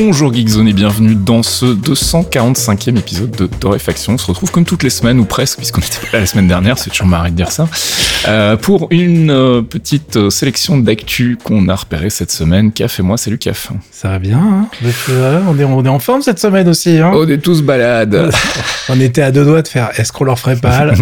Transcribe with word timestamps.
Bonjour 0.00 0.32
Geekzone 0.32 0.68
et 0.68 0.72
bienvenue 0.72 1.16
dans 1.16 1.42
ce 1.42 1.66
245e 1.66 2.96
épisode 2.96 3.32
de 3.32 3.46
Torréfaction. 3.48 4.12
On 4.12 4.18
se 4.18 4.28
retrouve 4.28 4.52
comme 4.52 4.64
toutes 4.64 4.84
les 4.84 4.90
semaines 4.90 5.18
ou 5.18 5.24
presque, 5.24 5.58
puisqu'on 5.58 5.80
était 5.80 5.98
pas 5.98 6.12
là 6.12 6.20
la 6.20 6.26
semaine 6.26 6.46
dernière, 6.46 6.78
c'est 6.78 6.90
toujours 6.90 7.08
marrant 7.08 7.28
de 7.28 7.34
dire 7.34 7.50
ça, 7.50 7.68
euh, 8.28 8.56
pour 8.56 8.86
une 8.92 9.32
euh, 9.32 9.60
petite 9.60 10.16
euh, 10.16 10.30
sélection 10.30 10.78
d'actu 10.78 11.36
qu'on 11.42 11.68
a 11.68 11.74
repéré 11.74 12.10
cette 12.10 12.30
semaine. 12.30 12.70
Caf 12.70 13.00
et 13.00 13.02
moi, 13.02 13.16
salut 13.16 13.38
Caf. 13.38 13.72
Ça 13.90 14.10
va 14.10 14.20
bien, 14.20 14.38
hein 14.38 14.68
on, 15.48 15.58
est, 15.58 15.64
on 15.64 15.84
est 15.84 15.88
en 15.88 15.98
forme 15.98 16.22
cette 16.22 16.38
semaine 16.38 16.68
aussi. 16.68 16.98
Hein 16.98 17.10
on 17.12 17.28
est 17.28 17.38
tous 17.38 17.62
balades. 17.62 18.30
on 18.88 19.00
était 19.00 19.22
à 19.22 19.32
deux 19.32 19.44
doigts 19.44 19.62
de 19.62 19.68
faire, 19.68 19.90
est-ce 19.98 20.12
qu'on 20.12 20.24
leur 20.24 20.38
ferait 20.38 20.54
pas 20.54 20.92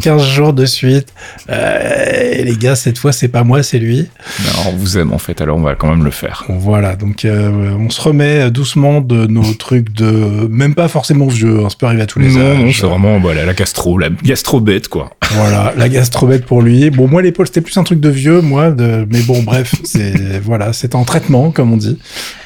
15 0.00 0.24
jours 0.26 0.54
de 0.54 0.64
suite? 0.64 1.12
Et 1.50 2.42
Les 2.42 2.56
gars, 2.56 2.74
cette 2.74 2.96
fois, 2.96 3.12
c'est 3.12 3.28
pas 3.28 3.44
moi, 3.44 3.62
c'est 3.62 3.78
lui. 3.78 4.08
Non, 4.44 4.70
on 4.70 4.76
vous 4.76 4.96
aime 4.96 5.12
en 5.12 5.18
fait, 5.18 5.42
alors 5.42 5.58
on 5.58 5.62
va 5.62 5.74
quand 5.74 5.90
même 5.90 6.04
le 6.04 6.10
faire. 6.10 6.46
Voilà, 6.48 6.96
donc 6.96 7.26
on 7.26 7.90
se 7.90 8.00
remet 8.00 8.29
doucement 8.50 9.00
de 9.00 9.26
nos 9.26 9.54
trucs 9.58 9.92
de 9.92 10.48
même 10.48 10.74
pas 10.74 10.88
forcément 10.88 11.26
vieux, 11.26 11.60
hein, 11.64 11.68
ça 11.68 11.76
peut 11.78 11.86
arriver 11.86 12.02
à 12.02 12.06
tous 12.06 12.18
les 12.18 12.28
non, 12.28 12.58
Non, 12.58 12.72
c'est 12.72 12.86
vraiment 12.86 13.18
voilà, 13.20 13.44
la 13.44 13.54
gastro, 13.54 13.98
la 13.98 14.10
gastrobête 14.10 14.88
quoi. 14.88 15.10
Voilà, 15.32 15.74
la 15.76 15.88
gastrobête 15.88 16.44
pour 16.44 16.62
lui. 16.62 16.90
Bon, 16.90 17.08
moi 17.08 17.22
l'épaule 17.22 17.46
c'était 17.46 17.60
plus 17.60 17.76
un 17.76 17.84
truc 17.84 18.00
de 18.00 18.08
vieux, 18.08 18.40
moi, 18.40 18.70
de... 18.70 19.06
mais 19.10 19.22
bon, 19.22 19.42
bref, 19.42 19.74
c'est 19.84 20.40
voilà, 20.40 20.72
c'est 20.72 20.94
en 20.94 21.04
traitement 21.04 21.50
comme 21.50 21.72
on 21.72 21.76
dit 21.76 21.98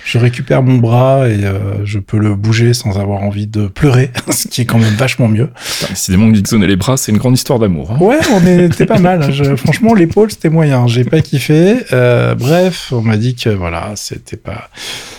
je 0.05 0.19
récupère 0.19 0.63
mon 0.63 0.77
bras 0.77 1.29
et 1.29 1.45
euh, 1.45 1.85
je 1.85 1.99
peux 1.99 2.19
le 2.19 2.35
bouger 2.35 2.75
sans 2.75 2.99
avoir 2.99 3.23
envie 3.23 3.47
de 3.47 3.67
pleurer, 3.67 4.11
ce 4.31 4.49
qui 4.49 4.61
est 4.61 4.65
quand 4.67 4.79
même 4.79 4.95
vachement 4.95 5.29
mieux. 5.29 5.49
Décidément, 5.89 6.33
Geekzone 6.33 6.63
et 6.63 6.67
les 6.67 6.77
bras, 6.77 6.97
c'est 6.97 7.11
une 7.11 7.19
grande 7.19 7.35
histoire 7.35 7.59
d'amour. 7.59 7.93
Hein. 7.93 7.99
Ouais, 8.01 8.19
on 8.33 8.47
était 8.47 8.87
pas 8.87 8.99
mal. 8.99 9.33
Je, 9.33 9.57
franchement, 9.57 9.95
l'épaule, 9.95 10.31
c'était 10.31 10.51
moyen. 10.51 10.87
J'ai 10.87 11.05
pas 11.05 11.23
kiffé. 11.23 11.77
Euh, 11.93 12.35
bref, 12.35 12.93
on 12.93 13.01
m'a 13.01 13.17
dit 13.17 13.35
que 13.35 13.49
voilà, 13.49 13.93
c'était 13.97 14.37
pas. 14.37 14.69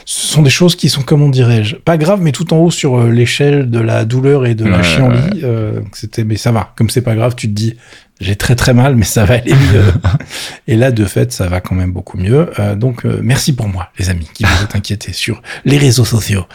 Ce 0.06 0.28
sont 0.28 0.44
des 0.44 0.52
choses 0.52 0.76
qui 0.76 0.88
sont, 0.90 1.02
comment 1.02 1.30
dirais-je, 1.30 1.78
pas 1.78 1.98
graves, 1.98 2.22
mais 2.22 2.32
tout 2.32 2.54
en 2.54 2.58
haut 2.58 2.72
sur 2.72 3.00
euh, 3.00 3.10
l'échelle 3.10 3.72
de 3.72 3.80
la 3.80 4.06
douleur 4.06 4.46
et 4.46 4.54
de 4.54 4.66
la 4.66 4.84
chienlit. 4.84 5.42
Euh, 5.44 5.82
c'était, 5.94 6.24
mais 6.24 6.38
ça 6.38 6.52
va. 6.52 6.74
Comme 6.76 6.92
c'est 6.92 7.02
pas 7.02 7.16
grave, 7.16 7.34
tu 7.36 7.48
te 7.48 7.54
dis, 7.54 7.76
j'ai 8.22 8.38
très 8.38 8.56
très 8.56 8.74
mal, 8.74 8.96
mais 8.96 9.04
ça 9.04 9.26
va 9.26 9.36
aller 9.36 9.54
mieux. 9.54 9.84
et 10.68 10.78
là, 10.78 10.92
de 10.92 11.04
fait, 11.04 11.34
ça 11.34 11.48
va 11.48 11.60
quand 11.60 11.76
même 11.76 11.92
beaucoup 11.92 12.18
mieux. 12.18 12.50
Euh, 12.60 12.76
donc, 12.76 13.06
euh, 13.06 13.20
merci 13.22 13.54
pour 13.54 13.68
moi, 13.68 13.90
les 14.00 14.10
amis, 14.10 14.30
qui 14.34 14.46
vous 14.46 14.64
êtes 14.64 14.76
inquiétés 14.76 15.12
sur 15.14 15.42
les 15.66 15.78
réseaux 15.78 16.06
sociaux. 16.06 16.46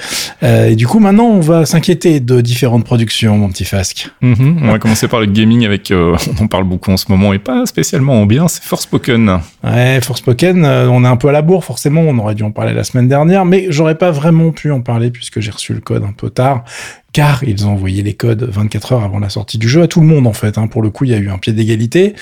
Euh, 0.43 0.71
et 0.71 0.77
du 0.77 0.87
coup, 0.87 1.01
maintenant, 1.01 1.27
on 1.27 1.41
va 1.41 1.67
s'inquiéter 1.67 2.21
de 2.21 2.41
différentes 2.41 2.85
productions, 2.85 3.37
mon 3.37 3.51
petit 3.51 3.67
Fasque. 3.67 4.09
Mm-hmm. 4.23 4.57
On 4.63 4.73
va 4.73 4.79
commencer 4.79 5.07
par 5.07 5.21
le 5.21 5.27
gaming 5.27 5.67
avec, 5.67 5.93
on 5.93 6.43
en 6.43 6.47
parle 6.47 6.65
beaucoup 6.65 6.93
en 6.93 6.97
ce 6.97 7.07
moment, 7.11 7.35
et 7.35 7.39
pas 7.39 7.67
spécialement 7.67 8.23
en 8.23 8.27
bien, 8.27 8.49
c'est 8.49 8.63
Forspoken. 8.63 9.41
Ouais, 9.63 10.01
Forspoken, 10.01 10.65
on 10.65 11.05
est 11.05 11.09
un 11.09 11.17
peu 11.17 11.29
à 11.29 11.33
la 11.33 11.43
bourre, 11.43 11.65
forcément, 11.65 12.01
on 12.01 12.17
aurait 12.19 12.35
dû 12.35 12.43
en 12.43 12.53
parler 12.53 12.73
la 12.73 12.85
semaine 12.85 13.09
dernière, 13.09 13.45
mais 13.45 13.67
j'aurais 13.69 13.97
pas 13.97 14.11
vraiment 14.11 14.51
pu 14.51 14.71
en 14.71 14.81
parler 14.81 15.11
puisque 15.11 15.41
j'ai 15.41 15.51
reçu 15.51 15.75
le 15.75 15.81
code 15.81 16.05
un 16.05 16.13
peu 16.13 16.31
tard 16.31 16.65
car 17.13 17.45
ils 17.45 17.67
ont 17.67 17.71
envoyé 17.71 18.03
les 18.03 18.15
codes 18.15 18.43
24 18.43 18.93
heures 18.93 19.05
avant 19.05 19.19
la 19.19 19.29
sortie 19.29 19.59
du 19.59 19.69
jeu 19.69 19.83
à 19.83 19.89
tout 19.89 20.01
le 20.01 20.07
monde 20.07 20.27
en 20.27 20.33
fait. 20.33 20.59
Hein. 20.59 20.67
Pour 20.67 20.83
le 20.83 20.91
coup, 20.91 21.05
il 21.05 21.11
y 21.11 21.15
a 21.15 21.19
eu 21.19 21.31
un 21.31 21.39
pied 21.39 21.53
d'égalité. 21.53 22.15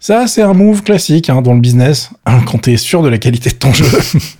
Ça, 0.00 0.28
c'est 0.28 0.42
un 0.42 0.54
move 0.54 0.82
classique 0.84 1.28
hein, 1.28 1.42
dans 1.42 1.54
le 1.54 1.60
business, 1.60 2.10
quand 2.46 2.62
tu 2.62 2.72
es 2.72 2.76
sûr 2.76 3.02
de 3.02 3.08
la 3.08 3.18
qualité 3.18 3.50
de 3.50 3.56
ton 3.56 3.72
jeu 3.72 3.84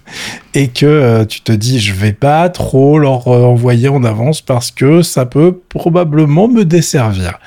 et 0.55 0.69
que 0.69 0.87
euh, 0.87 1.25
tu 1.25 1.41
te 1.41 1.53
dis 1.53 1.79
je 1.81 1.95
vais 1.95 2.13
pas 2.13 2.49
trop 2.49 2.99
leur 2.99 3.29
euh, 3.29 3.45
envoyer 3.45 3.89
en 3.89 4.05
avance 4.05 4.41
parce 4.41 4.71
que 4.71 5.03
ça 5.03 5.27
peut 5.27 5.59
probablement 5.69 6.49
me 6.49 6.65
desservir. 6.65 7.39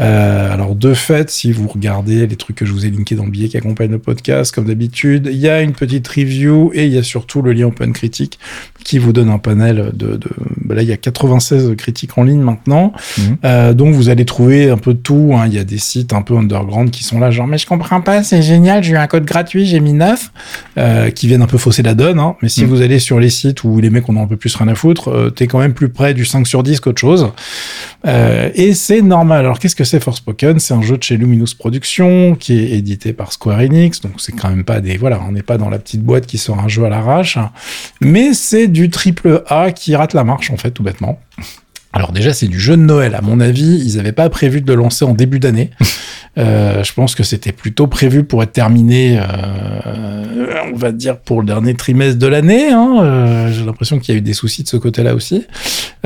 Euh, 0.00 0.52
alors 0.52 0.74
de 0.74 0.94
fait, 0.94 1.30
si 1.30 1.52
vous 1.52 1.68
regardez 1.68 2.26
les 2.26 2.36
trucs 2.36 2.56
que 2.56 2.64
je 2.64 2.72
vous 2.72 2.86
ai 2.86 2.90
linkés 2.90 3.14
dans 3.14 3.24
le 3.24 3.30
billet 3.30 3.48
qui 3.48 3.56
accompagne 3.56 3.90
le 3.90 3.98
podcast, 3.98 4.54
comme 4.54 4.66
d'habitude, 4.66 5.28
il 5.30 5.38
y 5.38 5.48
a 5.48 5.60
une 5.62 5.72
petite 5.72 6.08
review 6.08 6.70
et 6.74 6.86
il 6.86 6.92
y 6.92 6.98
a 6.98 7.02
surtout 7.02 7.42
le 7.42 7.52
lien 7.52 7.66
Open 7.66 7.92
Critique 7.92 8.38
qui 8.84 8.98
vous 8.98 9.12
donne 9.12 9.30
un 9.30 9.38
panel 9.38 9.92
de... 9.94 10.16
de 10.16 10.28
bah 10.64 10.74
là, 10.74 10.82
il 10.82 10.88
y 10.88 10.92
a 10.92 10.96
96 10.96 11.76
critiques 11.76 12.16
en 12.16 12.24
ligne 12.24 12.40
maintenant. 12.40 12.92
Mhm. 13.18 13.36
Euh, 13.44 13.74
donc 13.74 13.94
vous 13.94 14.08
allez 14.08 14.24
trouver 14.24 14.70
un 14.70 14.76
peu 14.76 14.94
de 14.94 14.98
tout. 14.98 15.32
Hein. 15.34 15.44
Il 15.46 15.54
y 15.54 15.58
a 15.58 15.64
des 15.64 15.78
sites 15.78 16.12
un 16.12 16.22
peu 16.22 16.36
underground 16.36 16.90
qui 16.90 17.04
sont 17.04 17.20
là, 17.20 17.30
genre 17.30 17.46
mais 17.46 17.58
je 17.58 17.66
comprends 17.66 18.00
pas, 18.00 18.22
c'est 18.22 18.42
génial, 18.42 18.82
j'ai 18.82 18.92
eu 18.92 18.96
un 18.96 19.06
code 19.06 19.24
gratuit, 19.24 19.66
j'ai 19.66 19.80
mis 19.80 19.92
9, 19.92 20.30
euh, 20.78 21.10
qui 21.10 21.26
viennent 21.26 21.42
un 21.42 21.46
peu 21.46 21.58
fausser 21.58 21.82
la 21.82 21.94
donne. 21.94 22.01
Hein. 22.02 22.36
Mais 22.42 22.48
si 22.48 22.64
mhm. 22.64 22.68
vous 22.68 22.82
allez 22.82 22.98
sur 22.98 23.20
les 23.20 23.30
sites 23.30 23.64
où 23.64 23.80
les 23.80 23.90
mecs 23.90 24.08
ont 24.08 24.22
un 24.22 24.26
peu 24.26 24.36
plus 24.36 24.54
rien 24.56 24.68
à 24.68 24.74
foutre, 24.74 25.08
euh, 25.08 25.30
t'es 25.30 25.46
quand 25.46 25.58
même 25.58 25.74
plus 25.74 25.88
près 25.88 26.14
du 26.14 26.24
5 26.24 26.46
sur 26.46 26.62
10 26.62 26.80
qu'autre 26.80 27.00
chose. 27.00 27.30
Euh, 28.06 28.50
et 28.54 28.74
c'est 28.74 29.02
normal. 29.02 29.40
Alors 29.40 29.58
qu'est-ce 29.58 29.76
que 29.76 29.84
c'est 29.84 30.00
Forspoken? 30.00 30.58
C'est 30.58 30.74
un 30.74 30.82
jeu 30.82 30.96
de 30.96 31.02
chez 31.02 31.16
Luminous 31.16 31.54
Productions 31.58 32.34
qui 32.34 32.58
est 32.58 32.70
édité 32.72 33.12
par 33.12 33.32
Square 33.32 33.60
Enix. 33.60 34.00
Donc 34.00 34.14
c'est 34.18 34.32
quand 34.32 34.48
même 34.48 34.64
pas 34.64 34.80
des 34.80 34.96
voilà, 34.96 35.20
on 35.26 35.32
n'est 35.32 35.42
pas 35.42 35.58
dans 35.58 35.70
la 35.70 35.78
petite 35.78 36.02
boîte 36.02 36.26
qui 36.26 36.38
sort 36.38 36.58
un 36.58 36.68
jeu 36.68 36.84
à 36.84 36.88
l'arrache, 36.88 37.38
mais 38.00 38.34
c'est 38.34 38.68
du 38.68 38.90
triple 38.90 39.42
A 39.48 39.72
qui 39.72 39.94
rate 39.96 40.14
la 40.14 40.24
marche 40.24 40.50
en 40.50 40.56
fait 40.56 40.70
tout 40.70 40.82
bêtement. 40.82 41.20
Alors 41.92 42.12
déjà, 42.12 42.32
c'est 42.32 42.48
du 42.48 42.58
jeu 42.58 42.76
de 42.76 42.82
Noël. 42.82 43.14
À 43.14 43.20
mon 43.20 43.40
avis, 43.40 43.82
ils 43.84 43.96
n'avaient 43.96 44.12
pas 44.12 44.28
prévu 44.30 44.60
de 44.62 44.66
le 44.66 44.78
lancer 44.78 45.04
en 45.04 45.14
début 45.14 45.38
d'année. 45.38 45.70
Euh, 46.38 46.82
je 46.82 46.94
pense 46.94 47.14
que 47.14 47.24
c'était 47.24 47.52
plutôt 47.52 47.86
prévu 47.86 48.24
pour 48.24 48.42
être 48.42 48.52
terminé, 48.52 49.20
euh, 49.20 50.62
on 50.72 50.76
va 50.76 50.90
dire, 50.90 51.18
pour 51.18 51.40
le 51.40 51.46
dernier 51.46 51.74
trimestre 51.74 52.18
de 52.18 52.26
l'année. 52.26 52.70
Hein. 52.70 53.00
Euh, 53.02 53.52
J'ai 53.52 53.64
l'impression 53.64 53.98
qu'il 53.98 54.14
y 54.14 54.16
a 54.16 54.18
eu 54.18 54.22
des 54.22 54.32
soucis 54.32 54.62
de 54.62 54.68
ce 54.68 54.78
côté-là 54.78 55.14
aussi. 55.14 55.44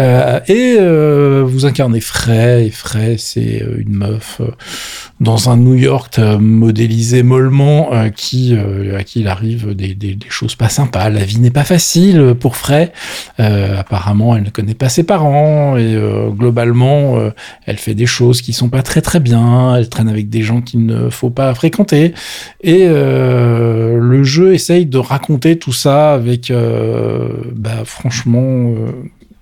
Euh, 0.01 0.41
et 0.49 0.77
euh, 0.81 1.45
vous 1.47 1.65
incarnez 1.65 2.01
Frey. 2.01 2.67
Et 2.67 2.71
Frey, 2.71 3.17
c'est 3.19 3.65
une 3.79 3.95
meuf 3.95 4.41
dans 5.21 5.49
un 5.49 5.57
New 5.57 5.75
York 5.75 6.19
modélisé 6.19 7.23
mollement 7.23 7.91
qui, 8.15 8.57
à 8.97 9.05
qui 9.05 9.21
il 9.21 9.29
arrive 9.29 9.75
des, 9.75 9.95
des, 9.95 10.15
des, 10.15 10.27
choses 10.29 10.57
pas 10.57 10.69
sympas. 10.69 11.09
La 11.09 11.25
vie 11.25 11.39
n'est 11.39 11.51
pas 11.51 11.65
facile 11.65 12.35
pour 12.39 12.57
Frey. 12.57 12.93
apparemment, 13.39 14.37
elle 14.37 14.43
ne 14.43 14.51
connaît 14.51 14.75
pas 14.75 14.89
ses 14.89 15.05
parents 15.05 15.76
et 15.77 15.97
globalement, 16.31 17.19
elle 17.67 17.79
fait 17.79 17.95
des 17.95 18.07
choses 18.07 18.43
qui 18.43 18.53
sont 18.53 18.69
pas 18.69 18.83
très 18.83 19.01
très 19.01 19.21
bien. 19.21 19.75
Elle 19.77 19.89
traîne 19.89 20.09
avec 20.09 20.29
des 20.29 20.43
gens 20.43 20.61
qu'il 20.61 20.87
ne 20.87 21.11
faut 21.11 21.31
pas 21.31 21.55
fréquenter. 21.55 22.15
Et 22.63 22.87
euh, 22.89 23.99
le 24.01 24.25
jeu 24.25 24.55
essaye 24.55 24.87
de 24.87 24.99
raconter 24.99 25.59
tout 25.59 25.73
ça 25.73 26.13
avec, 26.13 26.51
euh, 26.51 27.29
bah, 27.55 27.85
franchement, 27.85 28.43
euh, 28.43 28.93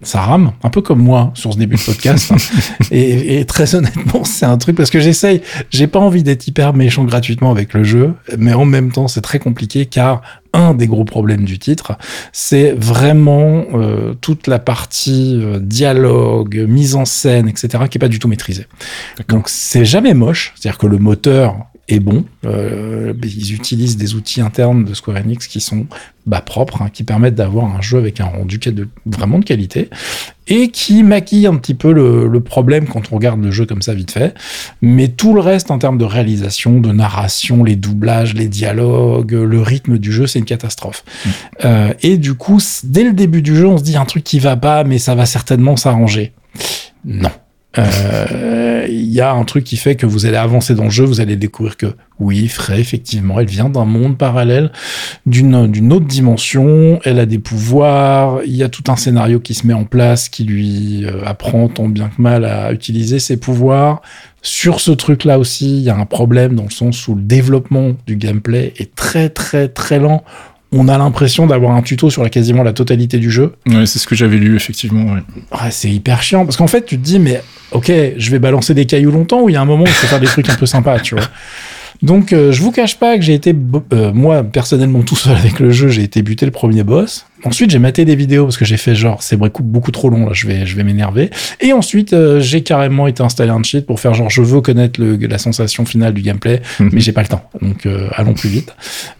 ça 0.04 0.20
rame, 0.20 0.52
un 0.62 0.70
peu 0.70 0.82
comme 0.82 1.00
moi 1.00 1.32
sur 1.34 1.52
ce 1.52 1.58
début 1.58 1.76
de 1.76 1.80
podcast. 1.80 2.32
Hein. 2.32 2.36
et, 2.90 3.40
et, 3.40 3.44
très 3.44 3.74
honnêtement, 3.74 4.24
c'est 4.24 4.46
un 4.46 4.58
truc 4.58 4.76
parce 4.76 4.90
que 4.90 5.00
j'essaye, 5.00 5.42
j'ai 5.70 5.86
pas 5.86 5.98
envie 5.98 6.22
d'être 6.22 6.46
hyper 6.46 6.74
méchant 6.74 7.04
gratuitement 7.04 7.50
avec 7.50 7.74
le 7.74 7.84
jeu, 7.84 8.14
mais 8.38 8.54
en 8.54 8.64
même 8.64 8.92
temps, 8.92 9.08
c'est 9.08 9.22
très 9.22 9.38
compliqué 9.38 9.86
car 9.86 10.22
un 10.54 10.72
des 10.72 10.86
gros 10.86 11.04
problèmes 11.04 11.44
du 11.44 11.58
titre, 11.58 11.98
c'est 12.32 12.72
vraiment 12.72 13.64
euh, 13.74 14.14
toute 14.20 14.46
la 14.46 14.58
partie 14.58 15.38
euh, 15.42 15.58
dialogue, 15.58 16.64
mise 16.68 16.94
en 16.94 17.04
scène, 17.04 17.48
etc., 17.48 17.84
qui 17.90 17.98
est 17.98 18.00
pas 18.00 18.08
du 18.08 18.20
tout 18.20 18.28
maîtrisée. 18.28 18.66
Donc 19.28 19.48
c'est 19.48 19.84
jamais 19.84 20.14
moche, 20.14 20.52
c'est-à-dire 20.54 20.78
que 20.78 20.86
le 20.86 20.98
moteur 20.98 21.56
est 21.88 22.00
bon. 22.00 22.24
Euh, 22.46 23.12
ils 23.22 23.54
utilisent 23.54 23.96
des 23.96 24.14
outils 24.14 24.40
internes 24.40 24.84
de 24.84 24.94
Square 24.94 25.18
Enix 25.18 25.46
qui 25.46 25.60
sont 25.60 25.86
bah, 26.26 26.40
propres, 26.40 26.82
hein, 26.82 26.88
qui 26.90 27.04
permettent 27.04 27.34
d'avoir 27.34 27.66
un 27.66 27.82
jeu 27.82 27.98
avec 27.98 28.20
un 28.20 28.26
rendu 28.26 28.58
de, 28.58 28.88
vraiment 29.04 29.38
de 29.38 29.44
qualité 29.44 29.90
et 30.46 30.68
qui 30.68 31.02
maquille 31.02 31.46
un 31.46 31.56
petit 31.56 31.74
peu 31.74 31.92
le, 31.92 32.26
le, 32.26 32.40
problème 32.40 32.86
quand 32.86 33.12
on 33.12 33.16
regarde 33.16 33.42
le 33.42 33.50
jeu 33.50 33.66
comme 33.66 33.82
ça 33.82 33.94
vite 33.94 34.10
fait. 34.10 34.34
Mais 34.80 35.08
tout 35.08 35.34
le 35.34 35.40
reste 35.40 35.70
en 35.70 35.78
termes 35.78 35.98
de 35.98 36.04
réalisation, 36.04 36.80
de 36.80 36.92
narration, 36.92 37.64
les 37.64 37.76
doublages, 37.76 38.34
les 38.34 38.48
dialogues, 38.48 39.32
le 39.32 39.60
rythme 39.60 39.98
du 39.98 40.12
jeu, 40.12 40.26
c'est 40.26 40.38
une 40.38 40.44
catastrophe. 40.44 41.04
Mmh. 41.04 41.30
Euh, 41.64 41.92
et 42.02 42.16
du 42.16 42.34
coup, 42.34 42.60
dès 42.84 43.04
le 43.04 43.12
début 43.12 43.42
du 43.42 43.56
jeu, 43.56 43.66
on 43.66 43.78
se 43.78 43.82
dit 43.82 43.96
un 43.96 44.04
truc 44.04 44.24
qui 44.24 44.38
va 44.38 44.56
pas, 44.56 44.84
mais 44.84 44.98
ça 44.98 45.14
va 45.14 45.26
certainement 45.26 45.76
s'arranger. 45.76 46.32
Non. 47.04 47.30
Euh, 47.78 48.86
il 48.88 49.12
y 49.12 49.20
a 49.20 49.32
un 49.32 49.44
truc 49.44 49.64
qui 49.64 49.76
fait 49.76 49.96
que 49.96 50.06
vous 50.06 50.26
allez 50.26 50.36
avancer 50.36 50.74
dans 50.74 50.84
le 50.84 50.90
jeu, 50.90 51.04
vous 51.04 51.20
allez 51.20 51.36
découvrir 51.36 51.76
que 51.76 51.86
oui, 52.20 52.46
Frey, 52.46 52.78
effectivement, 52.80 53.40
elle 53.40 53.46
vient 53.46 53.68
d'un 53.68 53.84
monde 53.84 54.16
parallèle, 54.16 54.70
d'une 55.26 55.66
d'une 55.66 55.92
autre 55.92 56.06
dimension, 56.06 57.00
elle 57.04 57.18
a 57.18 57.26
des 57.26 57.40
pouvoirs, 57.40 58.40
il 58.44 58.54
y 58.54 58.62
a 58.62 58.68
tout 58.68 58.84
un 58.88 58.96
scénario 58.96 59.40
qui 59.40 59.54
se 59.54 59.66
met 59.66 59.74
en 59.74 59.84
place, 59.84 60.28
qui 60.28 60.44
lui 60.44 61.04
euh, 61.04 61.24
apprend 61.24 61.68
tant 61.68 61.88
bien 61.88 62.08
que 62.08 62.22
mal 62.22 62.44
à 62.44 62.72
utiliser 62.72 63.18
ses 63.18 63.36
pouvoirs. 63.36 64.00
Sur 64.42 64.80
ce 64.80 64.90
truc-là 64.92 65.38
aussi, 65.38 65.78
il 65.78 65.82
y 65.82 65.90
a 65.90 65.96
un 65.96 66.06
problème 66.06 66.54
dans 66.54 66.64
le 66.64 66.70
sens 66.70 67.08
où 67.08 67.14
le 67.14 67.22
développement 67.22 67.92
du 68.06 68.16
gameplay 68.16 68.74
est 68.76 68.94
très 68.94 69.30
très 69.30 69.68
très 69.68 69.98
lent 69.98 70.22
on 70.74 70.88
a 70.88 70.98
l'impression 70.98 71.46
d'avoir 71.46 71.76
un 71.76 71.82
tuto 71.82 72.10
sur 72.10 72.22
la, 72.22 72.30
quasiment 72.30 72.62
la 72.62 72.72
totalité 72.72 73.18
du 73.18 73.30
jeu. 73.30 73.52
Ouais, 73.66 73.86
c'est 73.86 73.98
ce 73.98 74.06
que 74.06 74.14
j'avais 74.14 74.36
lu, 74.36 74.56
effectivement. 74.56 75.12
Ouais. 75.12 75.22
Ouais, 75.52 75.70
c'est 75.70 75.90
hyper 75.90 76.22
chiant 76.22 76.44
parce 76.44 76.56
qu'en 76.56 76.66
fait, 76.66 76.84
tu 76.84 76.98
te 76.98 77.04
dis, 77.04 77.18
mais 77.18 77.42
ok, 77.72 77.90
je 78.16 78.30
vais 78.30 78.38
balancer 78.38 78.74
des 78.74 78.86
cailloux 78.86 79.10
longtemps 79.10 79.42
ou 79.42 79.48
il 79.48 79.52
y 79.52 79.56
a 79.56 79.60
un 79.60 79.66
moment 79.66 79.84
où 79.84 79.88
il 79.88 79.92
faut 79.92 80.06
faire 80.06 80.20
des 80.20 80.26
trucs 80.26 80.48
un 80.48 80.56
peu 80.56 80.66
sympas, 80.66 81.00
tu 81.00 81.14
vois. 81.14 81.24
Donc, 82.02 82.32
euh, 82.32 82.52
je 82.52 82.60
vous 82.60 82.72
cache 82.72 82.98
pas 82.98 83.16
que 83.16 83.22
j'ai 83.22 83.34
été, 83.34 83.54
euh, 83.92 84.12
moi, 84.12 84.42
personnellement, 84.42 85.02
tout 85.02 85.16
seul 85.16 85.36
avec 85.36 85.60
le 85.60 85.70
jeu, 85.70 85.88
j'ai 85.88 86.02
été 86.02 86.22
buter 86.22 86.44
le 86.44 86.52
premier 86.52 86.82
boss. 86.82 87.26
Ensuite, 87.44 87.70
j'ai 87.70 87.78
maté 87.78 88.04
des 88.04 88.16
vidéos 88.16 88.44
parce 88.44 88.56
que 88.56 88.64
j'ai 88.64 88.76
fait 88.76 88.94
genre, 88.94 89.22
c'est 89.22 89.36
beaucoup, 89.36 89.62
beaucoup 89.62 89.90
trop 89.90 90.08
long, 90.10 90.26
là, 90.26 90.32
je 90.32 90.46
vais, 90.46 90.66
je 90.66 90.76
vais 90.76 90.82
m'énerver. 90.84 91.30
Et 91.60 91.72
ensuite, 91.72 92.12
euh, 92.12 92.40
j'ai 92.40 92.62
carrément 92.62 93.06
été 93.06 93.22
installé 93.22 93.50
un 93.50 93.62
cheat 93.62 93.86
pour 93.86 94.00
faire 94.00 94.14
genre, 94.14 94.30
je 94.30 94.42
veux 94.42 94.60
connaître 94.60 95.00
le, 95.00 95.16
la 95.16 95.38
sensation 95.38 95.84
finale 95.84 96.14
du 96.14 96.22
gameplay, 96.22 96.62
Mhm. 96.80 96.90
mais 96.92 97.00
j'ai 97.00 97.12
pas 97.12 97.22
le 97.22 97.28
temps. 97.28 97.48
Donc, 97.60 97.86
euh, 97.86 98.08
allons 98.14 98.34
plus 98.34 98.48
vite. 98.48 98.74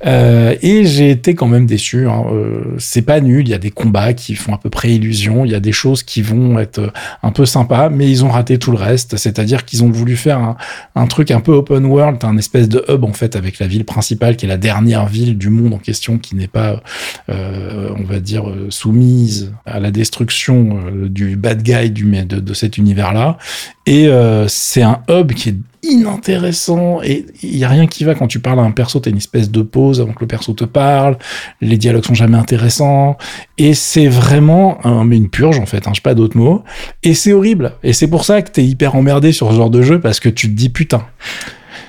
Euh, 0.07 0.55
et 0.63 0.85
j'ai 0.85 1.11
été 1.11 1.35
quand 1.35 1.47
même 1.49 1.67
déçu. 1.67 2.07
Hein. 2.09 2.25
Euh, 2.33 2.63
c'est 2.79 3.03
pas 3.03 3.21
nul. 3.21 3.47
Il 3.47 3.51
y 3.51 3.55
a 3.55 3.59
des 3.59 3.71
combats 3.71 4.13
qui 4.15 4.35
font 4.35 4.55
à 4.55 4.59
peu 4.59 4.71
près 4.71 4.91
illusion. 4.93 5.45
Il 5.45 5.51
y 5.53 5.55
a 5.55 5.61
des 5.61 5.73
choses 5.73 6.03
qui 6.03 6.23
vont 6.23 6.59
être 6.59 6.79
euh, 6.79 6.91
un 7.23 7.31
peu 7.31 7.47
sympas, 7.47 7.89
mais 7.91 8.09
ils 8.11 8.25
ont 8.25 8.31
raté 8.31 8.59
tout 8.59 8.71
le 8.71 8.79
reste. 8.79 9.17
C'est-à-dire 9.17 9.65
qu'ils 9.65 9.85
ont 9.85 9.91
voulu 9.91 10.17
faire 10.17 10.39
un, 10.39 10.57
un 10.95 11.07
truc 11.07 11.31
un 11.31 11.41
peu 11.41 11.53
open 11.53 11.85
world, 11.85 12.25
un 12.25 12.37
espèce 12.39 12.69
de 12.69 12.85
hub 12.89 13.05
en 13.05 13.13
fait 13.13 13.37
avec 13.37 13.59
la 13.59 13.67
ville 13.67 13.85
principale 13.85 14.37
qui 14.37 14.47
est 14.47 14.49
la 14.49 14.57
dernière 14.57 15.07
ville 15.07 15.37
du 15.37 15.51
monde 15.51 15.75
en 15.75 15.79
question, 15.79 16.19
qui 16.19 16.37
n'est 16.37 16.49
pas, 16.49 16.81
euh, 17.29 17.91
on 17.99 18.03
va 18.05 18.14
dire, 18.21 18.49
euh, 18.49 18.67
soumise 18.71 19.53
à 19.67 19.81
la 19.81 19.91
destruction 19.91 20.81
euh, 20.87 21.09
du 21.09 21.37
bad 21.37 21.63
guy 21.63 21.91
du, 21.91 22.05
de, 22.05 22.55
cet 22.55 22.79
univers-là. 22.79 23.39
Et 23.87 24.09
euh, 24.09 24.47
c'est 24.49 24.83
un 24.83 25.03
hub 25.09 25.33
qui 25.33 25.51
est 25.51 25.57
inintéressant 25.83 27.03
et 27.03 27.27
il 27.43 27.57
y 27.57 27.65
a 27.65 27.69
rien 27.69 27.87
qui 27.87 28.05
va. 28.05 28.15
Quand 28.15 28.27
tu 28.27 28.41
parles 28.41 28.61
à 28.61 28.63
un 28.63 28.71
perso 28.71 29.01
t'as 29.01 29.11
une 29.11 29.19
espèce 29.19 29.51
de 29.51 29.61
pause 29.63 30.01
avant 30.01 30.13
que 30.13 30.21
le 30.21 30.27
perso 30.27 30.53
te 30.55 30.65
parle. 30.65 31.19
Les 31.61 31.77
dialogues 31.77 32.05
sont 32.05 32.15
jamais 32.15 32.39
intéressants. 32.39 33.19
Et 33.59 33.75
c'est 33.75 34.09
vraiment 34.09 34.79
une 34.85 35.29
purge 35.29 35.59
en 35.59 35.67
fait 35.67 35.87
hein, 35.87 35.93
j'ai 35.95 36.01
pas 36.01 36.15
d'autres 36.15 36.39
mots. 36.39 36.65
Et 37.03 37.15
c'est 37.15 37.33
horrible. 37.33 37.75
Et 37.83 37.93
c'est 37.93 38.09
pour 38.09 38.25
ça 38.25 38.41
que 38.41 38.51
t'es 38.51 38.65
hyper 38.65 38.95
emmerdé 38.95 39.33
sur 39.33 39.51
ce 39.51 39.57
genre 39.57 39.71
de 39.71 39.83
jeu 39.83 40.01
parce 40.01 40.21
que 40.21 40.31
tu 40.31 40.49
te 40.49 40.55
dis 40.55 40.71
putain 40.71 41.05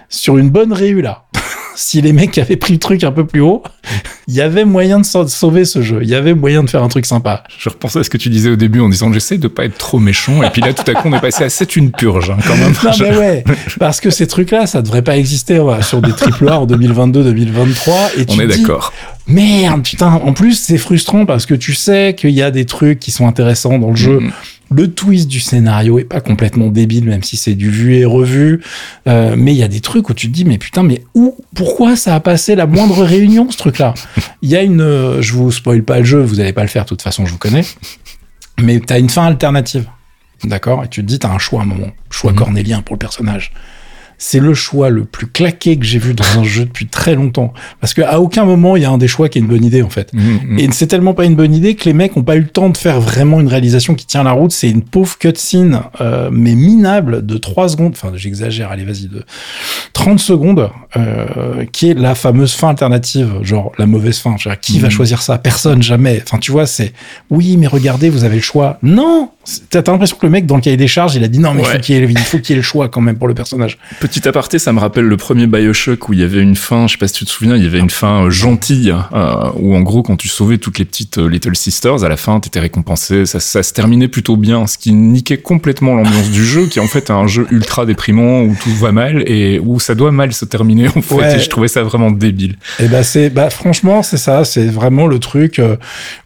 sur 0.09 0.37
une 0.37 0.49
bonne 0.49 0.73
réu 0.73 1.01
là 1.01 1.25
si 1.75 2.01
les 2.01 2.13
mecs 2.13 2.37
avaient 2.37 2.55
pris 2.55 2.73
le 2.73 2.79
truc 2.79 3.03
un 3.03 3.11
peu 3.11 3.25
plus 3.25 3.41
haut, 3.41 3.63
il 4.27 4.33
y 4.33 4.41
avait 4.41 4.65
moyen 4.65 4.99
de 4.99 5.05
sa- 5.05 5.27
sauver 5.27 5.65
ce 5.65 5.81
jeu. 5.81 5.99
Il 6.01 6.09
y 6.09 6.15
avait 6.15 6.33
moyen 6.33 6.63
de 6.63 6.69
faire 6.69 6.83
un 6.83 6.87
truc 6.87 7.05
sympa. 7.05 7.43
Je 7.59 7.69
repensais 7.69 7.99
à 7.99 8.03
ce 8.03 8.09
que 8.09 8.17
tu 8.17 8.29
disais 8.29 8.49
au 8.49 8.55
début 8.55 8.79
en 8.79 8.89
disant 8.89 9.11
j'essaie 9.13 9.37
de 9.37 9.47
pas 9.47 9.65
être 9.65 9.77
trop 9.77 9.99
méchant 9.99 10.41
et 10.43 10.49
puis 10.49 10.61
là 10.61 10.73
tout 10.73 10.89
à 10.89 10.93
coup 10.93 11.07
on 11.09 11.13
est 11.15 11.19
passé 11.21 11.43
à 11.43 11.49
c'est 11.49 11.75
une 11.75 11.91
purge 11.91 12.29
hein, 12.31 12.37
quand 12.45 12.55
même. 12.57 12.73
Non 12.83 12.91
mais 12.99 13.17
ouais, 13.17 13.43
parce 13.79 13.99
que 13.99 14.09
ces 14.09 14.27
trucs-là, 14.27 14.65
ça 14.67 14.81
devrait 14.81 15.01
pas 15.03 15.17
exister 15.17 15.59
ouais, 15.59 15.81
sur 15.83 16.01
des 16.01 16.11
triple 16.13 16.47
A 16.49 16.59
en 16.59 16.65
2022-2023. 16.67 18.19
Et 18.19 18.25
tu 18.25 18.35
On 18.35 18.39
est 18.39 18.47
d'accord. 18.47 18.93
Merde, 19.27 19.83
putain. 19.83 20.07
En 20.23 20.33
plus, 20.33 20.53
c'est 20.59 20.77
frustrant 20.77 21.25
parce 21.25 21.45
que 21.45 21.55
tu 21.55 21.73
sais 21.73 22.13
qu'il 22.17 22.29
y 22.31 22.41
a 22.43 22.51
des 22.51 22.65
trucs 22.65 22.99
qui 22.99 23.11
sont 23.11 23.27
intéressants 23.27 23.79
dans 23.79 23.89
le 23.89 23.95
jeu. 23.95 24.19
Mhm. 24.19 24.31
Le 24.71 24.91
twist 24.91 25.27
du 25.27 25.39
scénario 25.39 25.99
est 25.99 26.03
pas 26.05 26.21
complètement 26.21 26.67
débile, 26.67 27.05
même 27.05 27.23
si 27.23 27.37
c'est 27.37 27.53
du 27.55 27.69
vu 27.69 27.95
et 27.95 28.05
revu. 28.05 28.61
Euh, 29.07 29.35
mais 29.37 29.53
il 29.53 29.57
y 29.57 29.63
a 29.63 29.67
des 29.67 29.79
trucs 29.79 30.09
où 30.09 30.13
tu 30.13 30.27
te 30.27 30.33
dis, 30.33 30.43
mais 30.45 30.57
putain, 30.57 30.81
mais 30.83 31.03
où, 31.13 31.35
pourquoi 31.53 31.95
ça 31.95 32.15
a 32.15 32.19
passé 32.19 32.55
la 32.55 32.65
moindre 32.65 33.03
réunion, 33.03 33.49
ce 33.51 33.57
truc-là? 33.57 33.93
Il 34.41 34.49
y 34.49 34.55
a 34.55 34.63
une, 34.63 34.81
euh, 34.81 35.21
je 35.21 35.33
vous 35.33 35.51
spoil 35.51 35.83
pas 35.83 35.99
le 35.99 36.05
jeu, 36.05 36.21
vous 36.21 36.39
allez 36.39 36.53
pas 36.53 36.63
le 36.63 36.67
faire, 36.67 36.83
de 36.83 36.89
toute 36.89 37.01
façon, 37.03 37.25
je 37.25 37.31
vous 37.31 37.37
connais. 37.37 37.63
Mais 38.59 38.79
t'as 38.79 38.99
une 38.99 39.09
fin 39.09 39.25
alternative. 39.25 39.85
D'accord? 40.43 40.83
Et 40.83 40.87
tu 40.87 41.01
te 41.01 41.05
dis, 41.07 41.19
t'as 41.19 41.29
un 41.31 41.37
choix 41.39 41.61
à 41.61 41.63
un 41.63 41.67
moment. 41.67 41.91
Choix 42.09 42.31
Mhm. 42.31 42.37
cornélien 42.37 42.81
pour 42.81 42.95
le 42.95 42.99
personnage. 42.99 43.51
C'est 44.27 44.39
le 44.39 44.55
choix 44.55 44.89
le 44.89 45.05
plus 45.05 45.27
claqué 45.27 45.77
que 45.77 45.85
j'ai 45.85 45.99
vu 45.99 46.15
dans 46.15 46.39
un 46.39 46.43
jeu 46.43 46.65
depuis 46.65 46.87
très 46.87 47.13
longtemps. 47.13 47.53
Parce 47.79 47.93
qu'à 47.93 48.19
aucun 48.19 48.43
moment, 48.43 48.75
il 48.75 48.81
y 48.81 48.85
a 48.85 48.89
un 48.89 48.97
des 48.97 49.07
choix 49.07 49.29
qui 49.29 49.37
est 49.37 49.41
une 49.41 49.47
bonne 49.47 49.63
idée, 49.63 49.83
en 49.83 49.89
fait. 49.91 50.11
Mhm. 50.13 50.57
Et 50.57 50.67
c'est 50.71 50.87
tellement 50.87 51.13
pas 51.13 51.25
une 51.25 51.35
bonne 51.35 51.53
idée 51.53 51.75
que 51.75 51.85
les 51.85 51.93
mecs 51.93 52.17
ont 52.17 52.23
pas 52.23 52.35
eu 52.35 52.39
le 52.41 52.47
temps 52.47 52.69
de 52.69 52.77
faire 52.77 52.99
vraiment 52.99 53.39
une 53.39 53.47
réalisation 53.47 53.93
qui 53.93 54.07
tient 54.07 54.23
la 54.23 54.31
route. 54.31 54.51
C'est 54.51 54.67
une 54.71 54.81
pauvre 54.81 55.15
cutscene, 55.19 55.79
euh, 56.01 56.29
mais 56.31 56.55
minable 56.55 57.23
de 57.23 57.37
3 57.37 57.69
secondes. 57.69 57.91
Enfin, 57.95 58.13
j'exagère, 58.15 58.71
allez, 58.71 58.83
vas-y, 58.83 59.09
de 59.09 59.23
30 59.93 60.19
secondes, 60.19 60.71
euh, 60.97 61.63
qui 61.71 61.91
est 61.91 61.93
la 61.93 62.15
fameuse 62.15 62.53
fin 62.53 62.69
alternative, 62.69 63.29
genre 63.43 63.73
la 63.77 63.85
mauvaise 63.85 64.17
fin. 64.17 64.33
Dire, 64.37 64.59
qui 64.59 64.79
va 64.79 64.87
Mhm. 64.87 64.91
choisir 64.91 65.21
ça? 65.21 65.37
Personne, 65.37 65.83
jamais. 65.83 66.19
Enfin, 66.25 66.39
tu 66.39 66.51
vois, 66.51 66.65
c'est 66.65 66.93
oui, 67.29 67.57
mais 67.57 67.67
regardez, 67.67 68.09
vous 68.09 68.23
avez 68.23 68.37
le 68.37 68.41
choix. 68.41 68.79
Non 68.81 69.29
T'as 69.69 69.83
l'impression 69.91 70.17
que 70.17 70.25
le 70.25 70.31
mec, 70.31 70.45
dans 70.47 70.55
le 70.55 70.61
cahier 70.61 70.77
des 70.77 70.87
charges, 70.87 71.15
il 71.15 71.23
a 71.23 71.27
dit 71.27 71.39
non, 71.39 71.53
mais 71.53 71.61
il 71.61 71.65
Ouais. 71.67 71.73
faut 71.73 71.79
qu'il 71.79 71.95
y, 71.95 71.97
ait- 71.99 72.07
il 72.09 72.17
faut 72.17 72.39
qu'il 72.39 72.49
y 72.49 72.53
ait 72.53 72.55
le 72.57 72.63
choix 72.63 72.89
quand 72.89 73.01
même 73.01 73.17
pour 73.17 73.27
le 73.27 73.33
personnage. 73.35 73.77
Petit 73.99 74.27
aparté, 74.27 74.57
ça 74.59 74.73
me 74.73 74.79
rappelle 74.79 75.05
le 75.05 75.17
premier 75.17 75.45
Bioshock 75.47 76.09
où 76.09 76.13
il 76.13 76.19
y 76.19 76.23
avait 76.23 76.41
une 76.41 76.55
fin, 76.55 76.87
je 76.87 76.93
sais 76.93 76.97
pas 76.97 77.07
si 77.07 77.13
tu 77.13 77.25
te 77.25 77.29
souviens, 77.29 77.55
il 77.55 77.63
y 77.63 77.67
avait 77.67 77.79
une 77.79 77.89
fin 77.91 78.25
euh, 78.25 78.29
gentille, 78.31 78.93
euh, 79.13 79.35
où 79.57 79.75
en 79.75 79.81
gros 79.81 80.01
quand 80.03 80.15
tu 80.17 80.27
sauvais 80.29 80.57
toutes 80.57 80.79
les 80.79 80.85
petites 80.85 81.19
euh, 81.19 81.27
Little 81.29 81.55
Sisters, 81.55 82.03
à 82.03 82.09
la 82.09 82.17
fin 82.17 82.39
t'étais 82.39 82.59
récompensé, 82.59 83.25
ça, 83.27 83.39
ça 83.39 83.61
se 83.61 83.71
terminait 83.73 84.07
plutôt 84.07 84.35
bien, 84.35 84.65
ce 84.67 84.77
qui 84.79 84.93
niquait 84.93 85.37
complètement 85.37 85.95
l'ambiance 85.95 86.31
du 86.31 86.43
jeu, 86.43 86.65
qui 86.65 86.79
en 86.79 86.87
fait 86.87 87.09
est 87.09 87.11
un 87.13 87.27
jeu 87.27 87.45
ultra 87.51 87.85
déprimant 87.85 88.41
où 88.41 88.55
tout 88.63 88.73
va 88.75 88.91
mal 88.91 89.23
et 89.27 89.59
où 89.59 89.79
ça 89.79 89.93
doit 89.95 90.11
mal 90.11 90.33
se 90.33 90.45
terminer 90.45 90.87
en 90.95 91.01
fait, 91.01 91.15
Ouais. 91.15 91.35
et 91.35 91.39
je 91.39 91.49
trouvais 91.49 91.67
ça 91.67 91.83
vraiment 91.83 92.09
débile. 92.09 92.55
Et 92.79 92.87
bah 92.87 93.03
c'est 93.03 93.29
bah 93.29 93.49
franchement 93.51 94.01
c'est 94.01 94.17
ça, 94.17 94.43
c'est 94.43 94.65
vraiment 94.65 95.05
le 95.07 95.19
truc 95.19 95.61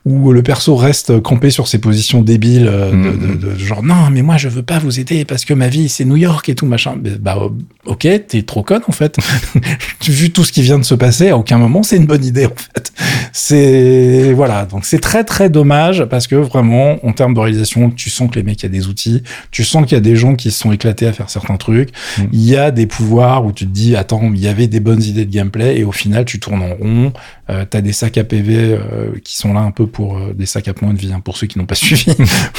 où 0.05 0.31
le 0.31 0.41
perso 0.41 0.75
reste 0.75 1.19
campé 1.21 1.49
sur 1.49 1.67
ses 1.67 1.79
positions 1.79 2.21
débiles 2.21 2.71
de, 3.11 3.35
de- 3.35 3.53
de 3.53 3.57
genre 3.59 3.83
non 3.83 4.09
mais 4.11 4.21
moi 4.21 4.37
je 4.37 4.47
veux 4.49 4.63
pas 4.63 4.79
vous 4.79 4.99
aider 4.99 5.25
parce 5.25 5.45
que 5.45 5.53
ma 5.53 5.67
vie 5.67 5.89
c'est 5.89 6.05
New 6.05 6.15
York 6.17 6.47
et 6.49 6.55
tout 6.55 6.65
machin. 6.65 6.95
Bah 7.19 7.37
euh, 7.41 7.49
ok 7.85 8.07
t'es 8.27 8.41
trop 8.43 8.63
con 8.63 8.79
en 8.87 8.91
fait. 8.91 9.17
Vu 10.07 10.31
tout 10.31 10.43
ce 10.43 10.51
qui 10.51 10.61
vient 10.61 10.79
de 10.79 10.83
se 10.85 10.95
passer, 10.95 11.29
à 11.29 11.37
aucun 11.37 11.57
moment 11.57 11.83
c'est 11.83 11.97
une 11.97 12.05
bonne 12.07 12.23
idée 12.25 12.45
en 12.45 12.53
fait. 12.55 12.91
C'est 13.33 14.33
voilà 14.33 14.65
donc 14.65 14.85
c'est 14.85 14.99
très 14.99 15.23
très 15.23 15.49
dommage 15.49 16.03
parce 16.05 16.27
que 16.27 16.35
vraiment 16.35 16.97
en 17.05 17.13
termes 17.13 17.33
de 17.33 17.39
réalisation 17.39 17.89
tu 17.89 18.09
sens 18.09 18.29
que 18.29 18.35
les 18.35 18.43
mecs 18.43 18.61
il 18.61 18.63
y 18.63 18.65
a 18.65 18.69
des 18.69 18.87
outils, 18.87 19.23
tu 19.51 19.63
sens 19.63 19.83
qu'il 19.85 19.93
y 19.93 19.97
a 19.97 20.01
des 20.01 20.15
gens 20.15 20.35
qui 20.35 20.51
se 20.51 20.59
sont 20.59 20.71
éclatés 20.71 21.07
à 21.07 21.13
faire 21.13 21.29
certains 21.29 21.57
trucs. 21.57 21.89
Mhm. 22.17 22.29
Il 22.33 22.41
y 22.41 22.55
a 22.55 22.71
des 22.71 22.85
pouvoirs 22.87 23.45
où 23.45 23.51
tu 23.51 23.65
te 23.65 23.71
dis 23.71 23.95
attends 23.95 24.31
il 24.33 24.39
y 24.39 24.47
avait 24.47 24.67
des 24.67 24.79
bonnes 24.79 25.01
idées 25.03 25.25
de 25.25 25.31
gameplay 25.31 25.77
et 25.79 25.83
au 25.83 25.91
final 25.91 26.25
tu 26.25 26.39
tournes 26.39 26.61
en 26.63 26.75
rond. 26.75 27.13
Euh, 27.49 27.65
T'as 27.69 27.81
des 27.81 27.93
sacs 27.93 28.17
à 28.17 28.23
PV 28.23 28.55
euh, 28.57 29.11
qui 29.23 29.35
sont 29.37 29.53
là 29.53 29.61
un 29.61 29.71
peu 29.71 29.87
pour 29.87 30.17
euh, 30.17 30.33
des 30.37 30.45
sacs 30.45 30.67
à 30.67 30.73
points 30.73 30.93
de 30.93 30.99
vie 30.99 31.11
hein, 31.13 31.19
pour 31.23 31.35
ceux 31.37 31.47
qui 31.47 31.57
n'ont 31.57 31.65
pas 31.65 31.73
suivi, 31.75 32.15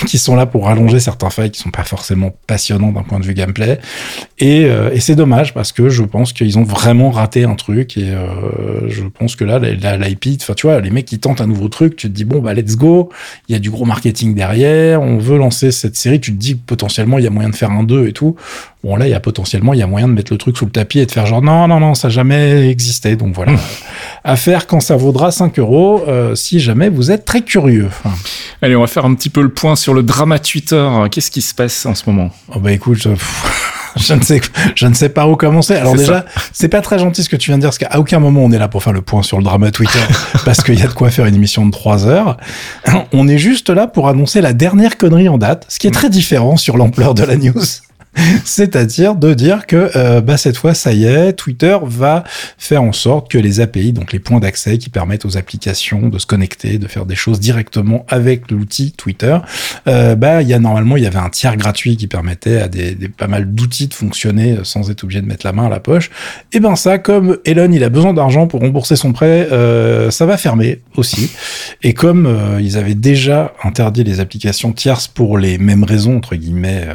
qui 0.06 0.18
sont 0.18 0.34
là 0.34 0.39
pour 0.46 0.66
rallonger 0.66 1.00
certains 1.00 1.30
failles 1.30 1.50
qui 1.50 1.60
sont 1.60 1.70
pas 1.70 1.84
forcément 1.84 2.32
passionnants 2.46 2.92
d'un 2.92 3.02
point 3.02 3.20
de 3.20 3.24
vue 3.24 3.34
gameplay. 3.34 3.78
Et, 4.38 4.64
euh, 4.64 4.90
et 4.92 5.00
c'est 5.00 5.14
dommage 5.14 5.54
parce 5.54 5.72
que 5.72 5.88
je 5.88 6.02
pense 6.02 6.32
qu'ils 6.32 6.58
ont 6.58 6.62
vraiment 6.62 7.10
raté 7.10 7.44
un 7.44 7.54
truc 7.54 7.96
et 7.96 8.10
euh, 8.10 8.88
je 8.88 9.02
pense 9.02 9.36
que 9.36 9.44
là 9.44 9.58
l'IP, 9.58 10.40
enfin 10.40 10.54
tu 10.54 10.66
vois 10.66 10.80
les 10.80 10.90
mecs 10.90 11.06
qui 11.06 11.18
tentent 11.18 11.40
un 11.40 11.46
nouveau 11.46 11.68
truc, 11.68 11.96
tu 11.96 12.08
te 12.08 12.12
dis 12.12 12.24
bon 12.24 12.40
bah 12.40 12.54
let's 12.54 12.76
go, 12.76 13.10
il 13.48 13.52
y 13.52 13.56
a 13.56 13.58
du 13.58 13.70
gros 13.70 13.84
marketing 13.84 14.34
derrière, 14.34 15.02
on 15.02 15.18
veut 15.18 15.38
lancer 15.38 15.70
cette 15.70 15.96
série, 15.96 16.20
tu 16.20 16.32
te 16.32 16.38
dis 16.38 16.54
potentiellement 16.54 17.18
il 17.18 17.24
y 17.24 17.26
a 17.26 17.30
moyen 17.30 17.50
de 17.50 17.56
faire 17.56 17.70
un 17.70 17.82
2 17.82 18.08
et 18.08 18.12
tout. 18.12 18.36
Bon 18.82 18.96
là 18.96 19.06
il 19.06 19.10
y 19.10 19.14
a 19.14 19.20
potentiellement 19.20 19.74
il 19.74 19.80
y 19.80 19.82
a 19.82 19.86
moyen 19.86 20.08
de 20.08 20.14
mettre 20.14 20.32
le 20.32 20.38
truc 20.38 20.56
sous 20.56 20.64
le 20.64 20.70
tapis 20.70 21.00
et 21.00 21.06
de 21.06 21.10
faire 21.10 21.26
genre 21.26 21.42
non 21.42 21.68
non 21.68 21.80
non 21.80 21.94
ça 21.94 22.08
a 22.08 22.10
jamais 22.10 22.70
existé 22.70 23.16
donc 23.16 23.34
voilà 23.34 23.52
à 24.24 24.36
faire 24.36 24.66
quand 24.66 24.80
ça 24.80 24.96
vaudra 24.96 25.30
5 25.30 25.58
euros 25.58 26.04
euh, 26.06 26.34
si 26.34 26.60
jamais 26.60 26.88
vous 26.88 27.10
êtes 27.10 27.24
très 27.24 27.42
curieux. 27.42 27.86
Enfin, 27.86 28.14
Allez, 28.62 28.76
on 28.76 28.80
va 28.80 28.86
faire 28.86 29.04
un 29.04 29.14
petit 29.14 29.30
peu 29.30 29.42
le 29.42 29.48
point 29.48 29.76
sur 29.76 29.94
le 29.94 30.02
drama 30.02 30.38
Twitter. 30.38 30.88
Qu'est-ce 31.10 31.30
qui 31.30 31.42
se 31.42 31.54
passe 31.54 31.86
en 31.86 31.94
ce 31.94 32.04
moment? 32.06 32.30
Oh 32.54 32.60
bah 32.60 32.72
écoute, 32.72 32.98
je, 32.98 33.10
pff, 33.10 33.92
je 33.96 34.14
ne 34.14 34.22
sais 34.22 34.40
je 34.74 34.86
ne 34.86 34.94
sais 34.94 35.08
pas 35.08 35.26
où 35.26 35.36
commencer. 35.36 35.74
Alors 35.74 35.94
déjà, 35.94 36.24
c'est 36.52 36.68
pas 36.68 36.80
très 36.80 36.98
gentil 36.98 37.22
ce 37.22 37.28
que 37.28 37.36
tu 37.36 37.50
viens 37.50 37.58
de 37.58 37.62
dire 37.62 37.70
parce 37.70 37.78
qu'à 37.78 37.98
aucun 37.98 38.18
moment 38.18 38.42
on 38.44 38.52
est 38.52 38.58
là 38.58 38.68
pour 38.68 38.82
faire 38.82 38.92
le 38.92 39.02
point 39.02 39.22
sur 39.22 39.38
le 39.38 39.44
drama 39.44 39.70
Twitter 39.70 40.00
parce 40.44 40.62
qu'il 40.62 40.78
y 40.78 40.82
a 40.82 40.86
de 40.86 40.92
quoi 40.92 41.10
faire 41.10 41.26
une 41.26 41.34
émission 41.34 41.66
de 41.66 41.70
3 41.70 42.06
heures. 42.06 42.36
On 43.12 43.28
est 43.28 43.38
juste 43.38 43.70
là 43.70 43.86
pour 43.86 44.08
annoncer 44.08 44.40
la 44.40 44.52
dernière 44.52 44.98
connerie 44.98 45.28
en 45.28 45.38
date, 45.38 45.66
ce 45.68 45.78
qui 45.78 45.86
est 45.86 45.92
très 45.92 46.10
différent 46.10 46.56
sur 46.56 46.76
l'ampleur 46.76 47.14
de 47.14 47.24
la 47.24 47.36
news. 47.36 47.62
C'est-à-dire 48.44 49.14
de 49.14 49.34
dire 49.34 49.66
que 49.66 49.90
euh, 49.96 50.20
bah, 50.20 50.36
cette 50.36 50.56
fois, 50.56 50.74
ça 50.74 50.92
y 50.92 51.04
est, 51.04 51.32
Twitter 51.32 51.76
va 51.82 52.24
faire 52.58 52.82
en 52.82 52.92
sorte 52.92 53.30
que 53.30 53.38
les 53.38 53.60
API, 53.60 53.92
donc 53.92 54.12
les 54.12 54.18
points 54.18 54.40
d'accès 54.40 54.78
qui 54.78 54.90
permettent 54.90 55.24
aux 55.24 55.36
applications 55.36 56.08
de 56.08 56.18
se 56.18 56.26
connecter, 56.26 56.78
de 56.78 56.86
faire 56.86 57.06
des 57.06 57.14
choses 57.14 57.40
directement 57.40 58.04
avec 58.08 58.50
l'outil 58.50 58.92
Twitter, 58.92 59.38
euh, 59.86 60.14
bah 60.14 60.42
il 60.42 60.48
y 60.48 60.54
a 60.54 60.58
normalement 60.58 60.96
il 60.96 61.02
y 61.02 61.06
avait 61.06 61.18
un 61.18 61.30
tiers 61.30 61.56
gratuit 61.56 61.96
qui 61.96 62.06
permettait 62.06 62.58
à 62.58 62.68
des, 62.68 62.94
des 62.94 63.08
pas 63.08 63.26
mal 63.26 63.52
d'outils 63.54 63.88
de 63.88 63.94
fonctionner 63.94 64.58
sans 64.64 64.90
être 64.90 65.04
obligé 65.04 65.20
de 65.20 65.26
mettre 65.26 65.46
la 65.46 65.52
main 65.52 65.66
à 65.66 65.68
la 65.68 65.80
poche. 65.80 66.10
Et 66.52 66.60
ben 66.60 66.76
ça, 66.76 66.98
comme 66.98 67.38
Elon 67.44 67.70
il 67.72 67.84
a 67.84 67.88
besoin 67.88 68.14
d'argent 68.14 68.46
pour 68.46 68.60
rembourser 68.60 68.96
son 68.96 69.12
prêt, 69.12 69.48
euh, 69.52 70.10
ça 70.10 70.26
va 70.26 70.36
fermer 70.36 70.80
aussi. 70.96 71.30
Et 71.82 71.94
comme 71.94 72.26
euh, 72.26 72.60
ils 72.60 72.76
avaient 72.76 72.94
déjà 72.94 73.54
interdit 73.62 74.04
les 74.04 74.20
applications 74.20 74.72
tierces 74.72 75.08
pour 75.08 75.38
les 75.38 75.58
mêmes 75.58 75.84
raisons 75.84 76.16
entre 76.16 76.36
guillemets 76.36 76.86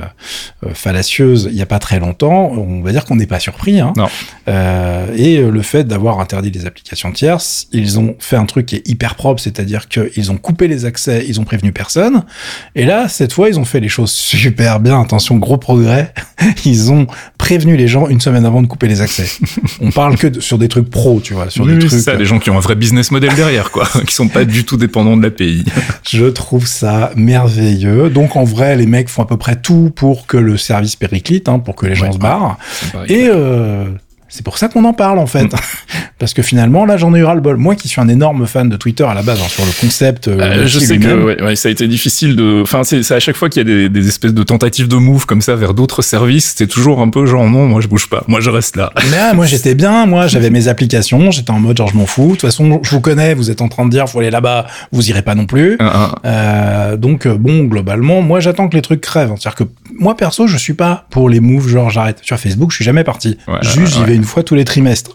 euh, 0.64 0.70
fallacieuses 0.74 1.15
il 1.20 1.54
n'y 1.54 1.62
a 1.62 1.66
pas 1.66 1.80
très 1.80 2.00
longtemps, 2.00 2.52
on 2.52 2.82
va 2.82 2.92
dire 2.92 3.06
qu'on 3.06 3.16
n'est 3.16 3.26
pas 3.28 3.40
surpris. 3.40 3.80
Hein. 3.80 3.94
Non. 3.98 4.08
Euh, 4.48 5.08
et 5.16 5.38
le 5.42 5.62
fait 5.62 5.84
d'avoir 5.86 6.20
interdit 6.20 6.52
les 6.52 6.66
applications 6.66 7.12
tierces, 7.12 7.68
ils 7.72 8.00
ont 8.00 8.16
fait 8.20 8.36
un 8.36 8.46
truc 8.46 8.66
qui 8.68 8.76
est 8.78 8.88
hyper 8.88 9.16
propre, 9.16 9.42
c'est-à-dire 9.42 9.88
qu'ils 9.88 10.32
ont 10.32 10.38
coupé 10.38 10.68
les 10.68 10.86
accès, 10.86 11.26
ils 11.28 11.40
ont 11.40 11.44
prévenu 11.44 11.72
personne. 11.72 12.24
Et 12.76 12.86
là, 12.86 13.08
cette 13.08 13.34
fois, 13.34 13.50
ils 13.50 13.60
ont 13.60 13.66
fait 13.66 13.80
les 13.80 13.90
choses 13.90 14.12
super 14.12 14.80
bien. 14.80 15.02
Attention, 15.02 15.38
gros 15.38 15.58
progrès. 15.58 16.14
Ils 16.66 16.92
ont 16.92 17.08
prévenu 17.38 17.76
les 17.78 17.88
gens 17.88 18.08
une 18.08 18.20
semaine 18.20 18.46
avant 18.46 18.62
de 18.62 18.68
couper 18.68 18.88
les 18.88 19.02
accès. 19.02 19.26
on 19.82 19.90
parle 19.92 20.18
que 20.18 20.28
de- 20.28 20.40
sur 20.40 20.58
des 20.58 20.68
trucs 20.68 20.90
pro, 20.90 21.20
tu 21.24 21.34
vois, 21.34 21.50
sur 21.50 21.64
Oui, 21.64 21.72
des 21.72 21.84
oui, 21.84 21.88
trucs. 21.90 22.02
ça, 22.02 22.16
des 22.16 22.26
gens 22.26 22.40
qui 22.40 22.50
ont 22.50 22.58
un 22.58 22.62
vrai 22.62 22.76
business 22.76 23.10
model 23.12 23.34
derrière, 23.36 23.72
quoi, 23.72 23.88
qui 24.08 24.14
sont 24.14 24.28
pas 24.28 24.46
du 24.46 24.64
tout 24.66 24.78
dépendants 24.78 25.16
de 25.18 25.24
l'API. 25.24 25.64
Je 26.08 26.26
trouve 26.26 26.68
ça 26.68 27.12
merveilleux. 27.16 28.10
Donc 28.10 28.36
en 28.36 28.44
vrai, 28.44 28.76
les 28.76 28.86
mecs 28.86 29.10
font 29.10 29.22
à 29.24 29.26
peu 29.28 29.38
près 29.38 29.56
tout 29.56 29.92
pour 29.96 30.28
que 30.28 30.38
le 30.38 30.58
service 30.58 30.95
périclite, 30.96 31.50
hein, 31.50 31.60
pour 31.60 31.76
que 31.76 31.86
les 31.86 31.96
gens 31.96 32.08
Ouais. 32.08 32.14
se 32.14 32.18
barrent. 32.18 32.58
Et 33.08 33.28
euh, 33.30 33.86
c'est 34.36 34.44
pour 34.44 34.58
ça 34.58 34.68
qu'on 34.68 34.84
en 34.86 34.94
parle 34.94 35.20
en 35.20 35.26
fait. 35.28 35.48
Parce 36.20 36.34
que 36.34 36.42
finalement, 36.42 36.86
là, 36.86 36.96
j'en 36.96 37.14
ai 37.14 37.20
eu 37.20 37.24
ras 37.26 37.36
le 37.36 37.42
bol. 37.42 37.58
Moi 37.58 37.76
qui 37.76 37.90
suis 37.90 38.00
un 38.00 38.08
énorme 38.08 38.48
fan 38.48 38.70
de 38.70 38.78
Twitter 38.78 39.04
à 39.04 39.14
la 39.14 39.22
base, 39.22 39.40
hein, 39.42 39.48
sur 39.50 39.66
le 39.66 39.72
concept. 39.82 40.28
euh, 40.30 40.38
Euh, 40.40 40.68
je 40.68 40.80
sais 40.80 40.98
que 40.98 41.24
ouais, 41.24 41.42
ouais, 41.44 41.56
ça 41.58 41.68
a 41.68 41.72
été 41.72 41.88
difficile 41.88 42.36
de. 42.36 42.62
Enfin, 42.62 42.84
c'est 42.84 43.10
à 43.12 43.20
chaque 43.20 43.36
fois 43.36 43.50
qu'il 43.50 43.68
y 43.68 43.72
a 43.72 43.74
des, 43.76 43.90
des 43.90 44.08
espèces 44.08 44.34
de 44.34 44.44
tentatives 44.44 44.88
de 44.88 44.96
move 44.96 45.26
comme 45.26 45.42
ça 45.42 45.56
vers 45.56 45.74
d'autres 45.74 46.02
services, 46.02 46.54
c'est 46.58 46.68
toujours 46.68 47.02
un 47.02 47.10
peu 47.10 47.26
genre 47.26 47.50
non, 47.50 47.68
moi 47.68 47.82
je 47.82 47.88
bouge 47.88 48.08
pas, 48.10 48.24
moi 48.28 48.40
je 48.40 48.50
reste 48.50 48.76
là. 48.78 48.92
Mais 49.12 49.18
ah, 49.20 49.34
moi 49.34 49.46
j'étais 49.46 49.76
bien, 49.76 50.06
moi 50.06 50.28
j'avais 50.28 50.50
mes 50.50 50.68
applications, 50.70 51.32
j'étais 51.32 51.52
en 51.52 51.60
mode 51.60 51.78
genre 51.78 51.90
je 51.90 51.98
m'en 51.98 52.06
fous. 52.06 52.28
De 52.28 52.32
toute 52.32 52.42
façon, 52.42 52.80
je 52.84 52.90
vous 52.92 53.02
connais, 53.02 53.34
vous 53.34 53.52
êtes 53.52 53.62
en 53.62 53.68
train 53.68 53.86
de 53.86 53.90
dire 53.92 54.08
faut 54.08 54.20
aller 54.20 54.32
là-bas, 54.32 54.68
vous 54.92 55.10
irez 55.10 55.22
pas 55.22 55.36
non 55.36 55.46
plus. 55.46 55.78
Euh, 56.26 56.98
donc 56.98 57.28
bon, 57.28 57.64
globalement, 57.66 58.22
moi 58.22 58.40
j'attends 58.40 58.68
que 58.68 58.76
les 58.76 58.82
trucs 58.82 59.02
crèvent. 59.02 59.34
C'est-à-dire 59.40 59.56
que 59.56 59.64
moi 60.00 60.16
perso, 60.18 60.48
je 60.48 60.58
suis 60.58 60.74
pas 60.74 61.06
pour 61.10 61.30
les 61.30 61.40
moves 61.40 61.68
genre 61.68 61.90
j'arrête. 61.90 62.20
Sur 62.22 62.38
Facebook, 62.40 62.72
je 62.72 62.76
suis 62.78 62.86
jamais 62.86 63.04
parti. 63.04 63.38
Ouais, 63.48 63.56
Juste 63.62 63.96
j'y 63.96 64.04
vais 64.04 64.16
une 64.16 64.24
fois 64.26 64.44
tous 64.44 64.56
les 64.56 64.66
trimestres. 64.66 65.14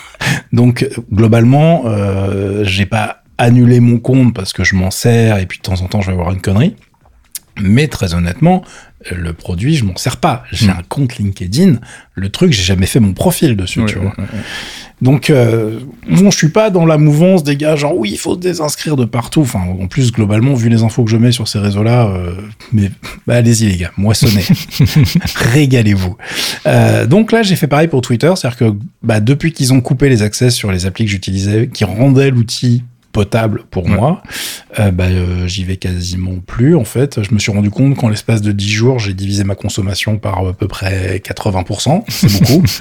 Donc 0.52 0.88
globalement, 1.12 1.84
euh, 1.86 2.64
j'ai 2.64 2.86
pas 2.86 3.22
annulé 3.38 3.80
mon 3.80 3.98
compte 3.98 4.34
parce 4.34 4.52
que 4.52 4.64
je 4.64 4.74
m'en 4.76 4.90
sers 4.90 5.38
et 5.38 5.46
puis 5.46 5.58
de 5.58 5.62
temps 5.62 5.80
en 5.80 5.86
temps 5.86 6.00
je 6.00 6.10
vais 6.10 6.16
voir 6.16 6.30
une 6.30 6.40
connerie. 6.40 6.76
Mais 7.60 7.88
très 7.88 8.14
honnêtement, 8.14 8.62
le 9.10 9.32
produit, 9.32 9.76
je 9.76 9.84
m'en 9.84 9.96
sers 9.96 10.16
pas. 10.18 10.44
J'ai 10.52 10.66
Mm. 10.66 10.70
un 10.78 10.82
compte 10.88 11.16
LinkedIn. 11.18 11.76
Le 12.14 12.28
truc, 12.28 12.52
j'ai 12.52 12.62
jamais 12.62 12.86
fait 12.86 13.00
mon 13.00 13.12
profil 13.14 13.56
dessus, 13.56 13.82
tu 13.86 13.98
vois. 13.98 14.14
Donc, 15.00 15.30
euh, 15.30 15.80
bon, 16.10 16.30
je 16.30 16.36
suis 16.36 16.50
pas 16.50 16.68
dans 16.68 16.84
la 16.84 16.98
mouvance 16.98 17.42
des 17.42 17.56
gars, 17.56 17.74
genre 17.76 17.96
oui, 17.96 18.10
il 18.12 18.18
faut 18.18 18.34
se 18.34 18.40
désinscrire 18.40 18.96
de 18.96 19.06
partout. 19.06 19.40
Enfin, 19.40 19.60
en 19.60 19.86
plus, 19.86 20.12
globalement, 20.12 20.52
vu 20.52 20.68
les 20.68 20.82
infos 20.82 21.04
que 21.04 21.10
je 21.10 21.16
mets 21.16 21.32
sur 21.32 21.48
ces 21.48 21.58
réseaux-là, 21.58 22.08
euh, 22.08 22.34
mais 22.74 22.90
bah, 23.26 23.36
allez-y 23.36 23.66
les 23.68 23.76
gars, 23.78 23.92
moissonnez, 23.96 24.44
régalez-vous. 25.34 26.16
Euh, 26.66 27.06
donc 27.06 27.32
là, 27.32 27.42
j'ai 27.42 27.56
fait 27.56 27.66
pareil 27.66 27.88
pour 27.88 28.02
Twitter, 28.02 28.30
c'est-à-dire 28.36 28.58
que 28.58 28.74
bah, 29.02 29.20
depuis 29.20 29.52
qu'ils 29.52 29.72
ont 29.72 29.80
coupé 29.80 30.08
les 30.10 30.22
accès 30.22 30.50
sur 30.50 30.70
les 30.70 30.84
applis 30.86 31.04
que 31.06 31.10
j'utilisais, 31.10 31.70
qui 31.72 31.84
rendaient 31.84 32.30
l'outil 32.30 32.82
potable 33.12 33.64
pour 33.70 33.84
Ouais. 33.86 33.90
moi, 33.96 34.22
euh, 34.78 34.90
bah, 34.90 35.04
euh, 35.04 35.46
j'y 35.46 35.64
vais 35.64 35.76
quasiment 35.76 36.36
plus. 36.46 36.76
En 36.76 36.84
fait, 36.84 37.22
je 37.22 37.34
me 37.34 37.38
suis 37.38 37.50
rendu 37.52 37.70
compte 37.70 37.96
qu'en 37.96 38.08
l'espace 38.08 38.40
de 38.42 38.52
10 38.52 38.68
jours, 38.70 38.98
j'ai 38.98 39.14
divisé 39.14 39.44
ma 39.44 39.54
consommation 39.54 40.16
par 40.18 40.46
à 40.46 40.52
peu 40.52 40.68
près 40.68 41.20
80%. 41.24 42.04
C'est 42.08 42.40
beaucoup. 42.40 42.62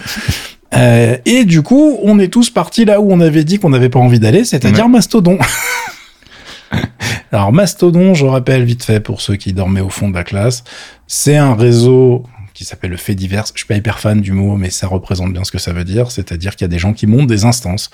Euh, 0.76 1.18
et 1.26 1.46
du 1.46 1.64
coup, 1.64 1.98
on 2.04 2.20
est 2.20 2.28
tous 2.28 2.52
partis 2.52 2.86
là 2.86 3.02
où 3.02 3.12
on 3.12 3.22
avait 3.22 3.44
dit 3.44 3.58
qu'on 3.58 3.72
n'avait 3.72 3.90
pas 3.90 3.98
envie 3.98 4.20
d'aller, 4.20 4.46
c'est-à-dire 4.46 4.88
Mastodon. 4.88 5.40
Alors 7.32 7.52
Mastodon, 7.52 8.14
je 8.14 8.26
rappelle 8.26 8.64
vite 8.66 8.84
fait 8.84 9.00
pour 9.00 9.22
ceux 9.22 9.36
qui 9.36 9.54
dormaient 9.54 9.82
au 9.82 9.90
fond 9.90 10.10
de 10.10 10.16
la 10.16 10.24
classe, 10.24 10.64
c'est 11.08 11.38
un 11.38 11.56
réseau 11.56 12.24
qui 12.60 12.66
s'appelle 12.66 12.92
le 12.92 12.98
fait 12.98 13.16
divers. 13.16 13.46
Je 13.54 13.60
suis 13.60 13.66
pas 13.66 13.78
hyper 13.78 14.00
fan 14.00 14.20
du 14.20 14.34
mot, 14.34 14.58
mais 14.58 14.70
ça 14.70 14.86
représente 14.86 15.32
bien 15.32 15.46
ce 15.46 15.52
que 15.52 15.58
ça 15.58 15.72
veut 15.72 15.86
dire. 15.86 16.12
C'est-à-dire 16.12 16.58
qu'il 16.58 16.66
y 16.66 16.66
a 16.66 16.68
des 16.68 16.78
gens 16.78 16.92
qui 16.92 17.08
montent 17.08 17.28
des 17.28 17.46
instances, 17.46 17.90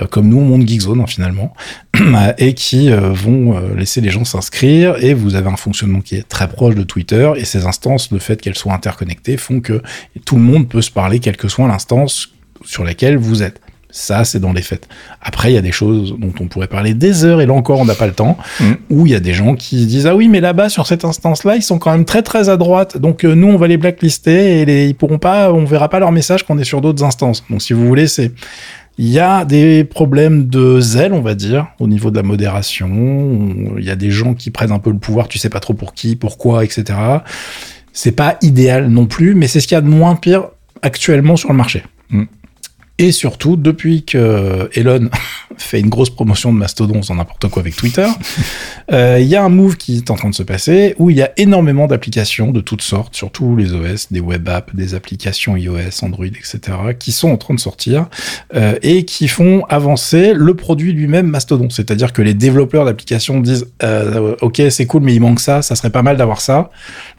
euh, 0.00 0.06
comme 0.06 0.26
nous 0.28 0.38
on 0.38 0.44
monte 0.46 0.66
Geekzone 0.66 1.02
hein, 1.02 1.06
finalement, 1.06 1.52
et 2.38 2.54
qui 2.54 2.90
euh, 2.90 3.10
vont 3.12 3.58
euh, 3.58 3.74
laisser 3.74 4.00
les 4.00 4.08
gens 4.08 4.24
s'inscrire. 4.24 4.96
Et 5.04 5.12
vous 5.12 5.34
avez 5.34 5.50
un 5.50 5.58
fonctionnement 5.58 6.00
qui 6.00 6.16
est 6.16 6.26
très 6.26 6.48
proche 6.48 6.74
de 6.74 6.82
Twitter. 6.82 7.30
Et 7.36 7.44
ces 7.44 7.66
instances, 7.66 8.10
le 8.10 8.18
fait 8.18 8.40
qu'elles 8.40 8.56
soient 8.56 8.72
interconnectées, 8.72 9.36
font 9.36 9.60
que 9.60 9.82
tout 10.24 10.36
le 10.36 10.42
monde 10.42 10.66
peut 10.66 10.80
se 10.80 10.90
parler, 10.90 11.18
quelle 11.18 11.36
que 11.36 11.48
soit 11.48 11.68
l'instance 11.68 12.32
sur 12.64 12.84
laquelle 12.84 13.18
vous 13.18 13.42
êtes. 13.42 13.60
Ça, 13.98 14.24
c'est 14.24 14.40
dans 14.40 14.52
les 14.52 14.60
faits. 14.60 14.86
Après, 15.22 15.50
il 15.50 15.54
y 15.54 15.58
a 15.58 15.62
des 15.62 15.72
choses 15.72 16.14
dont 16.18 16.32
on 16.38 16.48
pourrait 16.48 16.66
parler 16.66 16.92
des 16.92 17.24
heures, 17.24 17.40
et 17.40 17.46
là 17.46 17.54
encore, 17.54 17.80
on 17.80 17.86
n'a 17.86 17.94
pas 17.94 18.06
le 18.06 18.12
temps, 18.12 18.36
Mm. 18.60 18.72
où 18.90 19.06
il 19.06 19.12
y 19.12 19.14
a 19.14 19.20
des 19.20 19.32
gens 19.32 19.54
qui 19.54 19.86
disent, 19.86 20.06
ah 20.06 20.14
oui, 20.14 20.28
mais 20.28 20.40
là-bas, 20.40 20.68
sur 20.68 20.86
cette 20.86 21.04
instance-là, 21.06 21.56
ils 21.56 21.62
sont 21.62 21.78
quand 21.78 21.92
même 21.92 22.04
très, 22.04 22.22
très 22.22 22.50
à 22.50 22.58
droite, 22.58 22.98
donc 22.98 23.24
euh, 23.24 23.34
nous, 23.34 23.48
on 23.48 23.56
va 23.56 23.66
les 23.68 23.78
blacklister, 23.78 24.60
et 24.60 24.64
les, 24.66 24.86
ils 24.88 24.94
pourront 24.94 25.16
pas, 25.18 25.50
on 25.50 25.64
verra 25.64 25.88
pas 25.88 25.98
leur 25.98 26.12
message 26.12 26.42
qu'on 26.42 26.58
est 26.58 26.64
sur 26.64 26.82
d'autres 26.82 27.04
instances. 27.04 27.42
Donc, 27.48 27.62
si 27.62 27.72
vous 27.72 27.86
voulez, 27.86 28.06
c'est... 28.06 28.32
Il 28.98 29.08
y 29.08 29.18
a 29.18 29.44
des 29.44 29.84
problèmes 29.84 30.46
de 30.46 30.80
zèle, 30.80 31.12
on 31.12 31.20
va 31.20 31.34
dire, 31.34 31.66
au 31.80 31.86
niveau 31.86 32.10
de 32.10 32.16
la 32.16 32.22
modération. 32.22 32.88
On- 32.90 33.76
Il 33.78 33.84
y 33.84 33.90
a 33.90 33.96
des 33.96 34.10
gens 34.10 34.32
qui 34.34 34.50
prennent 34.50 34.72
un 34.72 34.78
peu 34.78 34.90
le 34.90 34.98
pouvoir, 34.98 35.28
tu 35.28 35.38
sais 35.38 35.50
pas 35.50 35.60
trop 35.60 35.74
pour 35.74 35.92
qui, 35.94 36.16
pourquoi, 36.16 36.64
etc. 36.64 36.98
C'est 37.92 38.12
pas 38.12 38.36
idéal 38.42 38.88
non 38.88 39.04
plus, 39.06 39.34
mais 39.34 39.48
c'est 39.48 39.60
ce 39.60 39.66
qu'il 39.68 39.74
y 39.74 39.78
a 39.78 39.82
de 39.82 39.88
moins 39.88 40.16
pire 40.16 40.44
actuellement 40.82 41.36
sur 41.36 41.50
le 41.50 41.56
marché. 41.56 41.82
Mm. 42.10 42.22
Et 42.98 43.12
surtout, 43.12 43.56
depuis 43.56 44.04
que 44.04 44.70
Elon 44.74 45.10
fait 45.58 45.80
une 45.80 45.88
grosse 45.88 46.10
promotion 46.10 46.52
de 46.52 46.58
Mastodon 46.58 47.02
sans 47.02 47.14
n'importe 47.14 47.48
quoi 47.48 47.60
avec 47.60 47.76
Twitter, 47.76 48.06
euh, 48.92 49.18
il 49.20 49.26
y 49.26 49.36
a 49.36 49.44
un 49.44 49.48
move 49.48 49.76
qui 49.76 49.98
est 49.98 50.10
en 50.10 50.16
train 50.16 50.30
de 50.30 50.34
se 50.34 50.42
passer 50.42 50.94
où 50.98 51.10
il 51.10 51.16
y 51.16 51.22
a 51.22 51.32
énormément 51.36 51.86
d'applications 51.86 52.52
de 52.52 52.60
toutes 52.60 52.82
sortes, 52.82 53.14
sur 53.14 53.30
tous 53.30 53.56
les 53.56 53.72
OS, 53.72 54.12
des 54.12 54.20
web 54.20 54.48
apps, 54.48 54.74
des 54.74 54.94
applications 54.94 55.56
iOS, 55.56 56.02
Android, 56.02 56.26
etc., 56.26 56.60
qui 56.98 57.12
sont 57.12 57.30
en 57.30 57.36
train 57.36 57.54
de 57.54 57.60
sortir 57.60 58.06
euh, 58.54 58.76
et 58.82 59.04
qui 59.04 59.28
font 59.28 59.64
avancer 59.68 60.32
le 60.34 60.54
produit 60.54 60.92
lui-même 60.92 61.26
Mastodon. 61.26 61.70
C'est-à-dire 61.70 62.12
que 62.12 62.22
les 62.22 62.34
développeurs 62.34 62.84
d'applications 62.84 63.40
disent 63.40 63.66
euh, 63.82 64.36
Ok, 64.40 64.62
c'est 64.70 64.86
cool, 64.86 65.02
mais 65.02 65.14
il 65.14 65.20
manque 65.20 65.40
ça, 65.40 65.62
ça 65.62 65.76
serait 65.76 65.90
pas 65.90 66.02
mal 66.02 66.16
d'avoir 66.16 66.40
ça. 66.40 66.70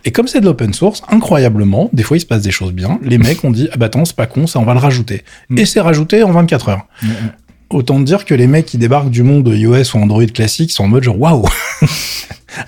Et 0.06 0.12
comme 0.12 0.28
c'est 0.28 0.40
de 0.40 0.46
l'open 0.46 0.74
source, 0.74 1.02
incroyablement, 1.10 1.90
des 1.94 2.04
fois 2.04 2.18
il 2.18 2.22
se 2.22 2.26
passe 2.26 2.42
des 2.42 2.52
choses 2.52 2.72
bien. 2.72 3.00
Les 3.04 3.18
mecs 3.18 3.44
ont 3.44 3.52
dit 3.52 3.70
Ah 3.72 3.78
bah 3.78 3.88
attends, 3.88 4.06
c'est 4.06 4.16
pas 4.16 4.28
con, 4.28 4.48
ça 4.48 4.60
on 4.60 4.64
va 4.64 4.74
le 4.74 4.80
rajouter. 4.80 5.24
Mm. 5.50 5.58
Et 5.58 5.66
c'est 5.66 5.82
rajouté 5.82 6.24
en 6.24 6.32
24 6.32 6.70
heures. 6.70 6.88
Mm, 7.02 7.08
mm. 7.08 7.32
Autant 7.70 8.00
dire 8.00 8.24
que 8.26 8.34
les 8.34 8.48
mecs 8.48 8.66
qui 8.66 8.78
débarquent 8.78 9.10
du 9.10 9.24
monde 9.24 9.48
iOS 9.48 9.96
ou 9.96 9.98
Android 9.98 10.26
classique 10.26 10.72
sont 10.72 10.86
en 10.86 10.88
mode 10.88 11.04
genre 11.04 11.20
waouh 11.20 11.46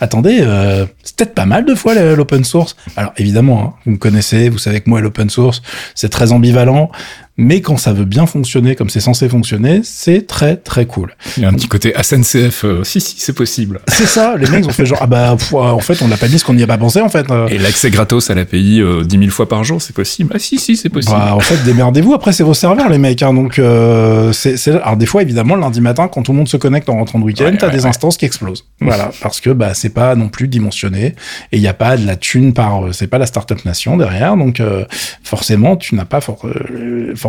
Attendez, 0.01 0.39
euh, 0.41 0.85
c'est 1.03 1.15
peut-être 1.15 1.33
pas 1.33 1.45
mal 1.45 1.65
de 1.65 1.73
fois 1.73 1.95
l'open 1.95 2.43
source. 2.43 2.75
Alors 2.95 3.13
évidemment, 3.17 3.63
hein, 3.63 3.73
vous 3.85 3.93
me 3.93 3.97
connaissez, 3.97 4.49
vous 4.49 4.57
savez 4.57 4.81
que 4.81 4.89
moi 4.89 5.01
l'open 5.01 5.29
source 5.29 5.61
c'est 5.95 6.09
très 6.09 6.31
ambivalent, 6.31 6.91
mais 7.41 7.61
quand 7.61 7.77
ça 7.77 7.93
veut 7.93 8.05
bien 8.05 8.25
fonctionner 8.25 8.75
comme 8.75 8.89
c'est 8.89 8.99
censé 8.99 9.29
fonctionner, 9.29 9.79
c'est 9.83 10.27
très 10.27 10.57
très 10.57 10.85
cool. 10.85 11.15
Il 11.37 11.43
y 11.43 11.45
a 11.45 11.49
un 11.49 11.53
petit 11.53 11.67
côté 11.69 11.93
SNCF, 12.01 12.65
euh, 12.65 12.83
si, 12.83 12.99
si, 12.99 13.15
c'est 13.17 13.33
possible. 13.33 13.79
C'est 13.87 14.05
ça, 14.05 14.35
les 14.37 14.47
mecs 14.49 14.65
ont 14.67 14.69
fait 14.71 14.85
genre 14.85 14.99
ah 15.01 15.07
bah 15.07 15.35
pff, 15.37 15.53
en 15.53 15.79
fait 15.79 16.01
on 16.01 16.07
l'a 16.07 16.17
pas 16.17 16.27
dit 16.27 16.37
ce 16.39 16.43
qu'on 16.45 16.53
n'y 16.53 16.63
a 16.63 16.67
pas 16.67 16.77
pensé 16.77 16.99
en 17.01 17.09
fait. 17.09 17.29
euh. 17.31 17.47
Et 17.47 17.57
l'accès 17.57 17.89
gratos 17.89 18.29
à 18.29 18.35
l'API 18.35 18.81
euh, 18.81 19.03
10 19.03 19.17
000 19.17 19.29
fois 19.31 19.47
par 19.47 19.63
jour, 19.63 19.81
c'est 19.81 19.95
possible 19.95 20.31
Ah 20.35 20.39
si, 20.39 20.57
si, 20.59 20.75
c'est 20.75 20.89
possible. 20.89 21.15
Bah, 21.15 21.33
en 21.35 21.39
fait, 21.39 21.57
démerdez-vous. 21.63 22.13
Après, 22.13 22.33
c'est 22.33 22.43
vos 22.43 22.53
serveurs, 22.53 22.89
les 22.89 22.97
mecs. 22.97 23.21
Hein, 23.23 23.33
donc, 23.33 23.57
euh, 23.59 24.31
c'est, 24.33 24.67
alors 24.67 24.97
des 24.97 25.05
fois, 25.05 25.21
évidemment, 25.21 25.55
le 25.55 25.61
lundi 25.61 25.81
matin, 25.81 26.07
quand 26.07 26.23
tout 26.23 26.31
le 26.33 26.37
monde 26.37 26.47
se 26.49 26.57
connecte 26.57 26.89
en 26.89 26.95
rentrant 26.95 27.19
de 27.19 27.23
week-end, 27.23 27.45
Ouais, 27.45 27.57
t'as 27.57 27.67
ouais, 27.67 27.73
des 27.73 27.83
ouais. 27.83 27.89
instances 27.89 28.17
qui 28.17 28.25
explosent. 28.25 28.65
Voilà, 28.81 29.11
parce 29.21 29.39
que 29.41 29.49
bah 29.49 29.73
c'est 29.73 29.93
pas 29.93 30.15
non 30.15 30.27
plus 30.29 30.47
dimensionné 30.47 31.15
et 31.51 31.57
il 31.57 31.61
y 31.61 31.67
a 31.67 31.73
pas 31.73 31.95
de 31.97 32.05
la 32.05 32.15
thune 32.15 32.53
par, 32.53 32.85
euh, 32.87 32.91
c'est 32.91 33.07
pas 33.07 33.17
la 33.17 33.25
startup 33.25 33.63
nation 33.65 33.95
derrière. 33.97 34.35
Donc, 34.35 34.59
euh, 34.59 34.85
forcément, 35.23 35.75
tu 35.77 35.95
n'as 35.95 36.05
pas 36.05 36.21
for- 36.21 36.45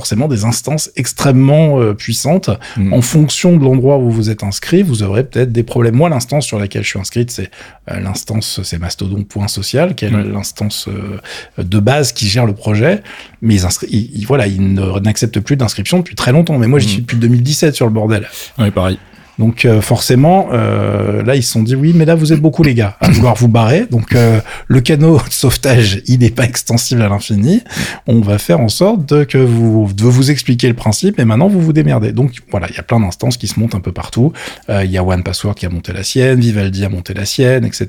forcément 0.00 0.28
des 0.28 0.44
instances 0.46 0.90
extrêmement 0.96 1.78
euh, 1.78 1.92
puissantes. 1.92 2.48
Mm. 2.78 2.94
En 2.94 3.02
fonction 3.02 3.56
de 3.58 3.62
l'endroit 3.62 3.98
où 3.98 4.10
vous 4.10 4.30
êtes 4.30 4.42
inscrit, 4.42 4.82
vous 4.82 5.02
aurez 5.02 5.24
peut-être 5.24 5.52
des 5.52 5.62
problèmes. 5.62 5.94
Moi, 5.94 6.08
l'instance 6.08 6.46
sur 6.46 6.58
laquelle 6.58 6.82
je 6.84 6.88
suis 6.88 6.98
inscrite, 6.98 7.30
c'est 7.30 7.50
euh, 7.90 8.00
l'instance, 8.00 8.60
c'est 8.62 8.78
mastodon.social, 8.78 9.94
qui 9.94 10.06
est 10.06 10.10
l'instance 10.10 10.88
euh, 10.88 11.18
de 11.62 11.78
base 11.80 12.12
qui 12.12 12.26
gère 12.28 12.46
le 12.46 12.54
projet. 12.54 13.02
Mais 13.42 13.56
ils, 13.56 13.66
ils- 13.90 14.10
ils- 14.20 14.26
voilà, 14.26 14.46
ils 14.46 14.74
n'acceptent 15.02 15.40
plus 15.40 15.56
d'inscription 15.56 15.98
depuis 15.98 16.14
très 16.14 16.32
longtemps. 16.32 16.56
Mais 16.58 16.66
moi, 16.66 16.78
j'y 16.78 16.86
Mm. 16.86 16.90
suis 16.90 17.00
depuis 17.02 17.18
2017 17.18 17.74
sur 17.74 17.84
le 17.86 17.92
bordel. 17.92 18.26
Ouais, 18.58 18.70
pareil. 18.70 18.98
Donc 19.40 19.64
euh, 19.64 19.80
forcément, 19.80 20.50
euh, 20.52 21.22
là, 21.22 21.34
ils 21.34 21.42
se 21.42 21.52
sont 21.52 21.62
dit, 21.62 21.74
oui, 21.74 21.92
mais 21.96 22.04
là, 22.04 22.14
vous 22.14 22.34
êtes 22.34 22.40
beaucoup, 22.40 22.62
les 22.62 22.74
gars, 22.74 22.98
à 23.00 23.10
vouloir 23.10 23.34
vous 23.34 23.48
barrer. 23.48 23.86
Donc 23.90 24.14
euh, 24.14 24.38
le 24.68 24.80
canot 24.82 25.16
de 25.16 25.32
sauvetage, 25.32 26.02
il 26.06 26.18
n'est 26.18 26.30
pas 26.30 26.44
extensible 26.44 27.00
à 27.00 27.08
l'infini. 27.08 27.62
On 28.06 28.20
va 28.20 28.36
faire 28.36 28.60
en 28.60 28.68
sorte 28.68 29.06
de, 29.06 29.24
que 29.24 29.38
vous, 29.38 29.90
de 29.94 30.04
vous 30.04 30.30
expliquer 30.30 30.68
le 30.68 30.74
principe 30.74 31.18
et 31.18 31.24
maintenant, 31.24 31.48
vous 31.48 31.60
vous 31.60 31.72
démerdez. 31.72 32.12
Donc 32.12 32.34
voilà, 32.50 32.66
il 32.68 32.76
y 32.76 32.78
a 32.78 32.82
plein 32.82 33.00
d'instances 33.00 33.38
qui 33.38 33.48
se 33.48 33.58
montent 33.58 33.74
un 33.74 33.80
peu 33.80 33.92
partout. 33.92 34.34
Il 34.68 34.90
y 34.90 34.98
a 34.98 35.02
One 35.02 35.22
Password 35.22 35.54
qui 35.54 35.64
a 35.64 35.70
monté 35.70 35.94
la 35.94 36.02
sienne, 36.02 36.38
Vivaldi 36.38 36.84
a 36.84 36.90
monté 36.90 37.14
la 37.14 37.24
sienne, 37.24 37.64
etc. 37.64 37.88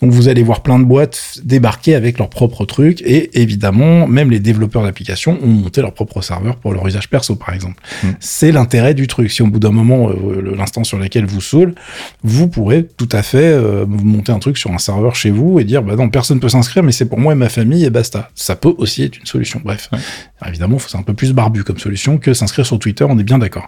Donc 0.00 0.12
vous 0.12 0.28
allez 0.28 0.42
voir 0.42 0.62
plein 0.62 0.78
de 0.78 0.84
boîtes 0.84 1.40
débarquer 1.44 1.94
avec 1.94 2.18
leurs 2.18 2.30
propres 2.30 2.64
trucs 2.64 3.02
et 3.02 3.38
évidemment, 3.38 4.06
même 4.06 4.30
les 4.30 4.40
développeurs 4.40 4.82
d'applications 4.82 5.38
ont 5.42 5.48
monté 5.48 5.82
leur 5.82 5.92
propre 5.92 6.22
serveur 6.22 6.56
pour 6.56 6.72
leur 6.72 6.86
usage 6.86 7.10
perso, 7.10 7.36
par 7.36 7.52
exemple. 7.54 7.82
Mm. 8.02 8.08
C'est 8.18 8.52
l'intérêt 8.52 8.94
du 8.94 9.06
truc. 9.06 9.30
Si 9.30 9.42
au 9.42 9.46
bout 9.46 9.58
d'un 9.58 9.72
moment, 9.72 10.08
euh, 10.08 10.54
l'instant 10.70 10.84
sur 10.84 10.98
laquelle 10.98 11.26
vous 11.26 11.40
saoule, 11.40 11.74
vous 12.22 12.46
pourrez 12.46 12.84
tout 12.96 13.08
à 13.10 13.22
fait 13.24 13.38
euh, 13.42 13.84
monter 13.86 14.30
un 14.30 14.38
truc 14.38 14.56
sur 14.56 14.70
un 14.70 14.78
serveur 14.78 15.16
chez 15.16 15.30
vous 15.30 15.58
et 15.58 15.64
dire 15.64 15.82
bah 15.82 15.96
non 15.96 16.08
personne 16.08 16.38
peut 16.38 16.48
s'inscrire 16.48 16.84
mais 16.84 16.92
c'est 16.92 17.06
pour 17.06 17.18
moi 17.18 17.32
et 17.32 17.36
ma 17.36 17.48
famille 17.48 17.84
et 17.84 17.90
basta. 17.90 18.30
Ça 18.36 18.54
peut 18.54 18.72
aussi 18.78 19.02
être 19.02 19.18
une 19.18 19.26
solution. 19.26 19.60
Bref, 19.64 19.88
Ouais. 19.92 19.98
Alors, 20.40 20.50
évidemment 20.50 20.78
c'est 20.78 20.96
un 20.96 21.02
peu 21.02 21.12
plus 21.12 21.32
barbu 21.32 21.64
comme 21.64 21.78
solution 21.78 22.18
que 22.18 22.32
s'inscrire 22.34 22.64
sur 22.64 22.78
Twitter, 22.78 23.04
on 23.08 23.18
est 23.18 23.24
bien 23.24 23.38
d'accord. 23.38 23.66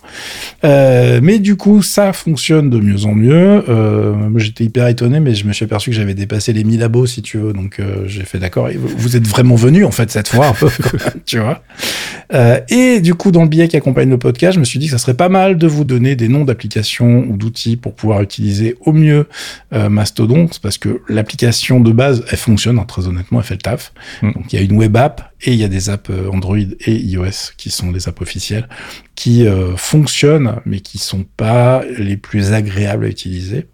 Euh, 0.64 1.18
mais 1.22 1.38
du 1.40 1.56
coup 1.56 1.82
ça 1.82 2.12
fonctionne 2.12 2.70
de 2.70 2.78
mieux 2.78 3.04
en 3.04 3.14
mieux. 3.14 3.64
Euh, 3.68 4.14
J'étais 4.36 4.64
hyper 4.64 4.86
étonné 4.86 5.18
mais 5.18 5.34
je 5.34 5.44
me 5.46 5.52
suis 5.52 5.64
aperçu 5.64 5.90
que 5.90 5.96
j'avais 5.96 6.14
dépassé 6.14 6.52
les 6.52 6.62
1000 6.64 6.82
abos 6.84 7.06
si 7.06 7.20
tu 7.22 7.38
veux 7.38 7.52
donc 7.52 7.80
j'ai 8.06 8.22
fait 8.24 8.38
d'accord. 8.38 8.68
Vous- 8.76 8.88
Vous 8.96 9.16
êtes 9.16 9.26
vraiment 9.26 9.56
venu 9.56 9.84
en 9.84 9.90
fait 9.90 10.10
cette 10.10 10.28
fois 10.28 10.46
un 10.48 10.52
peu, 10.52 10.68
tu 11.26 11.38
vois. 11.40 11.62
Et 12.68 13.00
du 13.00 13.14
coup, 13.14 13.30
dans 13.32 13.42
le 13.42 13.48
billet 13.48 13.68
qui 13.68 13.76
accompagne 13.76 14.08
le 14.08 14.18
podcast, 14.18 14.54
je 14.54 14.60
me 14.60 14.64
suis 14.64 14.78
dit 14.78 14.86
que 14.86 14.92
ça 14.92 14.98
serait 14.98 15.14
pas 15.14 15.28
mal 15.28 15.58
de 15.58 15.66
vous 15.66 15.84
donner 15.84 16.16
des 16.16 16.28
noms 16.28 16.44
d'applications 16.44 16.91
ou 17.00 17.36
d'outils 17.36 17.76
pour 17.76 17.94
pouvoir 17.94 18.22
utiliser 18.22 18.76
au 18.80 18.92
mieux 18.92 19.26
euh, 19.72 19.88
Mastodon, 19.88 20.48
C'est 20.50 20.62
parce 20.62 20.78
que 20.78 21.02
l'application 21.08 21.80
de 21.80 21.92
base, 21.92 22.24
elle 22.30 22.38
fonctionne, 22.38 22.78
hein, 22.78 22.84
très 22.86 23.06
honnêtement, 23.08 23.40
elle 23.40 23.46
fait 23.46 23.54
le 23.54 23.60
taf. 23.60 23.92
Mm. 24.22 24.32
Donc 24.32 24.52
il 24.52 24.56
y 24.56 24.58
a 24.58 24.62
une 24.62 24.76
web 24.76 24.96
app 24.96 25.32
et 25.42 25.52
il 25.52 25.58
y 25.58 25.64
a 25.64 25.68
des 25.68 25.90
apps 25.90 26.10
euh, 26.10 26.30
Android 26.30 26.56
et 26.58 26.94
iOS 26.94 27.52
qui 27.56 27.70
sont 27.70 27.92
des 27.92 28.08
apps 28.08 28.20
officielles 28.20 28.68
qui 29.14 29.46
euh, 29.46 29.76
fonctionnent, 29.76 30.56
mais 30.66 30.80
qui 30.80 30.98
sont 30.98 31.24
pas 31.36 31.82
les 31.98 32.16
plus 32.16 32.52
agréables 32.52 33.04
à 33.04 33.08
utiliser. 33.08 33.66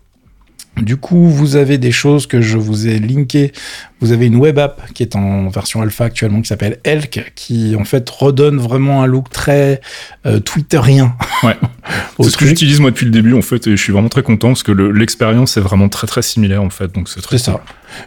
Du 0.76 0.96
coup, 0.96 1.28
vous 1.28 1.56
avez 1.56 1.78
des 1.78 1.90
choses 1.90 2.26
que 2.26 2.40
je 2.40 2.56
vous 2.56 2.86
ai 2.86 2.98
linkées. 2.98 3.52
Vous 4.00 4.12
avez 4.12 4.26
une 4.26 4.36
web 4.36 4.58
app 4.58 4.92
qui 4.92 5.02
est 5.02 5.16
en 5.16 5.48
version 5.48 5.82
alpha 5.82 6.04
actuellement 6.04 6.40
qui 6.40 6.46
s'appelle 6.48 6.78
Elk, 6.84 7.32
qui 7.34 7.74
en 7.76 7.84
fait 7.84 8.08
redonne 8.08 8.58
vraiment 8.58 9.02
un 9.02 9.06
look 9.06 9.28
très 9.30 9.80
euh, 10.26 10.38
twitterien. 10.40 11.14
Ouais. 11.42 11.56
C'est 12.20 12.30
ce 12.30 12.36
que 12.36 12.46
j'utilise 12.46 12.80
moi 12.80 12.90
depuis 12.90 13.06
le 13.06 13.12
début 13.12 13.34
en 13.34 13.42
fait 13.42 13.66
et 13.66 13.70
je 13.76 13.82
suis 13.82 13.92
vraiment 13.92 14.08
très 14.08 14.22
content 14.22 14.48
parce 14.48 14.62
que 14.62 14.72
le- 14.72 14.92
l'expérience 14.92 15.56
est 15.56 15.60
vraiment 15.60 15.88
très 15.88 16.06
très 16.06 16.22
similaire 16.22 16.62
en 16.62 16.68
fait 16.70 16.92
donc 16.94 17.08
c'est 17.08 17.20
très 17.22 17.38
C'est 17.38 17.44
ça. 17.52 17.60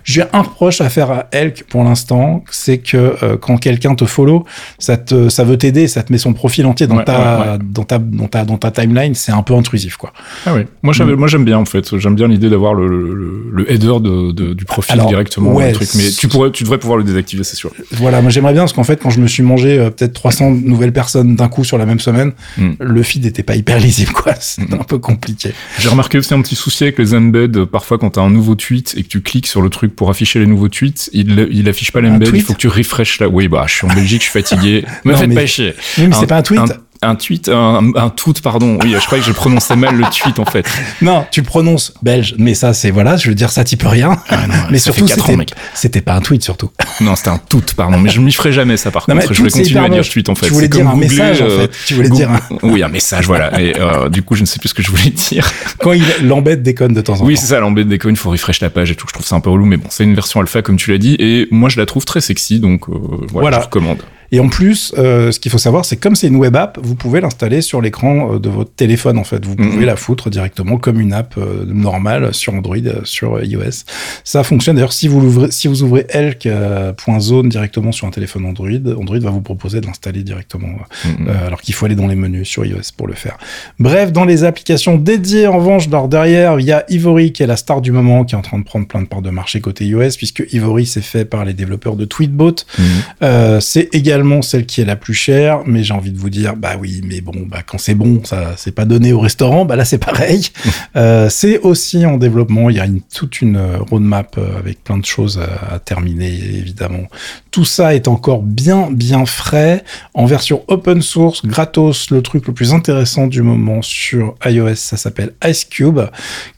J'ai 0.04 0.24
un 0.32 0.42
reproche 0.44 0.80
à 0.80 0.90
faire 0.90 1.10
à 1.10 1.28
Elk 1.32 1.66
pour 1.68 1.84
l'instant, 1.84 2.44
c'est 2.52 2.78
que 2.78 3.16
euh, 3.24 3.36
quand 3.38 3.58
quelqu'un 3.58 3.96
te 3.96 4.06
follow, 4.06 4.46
ça 4.78 4.96
te, 4.96 5.28
ça 5.30 5.44
veut 5.44 5.58
t'aider, 5.58 5.88
ça 5.88 6.04
te 6.04 6.12
met 6.12 6.20
son 6.20 6.34
profil 6.34 6.68
entier 6.68 6.86
dans 6.86 6.98
Ouais, 6.98 7.04
ta, 7.04 7.40
ouais, 7.54 7.58
dans 7.64 7.84
ta, 7.84 7.98
dans 7.98 8.28
ta, 8.28 8.46
dans 8.46 8.58
ta 8.60 8.70
timeline, 8.70 9.16
c'est 9.16 9.32
un 9.32 9.42
peu 9.42 9.56
intrusif, 9.56 9.98
quoi. 9.98 10.14
Ah 10.46 10.54
oui. 10.54 10.62
Moi, 10.84 10.94
j'aime 10.94 11.46
bien 11.46 11.58
en 11.58 11.66
fait. 11.66 11.98
J'aime 11.98 12.14
bien 12.14 12.28
l'idée 12.28 12.52
d'avoir 12.52 12.76
le, 12.76 12.88
le, 12.88 13.50
le 13.52 13.72
header 13.72 14.00
de, 14.02 14.32
de- 14.32 14.54
du 14.54 14.66
profil 14.66 14.94
Alors, 14.94 15.08
directement. 15.08 15.52
ouais, 15.54 15.72
le 15.72 15.78
truc. 15.86 16.02
Mais 16.04 16.10
tu 16.12 16.28
pourrais, 16.28 16.52
tu 16.52 16.64
devrais 16.64 16.78
pouvoir 16.78 16.98
le 16.98 17.04
désactiver, 17.04 17.44
c'est 17.44 17.56
sûr. 17.56 17.72
Voilà, 17.92 18.22
moi 18.22 18.30
j'aimerais 18.32 18.54
bien 18.54 18.62
parce 18.64 18.74
qu'en 18.74 18.84
fait, 18.84 19.02
quand 19.02 19.10
je 19.10 19.20
me 19.20 19.28
suis 19.28 19.44
mangé 19.44 19.78
euh, 19.78 19.90
peut-être 19.90 20.14
300 20.14 20.52
nouvelles 20.52 20.94
personnes 20.94 21.36
d'un 21.36 21.48
coup 21.48 21.64
sur 21.64 21.78
la 21.78 21.86
même 21.86 22.00
semaine, 22.00 22.34
Mm. 22.58 22.72
le 22.80 23.04
feed 23.04 23.26
était 23.26 23.44
pas 23.44 23.56
hyper 23.56 23.80
lisible, 23.80 24.12
quoi. 24.14 24.34
C'était 24.40 24.76
Mm. 24.76 24.82
un 24.82 24.84
peu 24.84 24.98
compliqué. 25.00 25.54
J'ai 25.80 25.90
remarqué 25.90 26.18
aussi 26.18 26.34
un 26.34 26.42
petit 26.42 26.56
souci 26.56 26.84
avec 26.84 26.98
les 27.00 27.14
embeds. 27.14 27.58
euh, 27.58 27.66
Parfois, 27.66 27.98
quand 27.98 28.12
t'as 28.12 28.22
un 28.22 28.30
nouveau 28.30 28.56
tweet 28.56 28.94
et 28.98 29.04
que 29.04 29.08
tu 29.08 29.22
cliques 29.22 29.48
sur 29.48 29.62
le 29.62 29.70
truc 29.70 29.96
pour 29.96 30.10
afficher 30.10 30.40
les 30.40 30.48
nouveaux 30.48 30.70
tweets, 30.70 31.10
il, 31.14 31.48
il 31.52 31.68
affiche 31.70 31.92
pas 31.92 32.02
l'embed. 32.02 32.30
Il 32.34 32.42
faut 32.42 32.54
que 32.54 32.58
tu 32.60 32.68
refresh 32.68 33.20
là. 33.20 33.28
Oui, 33.30 33.48
bah, 33.48 33.66
je 33.68 33.74
suis 33.76 33.86
en 33.88 33.94
Belgique, 33.94 34.22
je 34.24 34.30
suis 34.30 34.40
fatigué. 34.42 34.86
Me 35.06 35.12
Non, 35.14 35.18
faites 35.18 35.30
mais- 35.30 35.36
pas 35.36 35.46
chier. 35.46 35.74
Oui, 35.98 36.08
mais 36.08 36.16
c'est 36.20 36.28
pas 36.28 36.38
un 36.38 36.42
tweet. 36.42 36.60
Un, 36.60 36.66
tweet, 37.16 37.50
un, 37.50 37.92
un 37.96 38.10
tweet, 38.10 38.42
pardon. 38.42 38.78
Oui, 38.84 38.92
je 39.00 39.06
croyais 39.06 39.24
que 39.24 39.28
je 39.28 39.34
prononçais 39.34 39.76
mal 39.76 39.96
le 39.96 40.04
tweet 40.06 40.38
en 40.40 40.46
fait. 40.46 40.68
Non, 41.02 41.26
tu 41.32 41.42
le 41.42 41.46
prononces 41.48 41.94
belge, 42.04 42.36
mais 42.38 42.54
ça, 42.54 42.74
c'est 42.74 42.92
voilà, 42.92 43.18
je 43.18 43.30
veux 43.30 43.36
dire, 43.36 43.50
ça, 43.50 43.64
t'y 43.64 43.76
peux 43.76 43.88
rien. 43.88 44.18
mais 44.70 44.78
ça 44.78 44.86
surtout, 44.94 45.08
fait 45.08 45.16
quatre 45.16 45.24
ans, 45.24 45.26
c'était, 45.28 45.38
mec. 45.38 45.52
c'était 45.74 46.02
pas 46.02 46.14
un 46.14 46.22
tweet, 46.22 46.44
surtout. 46.44 46.70
Non, 47.02 47.16
c'était 47.16 47.30
un 47.30 47.40
tout, 47.40 47.64
pardon. 47.76 47.98
Mais 47.98 48.10
je 48.12 48.22
m'y 48.22 48.32
ferai 48.32 48.52
jamais 48.54 48.78
ça 48.78 48.92
par 48.92 49.06
Non, 49.10 49.16
mais 49.16 49.22
contre. 49.22 49.34
Je 49.34 49.42
vais 49.44 49.50
tweet, 49.50 49.64
continuer 49.64 49.86
à 49.86 49.90
dire 49.90 50.08
tweet 50.08 50.30
en 50.30 50.36
fait. 50.36 50.46
Tu 50.46 50.54
voulais 50.54 50.68
dire 50.68 50.88
un 50.88 50.92
googler, 50.94 51.08
message, 51.08 51.42
en 51.42 51.46
euh, 51.46 51.60
fait. 51.62 51.72
Tu 51.88 51.94
voulais 51.96 52.10
Go- 52.10 52.16
dire 52.16 52.30
un- 52.32 52.40
Oui, 52.62 52.84
un 52.84 52.88
message, 52.90 53.26
voilà. 53.26 53.60
Et 53.60 53.74
euh, 53.80 54.08
du 54.10 54.22
coup, 54.22 54.36
je 54.36 54.42
ne 54.42 54.46
sais 54.46 54.60
plus 54.60 54.70
ce 54.70 54.74
que 54.76 54.84
je 54.84 54.92
voulais 54.92 55.10
dire. 55.10 55.50
Quand 55.80 55.94
il 55.94 56.04
l'embête 56.22 56.62
déconne 56.62 56.94
de 56.94 57.02
temps 57.02 57.20
en 57.20 57.26
Oui, 57.26 57.34
temps. 57.34 57.42
c'est 57.42 57.48
ça, 57.48 57.60
l'embête 57.60 57.88
des 57.88 57.98
coins, 57.98 58.12
il 58.12 58.18
faut 58.18 58.30
refresh 58.30 58.62
la 58.62 58.70
page 58.70 58.92
et 58.92 58.96
tout. 58.96 59.08
Je 59.08 59.14
trouve 59.14 59.26
ça 59.26 59.36
un 59.36 59.40
peu 59.40 59.50
relou, 59.50 59.66
mais 59.66 59.78
bon, 59.78 59.88
c'est 59.90 60.04
une 60.04 60.14
version 60.14 60.40
alpha, 60.40 60.62
comme 60.62 60.78
tu 60.78 60.92
l'as 60.92 61.00
dit, 61.00 61.16
et 61.18 61.48
moi, 61.50 61.70
je 61.70 61.80
la 61.80 61.88
trouve 61.88 62.06
très 62.06 62.22
sexy, 62.22 62.60
donc 62.60 62.88
euh, 62.90 62.94
voilà, 63.00 63.28
Voilà. 63.32 63.60
je 63.62 63.66
recommande. 63.66 63.98
Et 64.32 64.40
en 64.40 64.48
plus, 64.48 64.94
euh, 64.98 65.32
ce 65.32 65.40
qu'il 65.40 65.52
faut 65.52 65.58
savoir, 65.58 65.84
c'est 65.86 65.98
que 65.98 66.02
comme 66.02 66.16
c'est 66.16 66.28
une 66.28 66.38
web 66.38 66.56
app, 66.56 66.80
vous 66.82 66.96
pouvez 66.96 67.20
l'installer 67.22 67.62
sur 67.62 67.82
l'écran 67.82 68.36
euh, 68.36 68.40
de 68.40 68.50
votre 68.50 68.72
téléphone, 68.74 69.18
en 69.18 69.24
fait. 69.26 69.46
Vous 69.46 69.56
pouvez 69.56 69.70
Mhm. 69.80 69.86
la 69.86 69.96
foutre 69.98 70.30
directement 70.30 70.78
comme 70.78 71.00
une 71.02 71.12
app 71.14 71.36
euh, 71.38 71.66
normale 71.68 72.34
sur 72.34 72.54
Android, 72.54 72.78
sur 73.04 73.44
iOS. 73.44 73.84
Ça 74.24 74.44
fonctionne. 74.44 74.76
D'ailleurs, 74.78 74.94
si 74.94 75.08
vous 75.10 75.20
l'ouvrez, 75.20 75.52
si 75.52 75.68
vous 75.68 75.84
ouvrez 75.84 76.06
elk.zone 76.10 77.50
directement 77.50 77.92
sur 77.92 78.08
un 78.08 78.12
téléphone 78.12 78.46
Android, 78.46 78.70
Android 78.98 79.20
va 79.20 79.30
vous 79.32 79.42
proposer 79.42 79.82
de 79.82 79.86
l'installer 79.88 80.24
directement. 80.24 80.68
Mhm. 81.06 81.28
Euh, 81.28 81.48
alors 81.48 81.62
qu'il 81.62 81.74
faut 81.74 81.86
aller 81.86 81.96
dans 81.96 82.08
les 82.08 82.16
menus 82.16 82.48
sur 82.48 82.66
iOS 82.66 82.92
pour 82.96 83.08
le 83.08 83.14
faire. 83.14 83.38
Bref, 83.80 84.12
dans 84.14 84.24
les 84.26 84.44
applications 84.44 84.96
dédiées, 84.98 85.48
en 85.48 85.58
revanche, 85.58 85.88
alors 85.88 86.08
derrière, 86.08 86.60
il 86.60 86.66
y 86.66 86.72
a 86.72 86.86
Ivory 86.90 87.34
qui 87.34 87.44
est 87.44 87.48
la 87.48 87.58
star 87.58 87.82
du 87.82 87.92
moment, 87.92 88.24
qui 88.24 88.36
est 88.36 88.38
en 88.38 88.42
train 88.42 88.60
de 88.60 88.64
prendre 88.64 88.88
plein 88.88 89.02
de 89.02 89.08
parts 89.08 89.22
de 89.22 89.30
marché 89.30 89.60
côté 89.62 89.86
iOS, 89.86 90.12
puisque 90.18 90.44
Ivory 90.54 90.86
c'est 90.86 91.02
fait 91.02 91.26
par 91.26 91.44
les 91.44 91.54
développeurs 91.54 91.96
de 91.98 92.06
Tweetbot. 92.06 92.56
Mhm. 92.80 93.60
C'est 93.60 93.90
également 93.94 94.21
celle 94.42 94.66
qui 94.66 94.82
est 94.82 94.86
la 94.86 94.96
plus 94.96 95.14
chère, 95.14 95.62
mais 95.66 95.84
j'ai 95.84 95.94
envie 95.94 96.12
de 96.12 96.18
vous 96.18 96.30
dire, 96.30 96.56
bah 96.56 96.76
oui, 96.80 97.02
mais 97.04 97.22
bon, 97.22 97.46
bah 97.48 97.60
quand 97.66 97.78
c'est 97.78 97.96
bon, 97.96 98.22
ça 98.24 98.54
c'est 98.58 98.74
pas 98.74 98.86
donné 98.86 99.14
au 99.14 99.20
restaurant, 99.20 99.66
bah 99.66 99.76
là 99.76 99.86
c'est 99.86 99.98
pareil. 99.98 100.48
Euh, 100.98 101.30
c'est 101.30 101.60
aussi 101.60 102.06
en 102.06 102.18
développement, 102.18 102.70
il 102.70 102.76
y 102.76 102.80
a 102.80 102.86
une, 102.86 103.02
toute 103.02 103.42
une 103.42 103.56
euh, 103.56 103.78
roadmap 103.80 104.36
euh, 104.38 104.58
avec 104.58 104.84
plein 104.84 104.98
de 104.98 105.06
choses 105.06 105.40
à, 105.40 105.76
à 105.76 105.80
terminer, 105.80 106.28
évidemment. 106.28 107.04
Tout 107.50 107.64
ça 107.64 107.96
est 107.96 108.08
encore 108.10 108.42
bien, 108.42 108.90
bien 108.92 109.26
frais, 109.26 109.84
en 110.14 110.26
version 110.26 110.64
open 110.68 111.02
source, 111.02 111.46
gratos, 111.46 112.10
le 112.12 112.22
truc 112.22 112.48
le 112.48 112.54
plus 112.54 112.74
intéressant 112.74 113.28
du 113.28 113.42
moment 113.42 113.82
sur 113.82 114.36
iOS, 114.46 114.76
ça 114.76 114.98
s'appelle 114.98 115.34
Ice 115.46 115.66
Cube, 115.66 116.00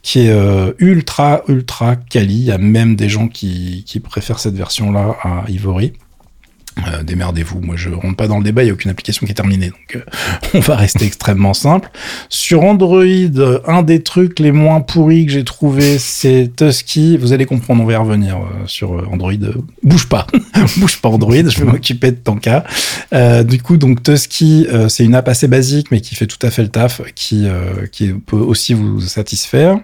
qui 0.02 0.20
est 0.20 0.30
euh, 0.30 0.72
ultra, 0.78 1.42
ultra 1.48 1.96
quali. 1.96 2.34
Il 2.34 2.44
y 2.44 2.52
a 2.52 2.58
même 2.58 2.96
des 2.96 3.08
gens 3.08 3.28
qui, 3.28 3.84
qui 3.86 4.00
préfèrent 4.00 4.38
cette 4.38 4.54
version-là 4.54 5.16
à 5.22 5.44
Ivory. 5.48 5.92
Euh, 6.78 7.02
démerdez-vous, 7.04 7.60
moi 7.60 7.76
je 7.76 7.90
rentre 7.90 8.16
pas 8.16 8.26
dans 8.26 8.38
le 8.38 8.44
débat, 8.44 8.62
il 8.62 8.66
n'y 8.66 8.70
a 8.70 8.74
aucune 8.74 8.90
application 8.90 9.26
qui 9.26 9.32
est 9.32 9.34
terminée, 9.34 9.68
donc 9.68 9.96
euh, 9.96 10.00
on 10.54 10.60
va 10.60 10.76
rester 10.76 11.04
extrêmement 11.04 11.54
simple. 11.54 11.88
Sur 12.28 12.62
Android, 12.62 13.04
euh, 13.04 13.60
un 13.66 13.82
des 13.82 14.02
trucs 14.02 14.40
les 14.40 14.50
moins 14.50 14.80
pourris 14.80 15.26
que 15.26 15.32
j'ai 15.32 15.44
trouvé, 15.44 15.98
c'est 15.98 16.50
Tusky. 16.56 17.16
Vous 17.16 17.32
allez 17.32 17.46
comprendre, 17.46 17.82
on 17.82 17.86
va 17.86 17.92
y 17.92 17.96
revenir 17.96 18.38
euh, 18.38 18.66
sur 18.66 18.90
Android. 19.12 19.32
Bouge 19.82 20.08
pas, 20.08 20.26
bouge 20.78 21.00
pas 21.00 21.10
Android, 21.10 21.48
je 21.48 21.58
vais 21.58 21.64
m'occuper 21.64 22.10
de 22.10 22.16
ton 22.16 22.36
cas. 22.36 22.64
Du 23.44 23.62
coup, 23.62 23.76
donc 23.76 24.02
Tusky, 24.02 24.66
c'est 24.88 25.04
une 25.04 25.14
app 25.14 25.28
assez 25.28 25.46
basique, 25.46 25.90
mais 25.90 26.00
qui 26.00 26.14
fait 26.14 26.26
tout 26.26 26.44
à 26.44 26.50
fait 26.50 26.62
le 26.62 26.68
taf, 26.68 27.00
qui, 27.14 27.46
qui 27.92 28.08
peut 28.08 28.36
aussi 28.36 28.74
vous 28.74 29.00
satisfaire. 29.00 29.78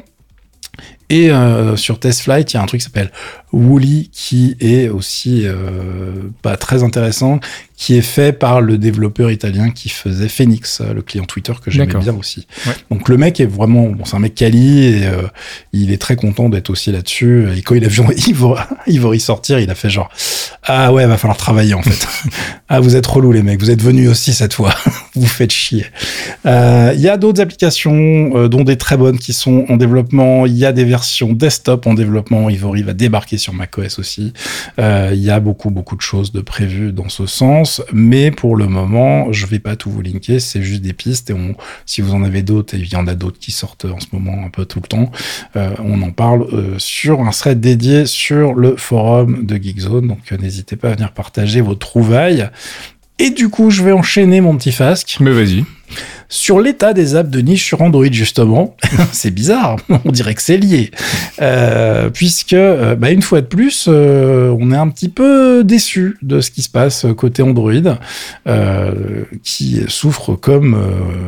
Et 1.10 1.30
euh, 1.30 1.76
sur 1.76 1.98
TestFlight, 1.98 2.52
il 2.52 2.56
y 2.56 2.60
a 2.60 2.62
un 2.62 2.66
truc 2.66 2.80
qui 2.80 2.84
s'appelle 2.84 3.10
Woolly, 3.52 4.10
qui 4.12 4.56
est 4.60 4.88
aussi 4.88 5.42
euh, 5.44 5.54
pas 6.40 6.56
très 6.56 6.84
intéressant, 6.84 7.40
qui 7.76 7.96
est 7.96 8.02
fait 8.02 8.32
par 8.32 8.60
le 8.60 8.78
développeur 8.78 9.30
italien 9.30 9.70
qui 9.70 9.88
faisait 9.88 10.28
Phoenix, 10.28 10.80
euh, 10.80 10.94
le 10.94 11.02
client 11.02 11.24
Twitter 11.24 11.52
que 11.60 11.70
j'aimais 11.70 11.94
bien 11.94 12.14
aussi. 12.14 12.46
Ouais. 12.66 12.74
Donc 12.90 13.08
le 13.08 13.16
mec 13.16 13.40
est 13.40 13.46
vraiment, 13.46 13.88
bon, 13.88 14.04
c'est 14.04 14.14
un 14.16 14.20
mec 14.20 14.34
quali 14.34 14.84
et 14.84 15.06
euh, 15.06 15.22
il 15.72 15.90
est 15.90 15.96
très 15.96 16.14
content 16.14 16.48
d'être 16.48 16.70
aussi 16.70 16.92
là-dessus. 16.92 17.48
Et 17.56 17.62
quand 17.62 17.74
il 17.74 17.84
a 17.84 17.88
vu 17.88 18.02
Ivory, 18.86 19.18
sortir, 19.18 19.58
il 19.58 19.70
a 19.70 19.74
fait 19.74 19.90
genre 19.90 20.10
ah 20.64 20.92
ouais, 20.92 21.06
va 21.06 21.16
falloir 21.16 21.38
travailler 21.38 21.74
en 21.74 21.82
fait. 21.82 22.06
ah 22.68 22.80
vous 22.80 22.96
êtes 22.96 23.06
relous 23.06 23.32
les 23.32 23.42
mecs, 23.42 23.58
vous 23.60 23.70
êtes 23.70 23.82
venus 23.82 24.10
aussi 24.10 24.34
cette 24.34 24.52
fois, 24.52 24.74
vous 25.14 25.26
faites 25.26 25.52
chier. 25.52 25.86
Euh, 26.46 26.92
Il 26.94 27.00
y 27.00 27.08
a 27.08 27.16
d'autres 27.16 27.40
applications, 27.40 28.30
euh, 28.36 28.48
dont 28.48 28.62
des 28.62 28.76
très 28.76 28.96
bonnes 28.98 29.18
qui 29.18 29.32
sont 29.32 29.64
en 29.68 29.76
développement. 29.76 30.44
Il 30.44 30.56
y 30.56 30.66
a 30.66 30.72
des 30.72 30.84
versions 30.84 30.99
desktop 31.32 31.86
en 31.86 31.94
développement. 31.94 32.48
Ivory 32.50 32.82
va 32.82 32.92
débarquer 32.92 33.38
sur 33.38 33.52
macOS 33.52 33.98
aussi. 33.98 34.32
Euh, 34.78 35.10
Il 35.12 35.22
y 35.22 35.30
a 35.30 35.40
beaucoup, 35.40 35.70
beaucoup 35.70 35.96
de 35.96 36.00
choses 36.00 36.32
de 36.32 36.40
prévues 36.40 36.92
dans 36.92 37.08
ce 37.08 37.26
sens. 37.26 37.82
Mais 37.92 38.30
pour 38.30 38.56
le 38.56 38.66
moment, 38.66 39.32
je 39.32 39.46
vais 39.46 39.58
pas 39.58 39.76
tout 39.76 39.90
vous 39.90 40.02
linker. 40.02 40.40
C'est 40.40 40.62
juste 40.62 40.82
des 40.82 40.92
pistes. 40.92 41.30
Et 41.30 41.34
on, 41.34 41.54
si 41.86 42.00
vous 42.00 42.14
en 42.14 42.22
avez 42.22 42.42
d'autres, 42.42 42.74
et 42.74 42.78
il 42.78 42.92
y 42.92 42.96
en 42.96 43.06
a 43.06 43.14
d'autres 43.14 43.38
qui 43.38 43.52
sortent 43.52 43.84
en 43.84 44.00
ce 44.00 44.06
moment 44.12 44.44
un 44.44 44.50
peu 44.50 44.64
tout 44.64 44.80
le 44.80 44.88
temps, 44.88 45.10
euh, 45.56 45.70
on 45.78 46.00
en 46.02 46.10
parle 46.10 46.46
euh, 46.52 46.74
sur 46.78 47.20
un 47.20 47.30
thread 47.30 47.60
dédié 47.60 48.06
sur 48.06 48.54
le 48.54 48.76
forum 48.76 49.44
de 49.44 49.56
Geekzone. 49.56 50.08
Donc 50.08 50.30
n'hésitez 50.32 50.76
pas 50.76 50.90
à 50.90 50.94
venir 50.94 51.12
partager 51.12 51.60
vos 51.60 51.74
trouvailles. 51.74 52.48
Et 53.18 53.30
du 53.30 53.50
coup, 53.50 53.70
je 53.70 53.82
vais 53.82 53.92
enchaîner 53.92 54.40
mon 54.40 54.56
petit 54.56 54.72
fasque 54.72 55.18
Mais 55.20 55.30
vas-y. 55.30 55.64
Sur 56.28 56.60
l'état 56.60 56.92
des 56.92 57.16
apps 57.16 57.30
de 57.30 57.40
niche 57.40 57.64
sur 57.66 57.82
Android 57.82 58.06
justement. 58.10 58.76
c'est 59.12 59.30
bizarre, 59.30 59.76
on 60.04 60.12
dirait 60.12 60.34
que 60.34 60.42
c'est 60.42 60.56
lié, 60.56 60.90
Euh, 61.42 62.10
puisque 62.10 62.52
euh, 62.52 62.94
bah, 62.94 63.10
une 63.10 63.22
fois 63.22 63.40
de 63.40 63.46
plus, 63.46 63.86
euh, 63.88 64.54
on 64.60 64.72
est 64.72 64.76
un 64.76 64.88
petit 64.88 65.08
peu 65.08 65.64
déçu 65.64 66.18
de 66.22 66.40
ce 66.40 66.50
qui 66.50 66.62
se 66.62 66.68
passe 66.68 67.06
côté 67.16 67.42
Android, 67.42 67.72
euh, 68.46 69.24
qui 69.42 69.80
souffre 69.88 70.34
comme 70.34 70.76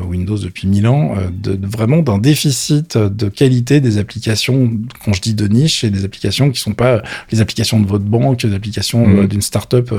Windows 0.08 0.36
depuis 0.38 0.66
mille 0.68 0.86
ans, 0.86 1.14
de, 1.32 1.54
de- 1.54 1.66
vraiment 1.66 1.98
d'un 2.02 2.18
déficit 2.18 2.96
de 2.98 3.28
qualité 3.28 3.80
des 3.80 3.98
applications. 3.98 4.70
Quand 5.04 5.12
je 5.12 5.20
dis 5.20 5.34
de 5.34 5.46
niche, 5.48 5.80
c'est 5.80 5.90
des 5.90 6.04
applications 6.04 6.50
qui 6.50 6.60
sont 6.60 6.74
pas 6.74 7.02
les 7.30 7.40
applications 7.40 7.80
de 7.80 7.86
votre 7.86 8.04
banque, 8.04 8.44
des 8.46 8.54
applications 8.54 9.08
euh, 9.08 9.26
d'une 9.26 9.42
startup. 9.42 9.92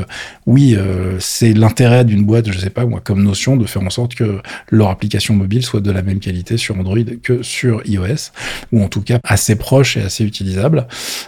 Oui, 0.45 0.75
c'est 1.19 1.53
l'intérêt 1.53 2.05
d'une 2.05 2.23
boîte, 2.23 2.51
je 2.51 2.59
sais 2.59 2.69
pas 2.69 2.85
moi, 2.85 2.99
comme 3.03 3.23
notion, 3.23 3.57
de 3.57 3.65
faire 3.65 3.81
en 3.83 3.89
sorte 3.89 4.15
que 4.15 4.39
leur 4.69 4.89
application 4.89 5.33
mobile 5.33 5.63
soit 5.63 5.81
de 5.81 5.91
la 5.91 6.01
même 6.01 6.19
qualité 6.19 6.57
sur 6.57 6.77
Android 6.77 6.97
que 7.21 7.43
sur 7.43 7.81
iOS, 7.85 8.31
ou 8.71 8.83
en 8.83 8.87
tout 8.87 9.01
cas 9.01 9.19
assez 9.23 9.55
proche 9.55 9.97
et 9.97 10.01
assez 10.01 10.23
utilisable. 10.23 10.87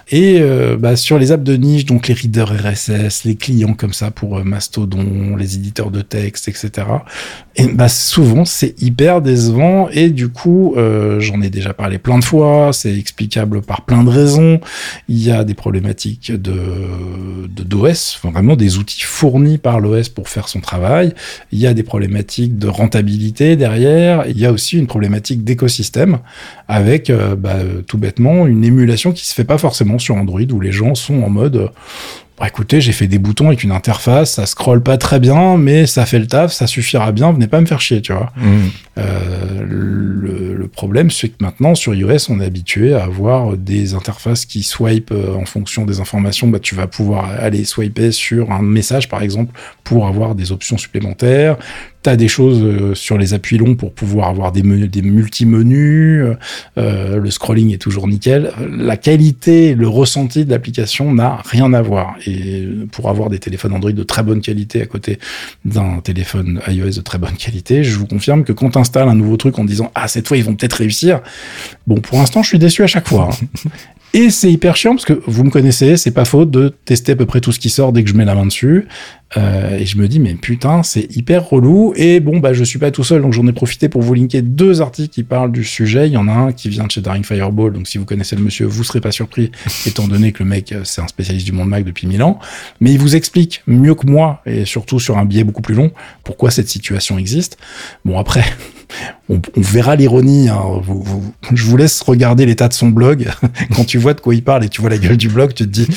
Et 0.10 0.38
euh, 0.40 0.78
bah, 0.78 0.96
sur 0.96 1.18
les 1.18 1.32
apps 1.32 1.44
de 1.44 1.56
niche, 1.56 1.86
donc 1.86 2.08
les 2.08 2.14
readers 2.14 2.52
RSS, 2.52 3.24
les 3.26 3.36
clients 3.36 3.74
comme 3.74 3.94
ça 3.94 4.12
pour 4.12 4.38
euh, 4.38 4.44
Mastodon, 4.44 5.36
les 5.36 5.56
éditeurs 5.56 5.92
de 5.92 6.02
texte, 6.02 6.48
etc. 6.48 6.88
Et 7.56 7.68
bah, 7.68 7.88
souvent 7.88 8.46
c'est 8.46 8.82
hyper 8.82 9.22
décevant 9.22 9.90
et 9.90 10.10
du 10.10 10.30
coup 10.30 10.74
euh, 10.76 11.20
j'en 11.20 11.42
ai 11.42 11.50
déjà 11.50 11.74
parlé 11.74 11.98
plein 11.98 12.20
de 12.20 12.24
fois, 12.24 12.72
c'est 12.74 12.96
explicable 12.96 13.62
par 13.62 13.84
plein 13.84 14.04
de 14.04 14.10
raisons. 14.10 14.60
Il 15.08 15.22
y 15.22 15.32
a 15.32 15.44
des 15.44 15.54
problématiques 15.54 16.32
de 16.32 16.54
d'OS, 17.48 18.20
vraiment 18.24 18.56
des 18.56 18.78
outils 18.78 19.02
fournis 19.02 19.58
par 19.58 19.80
l'OS 19.80 20.10
pour 20.10 20.30
faire 20.30 20.48
son 20.48 20.60
travail. 20.60 21.14
Il 21.52 21.60
y 21.60 21.68
a 21.68 21.74
des 21.74 21.84
problématiques 21.84 22.58
de 22.58 22.68
rentabilité 22.68 23.15
derrière. 23.56 24.26
Il 24.28 24.38
y 24.38 24.46
a 24.46 24.52
aussi 24.52 24.78
une 24.78 24.88
problématique 24.88 25.44
d'écosystème 25.44 26.20
avec 26.68 27.10
euh, 27.10 27.36
bah, 27.36 27.58
tout 27.88 27.98
bêtement 27.98 28.48
une 28.48 28.64
émulation 28.64 29.12
qui 29.12 29.26
se 29.26 29.34
fait 29.34 29.44
pas 29.44 29.58
forcément 29.58 30.00
sur 30.00 30.16
Android 30.16 30.42
où 30.52 30.60
les 30.60 30.72
gens 30.72 30.96
sont 30.96 31.24
en 31.24 31.30
mode 31.30 31.72
bah, 32.38 32.48
écoutez, 32.48 32.82
j'ai 32.82 32.92
fait 32.92 33.08
des 33.08 33.18
boutons 33.18 33.48
avec 33.48 33.64
une 33.64 33.72
interface, 33.72 34.34
ça 34.34 34.46
scrolle 34.46 34.84
pas 34.84 34.98
très 34.98 35.22
bien, 35.22 35.58
mais 35.58 35.86
ça 35.86 36.06
fait 36.06 36.20
le 36.20 36.28
taf, 36.28 36.52
ça 36.52 36.68
suffira 36.68 37.14
bien, 37.14 37.32
venez 37.32 37.48
pas 37.48 37.62
me 37.62 37.66
faire 37.66 37.80
chier, 37.80 38.02
tu 38.02 38.12
vois. 38.12 38.34
Mmh. 38.36 38.58
Euh, 38.98 39.66
le, 39.66 40.54
le, 40.54 40.68
problème, 40.68 41.10
c'est 41.12 41.30
que 41.30 41.42
maintenant, 41.42 41.76
sur 41.76 41.96
iOS, 41.96 42.30
on 42.30 42.42
est 42.42 42.46
habitué 42.46 42.94
à 42.94 43.06
avoir 43.06 43.56
des 43.56 43.94
interfaces 43.94 44.46
qui 44.46 44.64
swipe 44.64 45.12
euh, 45.12 45.36
en 45.36 45.46
fonction 45.46 45.86
des 45.86 46.02
informations. 46.02 46.50
Bah, 46.50 46.60
tu 46.60 46.76
vas 46.76 46.88
pouvoir 46.88 47.30
aller 47.40 47.64
swiper 47.64 48.12
sur 48.12 48.52
un 48.52 48.62
message, 48.62 49.08
par 49.08 49.22
exemple, 49.22 49.58
pour 49.86 50.06
avoir 50.06 50.36
des 50.36 50.52
options 50.52 50.78
supplémentaires. 50.78 51.56
Des 52.06 52.28
choses 52.28 52.62
euh, 52.64 52.94
sur 52.94 53.18
les 53.18 53.34
appuis 53.34 53.58
longs 53.58 53.74
pour 53.74 53.92
pouvoir 53.92 54.30
avoir 54.30 54.52
des, 54.52 54.62
des 54.62 55.02
multi-menus. 55.02 56.24
Euh, 56.78 57.20
le 57.20 57.32
scrolling 57.32 57.74
est 57.74 57.80
toujours 57.82 58.08
nickel. 58.08 58.52
La 58.70 58.96
qualité, 58.96 59.74
le 59.74 59.88
ressenti 59.88 60.46
de 60.46 60.52
l'application 60.52 61.12
n'a 61.12 61.42
rien 61.46 61.74
à 61.74 61.82
voir. 61.82 62.16
Et 62.28 62.68
pour 62.92 63.10
avoir 63.10 63.30
des 63.30 63.40
téléphones 63.40 63.74
Android 63.74 63.92
de 63.92 64.04
très 64.04 64.22
bonne 64.22 64.42
qualité 64.42 64.84
à 64.84 64.86
côté 64.86 65.18
d'un 65.66 66.00
téléphone 66.02 66.62
iOS 66.68 66.92
de 66.92 67.02
très 67.02 67.18
bonne 67.18 67.36
qualité, 67.38 67.84
je 67.84 67.98
vous 67.98 68.06
confirme 68.06 68.44
que 68.44 68.54
quand 68.54 68.78
on 68.78 68.80
installe 68.80 69.10
un 69.10 69.16
nouveau 69.16 69.38
truc 69.38 69.58
en 69.58 69.66
disant 69.66 69.92
ah 69.96 70.08
cette 70.08 70.28
fois 70.28 70.38
ils 70.38 70.44
vont 70.44 70.54
peut-être 70.54 70.74
réussir, 70.74 71.22
bon 71.88 71.96
pour 72.02 72.20
l'instant 72.20 72.44
je 72.44 72.50
suis 72.50 72.60
déçu 72.60 72.84
à 72.84 72.88
chaque 72.88 73.08
fois. 73.08 73.32
Hein. 73.32 73.70
Et 74.14 74.30
c'est 74.30 74.52
hyper 74.52 74.78
chiant 74.78 74.92
parce 74.92 75.04
que 75.04 75.22
vous 75.28 75.44
me 75.44 75.50
connaissez, 75.50 75.98
c'est 75.98 76.12
pas 76.12 76.24
faute 76.24 76.50
de 76.50 76.74
tester 76.86 77.12
à 77.12 77.16
peu 77.16 77.26
près 77.26 77.42
tout 77.42 77.52
ce 77.52 77.60
qui 77.60 77.70
sort 77.70 77.92
dès 77.92 78.04
que 78.04 78.10
je 78.10 78.16
mets 78.16 78.24
la 78.24 78.36
main 78.36 78.46
dessus. 78.46 78.88
Euh, 79.38 79.78
et 79.78 79.86
je 79.86 79.98
me 79.98 80.08
dis, 80.08 80.20
mais 80.20 80.36
putain, 80.36 80.84
c'est 80.84 81.14
hyper 81.16 81.50
relou. 81.50 81.94
Et 81.96 82.20
bon, 82.20 82.40
bah, 82.40 82.54
je 82.54 82.64
suis 82.64 82.80
pas 82.80 82.92
tout 82.92 83.04
seul, 83.04 83.22
donc 83.22 83.34
j'en 83.34 83.46
ai 83.48 83.52
profité 83.52 83.90
pour 83.90 84.02
vous 84.02 84.14
linker 84.14 84.42
deux 84.42 84.82
articles 84.82 85.14
qui 85.14 85.24
parlent 85.24 85.52
du 85.52 85.64
sujet. 85.64 86.08
Il 86.08 86.14
y 86.14 86.18
en 86.18 86.28
a 86.28 86.32
un 86.32 86.52
qui 86.54 86.70
vient 86.70 86.86
de 86.86 86.92
chez 86.92 87.02
Daring 87.02 87.24
Fireball, 87.24 87.74
donc 87.74 87.88
si 87.88 87.98
vous 87.98 88.06
connaissez 88.06 88.36
le 88.36 88.42
monsieur, 88.42 88.66
vous 88.66 88.84
serez 88.84 89.02
pas 89.02 89.12
surpris, 89.12 89.52
étant 89.86 90.08
donné 90.08 90.32
que 90.32 90.44
le 90.44 90.50
mec, 90.50 90.72
euh, 90.72 90.82
c'est 90.84 91.02
un 91.02 91.08
spécialiste 91.08 91.46
du 91.46 91.52
monde 91.52 91.70
Mac 91.70 91.84
depuis 91.84 92.08
mille 92.08 92.24
ans. 92.24 92.40
Mais 92.80 92.92
il 92.92 93.00
vous 93.00 93.16
explique 93.16 93.64
mieux 93.68 93.96
que 93.96 94.08
moi, 94.08 94.42
et 94.46 94.66
surtout 94.66 95.00
sur 95.00 95.18
un 95.18 95.26
biais 95.26 95.44
beaucoup 95.44 95.62
plus 95.62 95.76
long, 95.76 95.92
pourquoi 96.24 96.52
cette 96.52 96.70
situation 96.70 97.18
existe. 97.18 97.58
Bon, 98.06 98.18
après, 98.18 98.44
on, 99.30 99.40
verra 99.58 99.96
l'ironie. 99.96 100.50
Hein. 100.50 100.82
je 101.54 101.64
vous 101.66 101.78
laisse 101.78 102.02
regarder 102.02 102.46
l'état 102.46 102.68
de 102.68 102.74
son 102.74 102.90
blog. 102.90 103.30
Quand 103.76 103.86
tu 103.86 103.98
vois 103.98 104.14
de 104.14 104.22
quoi 104.22 104.36
il 104.36 104.44
parle 104.44 104.66
et 104.66 104.70
tu 104.70 104.82
vois 104.82 104.90
la 104.90 104.98
gueule 104.98 105.18
du 105.18 105.30
blog, 105.30 105.54
tu 105.54 105.66
te 105.66 105.70
dis, 105.70 105.88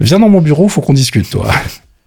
viens 0.00 0.18
dans 0.18 0.28
mon 0.28 0.40
bureau, 0.40 0.68
faut 0.68 0.80
qu'on 0.80 0.94
discute, 0.94 1.28
toi. 1.30 1.50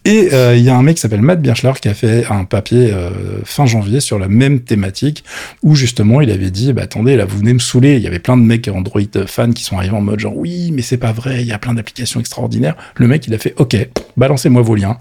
Et 0.08 0.30
euh, 0.32 0.56
il 0.56 0.63
y 0.63 0.70
a 0.70 0.78
un 0.78 0.84
mec 0.84 0.96
qui 0.96 1.02
s'appelle 1.02 1.22
Matt 1.22 1.41
Birchler 1.41 1.74
qui 1.82 1.89
a 1.89 1.93
fait 1.93 2.26
un 2.30 2.46
papier 2.46 2.93
euh, 2.93 3.10
fin 3.43 3.65
janvier 3.65 4.00
sur 4.00 4.17
la 4.17 4.30
même 4.30 4.62
thématique 4.62 5.26
où 5.63 5.76
justement 5.76 6.22
il 6.22 6.32
avait 6.32 6.50
dit 6.50 6.72
bah 6.72 6.84
attendez 6.84 7.17
là 7.17 7.26
vous 7.26 7.39
venez 7.39 7.54
me 7.54 7.60
saouler. 7.60 7.98
Il 7.98 8.02
y 8.02 8.08
avait 8.08 8.20
plein 8.20 8.38
de 8.38 8.41
mecs 8.41 8.70
Android 8.70 9.02
fans 9.26 9.52
qui 9.52 9.65
sont 9.65 9.78
arrivés 9.78 9.98
en 9.98 10.02
mode 10.02 10.22
genre 10.22 10.38
oui 10.38 10.72
mais 10.72 10.82
c'est 10.82 10.96
pas 10.96 11.12
vrai 11.12 11.41
il 11.41 11.48
y 11.48 11.52
a 11.52 11.60
plein 11.60 11.74
d'applications 11.74 12.22
extraordinaires. 12.22 12.78
Le 12.96 13.06
mec 13.06 13.28
il 13.28 13.34
a 13.34 13.38
fait 13.38 13.54
ok 13.58 13.76
balancez-moi 14.15 14.62
vos 14.62 14.76
liens. 14.76 14.98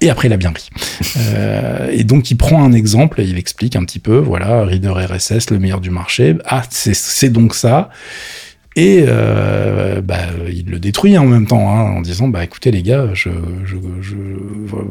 Et 0.00 0.10
après 0.10 0.26
il 0.26 0.32
a 0.32 0.36
bien 0.36 0.50
ri 0.50 0.68
euh, 1.18 1.92
et 1.92 2.02
donc 2.02 2.32
il 2.32 2.36
prend 2.36 2.64
un 2.64 2.72
exemple 2.72 3.20
et 3.20 3.24
il 3.24 3.38
explique 3.38 3.76
un 3.76 3.84
petit 3.84 4.00
peu 4.00 4.16
voilà 4.16 4.64
Reader 4.64 4.90
RSS 4.90 5.50
le 5.50 5.60
meilleur 5.60 5.80
du 5.80 5.90
marché. 5.90 6.34
Ah 6.44 6.64
c'est 6.68 7.30
donc 7.30 7.54
ça 7.54 7.90
et 8.76 9.04
euh, 9.08 10.00
bah, 10.00 10.18
il 10.48 10.66
le 10.66 10.78
détruit 10.78 11.18
en 11.18 11.26
même 11.26 11.46
temps, 11.46 11.68
hein, 11.68 11.96
en 11.96 12.00
disant 12.00 12.28
bah 12.28 12.44
écoutez 12.44 12.70
les 12.70 12.82
gars, 12.82 13.08
je, 13.12 13.30
je, 13.64 13.76
je 14.00 14.14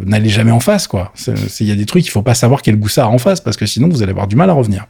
n'allez 0.06 0.30
jamais 0.30 0.52
en 0.52 0.60
face 0.60 0.88
quoi. 0.88 1.14
Il 1.60 1.68
y 1.68 1.72
a 1.72 1.76
des 1.76 1.86
trucs, 1.86 2.06
il 2.06 2.10
faut 2.10 2.22
pas 2.22 2.34
savoir 2.34 2.62
quel 2.62 2.78
goût 2.78 2.90
ça 2.90 3.06
a 3.06 3.08
en 3.08 3.18
face 3.18 3.40
parce 3.40 3.56
que 3.56 3.66
sinon 3.66 3.88
vous 3.88 4.04
allez 4.04 4.12
avoir 4.12 4.28
du 4.28 4.36
mal 4.36 4.50
à 4.50 4.54
revenir. 4.54 4.88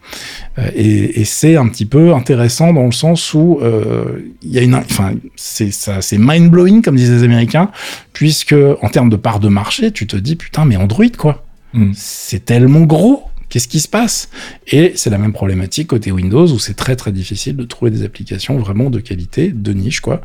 Euh, 0.58 0.69
et, 0.73 1.21
et 1.21 1.26
c'est 1.26 1.58
un 1.58 1.67
petit 1.67 1.86
peu 1.86 2.13
intéressant 2.13 2.73
dans 2.73 2.86
le 2.86 2.91
sens 2.91 3.34
où 3.34 3.60
euh, 3.62 4.34
il 4.41 4.52
y 4.52 4.58
a 4.58 4.62
une, 4.62 4.76
enfin 4.76 5.13
c'est 5.36 5.71
ça, 5.71 6.02
c'est 6.02 6.17
mind 6.17 6.50
blowing 6.50 6.82
comme 6.82 6.95
disent 6.95 7.12
les 7.12 7.23
Américains, 7.23 7.69
puisque 8.13 8.56
en 8.82 8.89
termes 8.89 9.10
de 9.10 9.17
part 9.17 9.39
de 9.39 9.50
marché, 9.50 9.91
tu 9.91 10.08
te 10.08 10.15
dis 10.15 10.36
putain 10.36 10.65
mais 10.65 10.78
Android 10.78 11.06
quoi. 11.17 11.45
Mm. 11.73 11.91
C'est 11.93 12.45
tellement 12.45 12.82
gros 12.82 13.26
Qu'est-ce 13.49 13.67
qui 13.67 13.79
se 13.79 13.88
passe? 13.88 14.29
Et 14.67 14.93
c'est 14.95 15.10
la 15.10 15.17
même 15.17 15.33
problématique 15.33 15.88
côté 15.88 16.12
Windows 16.12 16.47
où 16.47 16.60
c'est 16.60 16.73
très 16.73 16.95
très 16.95 17.12
difficile 17.12 17.55
de 17.55 17.63
trouver 17.63 17.91
des 17.91 18.03
applications 18.03 18.57
vraiment 18.57 18.89
de 18.89 18.99
qualité, 18.99 19.49
de 19.49 19.73
niche 19.73 20.01
quoi. 20.01 20.21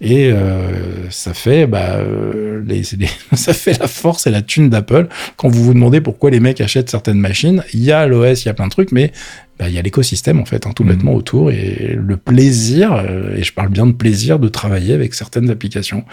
Et 0.00 0.30
euh, 0.32 1.08
ça 1.10 1.34
fait 1.34 1.66
bah 1.66 1.96
euh, 1.98 2.62
les, 2.66 2.82
ça 3.34 3.52
fait 3.52 3.78
la 3.78 3.86
force 3.86 4.26
et 4.26 4.30
la 4.30 4.42
thune 4.42 4.70
d'Apple 4.70 5.08
quand 5.36 5.48
vous 5.48 5.62
vous 5.62 5.74
demandez 5.74 6.00
pourquoi 6.00 6.30
les 6.30 6.40
mecs 6.40 6.60
achètent 6.60 6.90
certaines 6.90 7.20
machines. 7.20 7.62
Il 7.72 7.82
y 7.82 7.92
a 7.92 8.06
l'OS, 8.06 8.44
il 8.44 8.46
y 8.46 8.48
a 8.48 8.54
plein 8.54 8.66
de 8.66 8.72
trucs, 8.72 8.92
mais 8.92 9.12
bah, 9.58 9.68
il 9.68 9.74
y 9.74 9.78
a 9.78 9.82
l'écosystème 9.82 10.40
en 10.40 10.44
fait, 10.44 10.66
hein, 10.66 10.72
tout 10.74 10.82
mhm. 10.82 10.90
bêtement 10.90 11.14
autour 11.14 11.50
et 11.50 11.96
le 11.96 12.16
plaisir, 12.16 12.92
euh, 12.92 13.36
et 13.36 13.44
je 13.44 13.52
parle 13.52 13.68
bien 13.68 13.86
de 13.86 13.92
plaisir 13.92 14.38
de 14.38 14.48
travailler 14.48 14.94
avec 14.94 15.14
certaines 15.14 15.48
applications. 15.50 16.04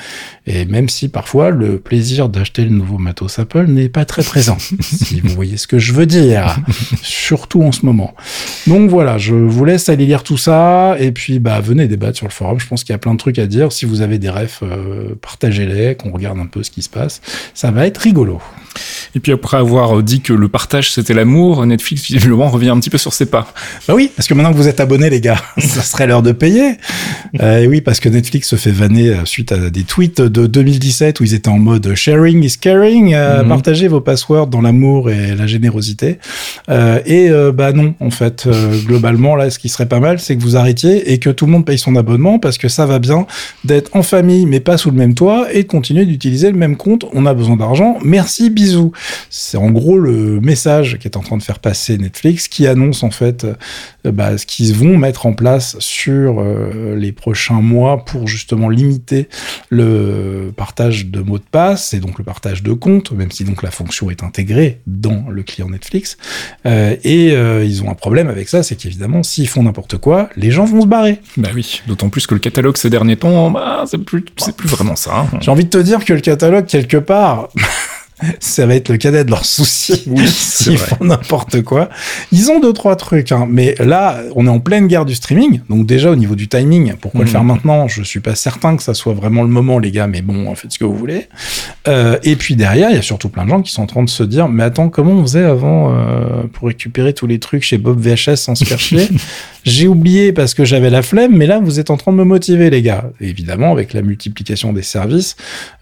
Et 0.45 0.65
même 0.65 0.89
si 0.89 1.09
parfois 1.09 1.49
le 1.49 1.79
plaisir 1.79 2.29
d'acheter 2.29 2.63
le 2.63 2.69
nouveau 2.69 2.99
matos 2.99 3.39
Apple 3.39 3.65
n'est 3.65 3.89
pas 3.89 4.05
très 4.05 4.23
présent, 4.23 4.57
si 4.81 5.21
vous 5.21 5.29
voyez 5.29 5.57
ce 5.57 5.65
que 5.65 5.79
je 5.79 5.93
veux 5.93 6.05
dire, 6.05 6.57
surtout 7.01 7.63
en 7.63 7.71
ce 7.71 7.85
moment. 7.85 8.13
Donc 8.67 8.89
voilà, 8.89 9.17
je 9.17 9.33
vous 9.33 9.65
laisse 9.65 9.89
aller 9.89 10.05
lire 10.05 10.23
tout 10.23 10.37
ça 10.37 10.95
et 10.99 11.11
puis 11.11 11.39
bah 11.39 11.59
venez 11.61 11.87
débattre 11.87 12.17
sur 12.17 12.27
le 12.27 12.31
forum. 12.31 12.59
Je 12.59 12.67
pense 12.67 12.83
qu'il 12.83 12.93
y 12.93 12.95
a 12.95 12.99
plein 12.99 13.13
de 13.13 13.19
trucs 13.19 13.39
à 13.39 13.47
dire. 13.47 13.71
Si 13.71 13.85
vous 13.85 14.01
avez 14.01 14.19
des 14.19 14.29
refs, 14.29 14.61
euh, 14.63 15.15
partagez-les, 15.19 15.95
qu'on 15.95 16.11
regarde 16.11 16.39
un 16.39 16.45
peu 16.45 16.61
ce 16.63 16.69
qui 16.69 16.81
se 16.81 16.89
passe. 16.89 17.21
Ça 17.53 17.71
va 17.71 17.87
être 17.87 17.97
rigolo. 17.97 18.39
Et 19.15 19.19
puis 19.19 19.31
après 19.31 19.57
avoir 19.57 20.01
dit 20.03 20.21
que 20.21 20.33
le 20.33 20.47
partage 20.47 20.91
c'était 20.91 21.13
l'amour, 21.13 21.65
Netflix 21.65 22.03
visiblement 22.03 22.49
revient 22.49 22.69
un 22.69 22.79
petit 22.79 22.89
peu 22.89 22.97
sur 22.97 23.13
ses 23.13 23.25
pas. 23.25 23.53
Bah 23.87 23.93
oui, 23.95 24.11
parce 24.15 24.27
que 24.27 24.33
maintenant 24.33 24.51
que 24.51 24.57
vous 24.57 24.67
êtes 24.67 24.79
abonné 24.79 25.09
les 25.09 25.21
gars, 25.21 25.41
ça 25.57 25.81
serait 25.81 26.07
l'heure 26.07 26.21
de 26.21 26.31
payer. 26.31 26.77
Euh, 27.41 27.59
et 27.59 27.67
oui, 27.67 27.81
parce 27.81 27.99
que 27.99 28.09
Netflix 28.09 28.49
se 28.49 28.55
fait 28.55 28.71
vanner 28.71 29.09
euh, 29.09 29.25
suite 29.25 29.51
à 29.51 29.69
des 29.69 29.83
tweets 29.83 30.21
de 30.21 30.47
2017 30.47 31.19
où 31.19 31.23
ils 31.23 31.33
étaient 31.33 31.49
en 31.49 31.59
mode 31.59 31.93
sharing 31.95 32.43
is 32.43 32.57
caring, 32.59 33.13
euh, 33.13 33.43
mhm. 33.43 33.49
partagez 33.49 33.87
vos 33.87 34.01
passwords 34.01 34.47
dans 34.47 34.61
l'amour 34.61 35.09
et 35.09 35.35
la 35.35 35.47
générosité. 35.47 36.19
Euh, 36.69 36.99
et 37.05 37.29
bah 37.53 37.71
non, 37.71 37.95
en 37.99 38.11
fait, 38.11 38.47
globalement 38.85 39.35
là, 39.35 39.49
ce 39.49 39.59
qui 39.59 39.69
serait 39.69 39.87
pas 39.87 39.99
mal, 39.99 40.19
c'est 40.19 40.35
que 40.35 40.41
vous 40.41 40.57
arrêtiez 40.57 41.11
et 41.11 41.19
que 41.19 41.29
tout 41.29 41.45
le 41.45 41.51
monde 41.51 41.65
paye 41.65 41.77
son 41.77 41.95
abonnement 41.95 42.39
parce 42.39 42.57
que 42.57 42.67
ça 42.67 42.85
va 42.85 42.99
bien 42.99 43.25
d'être 43.63 43.95
en 43.95 44.03
famille 44.03 44.45
mais 44.45 44.59
pas 44.59 44.77
sous 44.77 44.91
le 44.91 44.97
même 44.97 45.13
toit 45.13 45.47
et 45.53 45.63
de 45.63 45.67
continuer 45.67 46.05
d'utiliser 46.05 46.51
le 46.51 46.57
même 46.57 46.77
compte. 46.77 47.05
On 47.13 47.25
a 47.25 47.33
besoin 47.33 47.55
d'argent. 47.55 47.97
Merci, 48.03 48.49
bisous. 48.61 48.91
C'est 49.31 49.57
en 49.57 49.71
gros 49.71 49.97
le 49.97 50.39
message 50.39 50.99
qu'est 50.99 51.17
en 51.17 51.21
train 51.21 51.37
de 51.37 51.41
faire 51.41 51.57
passer 51.57 51.97
Netflix 51.97 52.47
qui 52.47 52.67
annonce 52.67 53.01
en 53.01 53.09
fait 53.09 53.43
euh, 53.43 54.11
bah, 54.11 54.37
ce 54.37 54.45
qu'ils 54.45 54.75
vont 54.75 54.97
mettre 54.97 55.25
en 55.25 55.33
place 55.33 55.77
sur 55.79 56.39
euh, 56.39 56.95
les 56.95 57.11
prochains 57.11 57.61
mois 57.61 58.05
pour 58.05 58.27
justement 58.27 58.69
limiter 58.69 59.29
le 59.69 60.53
partage 60.55 61.07
de 61.07 61.21
mots 61.21 61.39
de 61.39 61.43
passe 61.49 61.95
et 61.95 61.99
donc 61.99 62.19
le 62.19 62.23
partage 62.23 62.61
de 62.61 62.73
comptes, 62.73 63.11
même 63.11 63.31
si 63.31 63.45
donc 63.45 63.63
la 63.63 63.71
fonction 63.71 64.11
est 64.11 64.21
intégrée 64.21 64.81
dans 64.85 65.25
le 65.29 65.41
client 65.41 65.69
Netflix. 65.69 66.17
Euh, 66.67 66.95
et 67.03 67.31
ils 67.65 67.83
ont 67.83 67.89
un 67.89 67.95
problème 67.95 68.27
avec 68.27 68.47
ça, 68.47 68.61
c'est 68.61 68.75
qu'évidemment, 68.75 69.23
s'ils 69.23 69.47
font 69.47 69.63
n'importe 69.63 69.97
quoi, 69.97 70.29
les 70.35 70.51
gens 70.51 70.65
vont 70.65 70.81
se 70.81 70.87
barrer. 70.87 71.19
Bah 71.37 71.49
oui, 71.55 71.81
d'autant 71.87 72.09
plus 72.09 72.27
que 72.27 72.35
le 72.35 72.39
catalogue 72.39 72.77
ces 72.77 72.89
derniers 72.91 73.17
temps, 73.17 73.49
bah, 73.49 73.85
c'est 73.87 73.97
plus, 73.97 74.21
plus 74.21 74.69
vraiment 74.69 74.95
ça. 74.95 75.27
Hein. 75.33 75.39
J'ai 75.41 75.49
envie 75.49 75.65
de 75.65 75.69
te 75.69 75.77
dire 75.77 76.05
que 76.05 76.13
le 76.13 76.21
catalogue, 76.21 76.65
quelque 76.65 76.97
part, 76.97 77.49
ça 78.39 78.65
va 78.65 78.75
être 78.75 78.89
le 78.89 78.97
cadet 78.97 79.23
de 79.23 79.29
leurs 79.29 79.45
soucis 79.45 80.03
oui, 80.07 80.27
s'ils 80.27 80.77
font 80.77 81.03
n'importe 81.03 81.61
quoi. 81.61 81.89
Ils 82.31 82.51
ont 82.51 82.59
deux 82.59 82.73
trois 82.73 82.95
trucs, 82.95 83.31
hein. 83.31 83.47
mais 83.49 83.75
là, 83.79 84.21
on 84.35 84.47
est 84.47 84.49
en 84.49 84.59
pleine 84.59 84.87
guerre 84.87 85.05
du 85.05 85.15
streaming, 85.15 85.61
donc 85.69 85.85
déjà 85.85 86.11
au 86.11 86.15
niveau 86.15 86.35
du 86.35 86.47
timing, 86.47 86.93
pourquoi 86.99 87.21
le 87.21 87.25
mhm. 87.25 87.31
faire 87.31 87.43
maintenant? 87.43 87.87
Je 87.87 88.03
suis 88.03 88.19
pas 88.19 88.35
certain 88.35 88.75
que 88.75 88.83
ça 88.83 88.93
soit 88.93 89.13
vraiment 89.13 89.43
le 89.43 89.49
moment, 89.49 89.79
les 89.79 89.91
gars, 89.91 90.07
mais 90.07 90.21
bon, 90.21 90.53
faites 90.55 90.71
ce 90.71 90.79
que 90.79 90.85
vous 90.85 90.95
voulez. 90.95 91.27
Euh, 91.87 92.17
et 92.23 92.35
puis 92.35 92.55
derrière, 92.55 92.89
il 92.89 92.95
y 92.95 92.99
a 92.99 93.01
surtout 93.01 93.29
plein 93.29 93.45
de 93.45 93.49
gens 93.49 93.61
qui 93.61 93.71
sont 93.71 93.83
en 93.83 93.87
train 93.87 94.03
de 94.03 94.09
se 94.09 94.23
dire, 94.23 94.47
mais 94.47 94.63
attends, 94.63 94.89
comment 94.89 95.11
on 95.11 95.21
faisait 95.23 95.43
avant 95.43 95.91
euh, 95.91 96.43
pour 96.53 96.67
récupérer 96.67 97.13
tous 97.13 97.27
les 97.27 97.39
trucs 97.39 97.63
chez 97.63 97.77
Bob 97.77 97.99
VHS 97.99 98.35
sans 98.35 98.55
se 98.55 98.65
faire 98.65 98.79
chier? 98.79 99.09
J'ai 99.63 99.87
oublié 99.87 100.33
parce 100.33 100.53
que 100.53 100.65
j'avais 100.65 100.89
la 100.89 101.01
flemme, 101.01 101.35
mais 101.35 101.45
là, 101.45 101.59
vous 101.59 101.79
êtes 101.79 101.91
en 101.91 101.97
train 101.97 102.11
de 102.11 102.17
me 102.17 102.23
motiver, 102.23 102.69
les 102.69 102.81
gars. 102.81 103.11
évidemment, 103.19 103.71
avec 103.71 103.93
la 103.93 104.01
multiplication 104.01 104.73
des 104.73 104.81
services, 104.81 105.35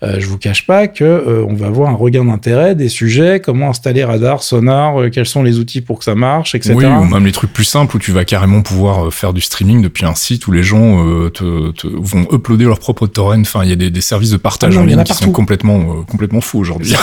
euh, 0.03 0.17
je 0.19 0.25
vous 0.25 0.37
cache 0.37 0.65
pas 0.65 0.87
que 0.87 1.03
euh, 1.03 1.45
on 1.47 1.53
va 1.53 1.67
avoir 1.67 1.89
un 1.89 1.93
regain 1.93 2.25
d'intérêt 2.25 2.75
des 2.75 2.89
sujets, 2.89 3.39
comment 3.39 3.69
installer 3.69 4.03
radar, 4.03 4.43
sonar, 4.43 4.99
euh, 4.99 5.09
quels 5.09 5.25
sont 5.25 5.43
les 5.43 5.59
outils 5.59 5.81
pour 5.81 5.99
que 5.99 6.03
ça 6.03 6.15
marche, 6.15 6.55
etc. 6.55 6.73
Oui, 6.75 6.85
ou 6.85 7.05
même 7.05 7.25
les 7.25 7.31
trucs 7.31 7.53
plus 7.53 7.63
simples 7.63 7.95
où 7.95 7.99
tu 7.99 8.11
vas 8.11 8.25
carrément 8.25 8.61
pouvoir 8.61 9.13
faire 9.13 9.33
du 9.33 9.41
streaming 9.41 9.81
depuis 9.81 10.05
un 10.05 10.15
site 10.15 10.47
où 10.47 10.51
les 10.51 10.63
gens 10.63 11.29
te, 11.29 11.71
te, 11.71 11.87
vont 11.87 12.27
uploader 12.31 12.65
leur 12.65 12.79
propre 12.79 13.07
torrent. 13.07 13.39
Enfin, 13.39 13.63
il 13.63 13.69
y 13.69 13.73
a 13.73 13.75
des, 13.75 13.89
des, 13.89 14.01
services 14.01 14.31
de 14.31 14.37
partage 14.37 14.75
ah 14.77 14.81
en 14.81 14.85
ligne 14.85 15.03
qui 15.03 15.13
sont 15.13 15.31
complètement, 15.31 16.03
complètement 16.03 16.41
fous 16.41 16.59
aujourd'hui. 16.59 16.93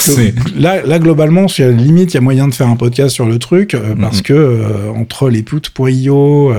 Là, 0.56 0.82
là, 0.84 0.98
globalement, 0.98 1.48
sur 1.48 1.66
la 1.66 1.72
limite, 1.72 2.12
il 2.12 2.16
y 2.16 2.18
a 2.18 2.20
moyen 2.20 2.48
de 2.48 2.54
faire 2.54 2.68
un 2.68 2.76
podcast 2.76 3.14
sur 3.14 3.26
le 3.26 3.38
truc 3.38 3.76
parce 4.00 4.18
mm-hmm. 4.18 4.22
que 4.22 4.90
entre 4.94 5.30
les 5.30 5.42
put.io, 5.42 6.52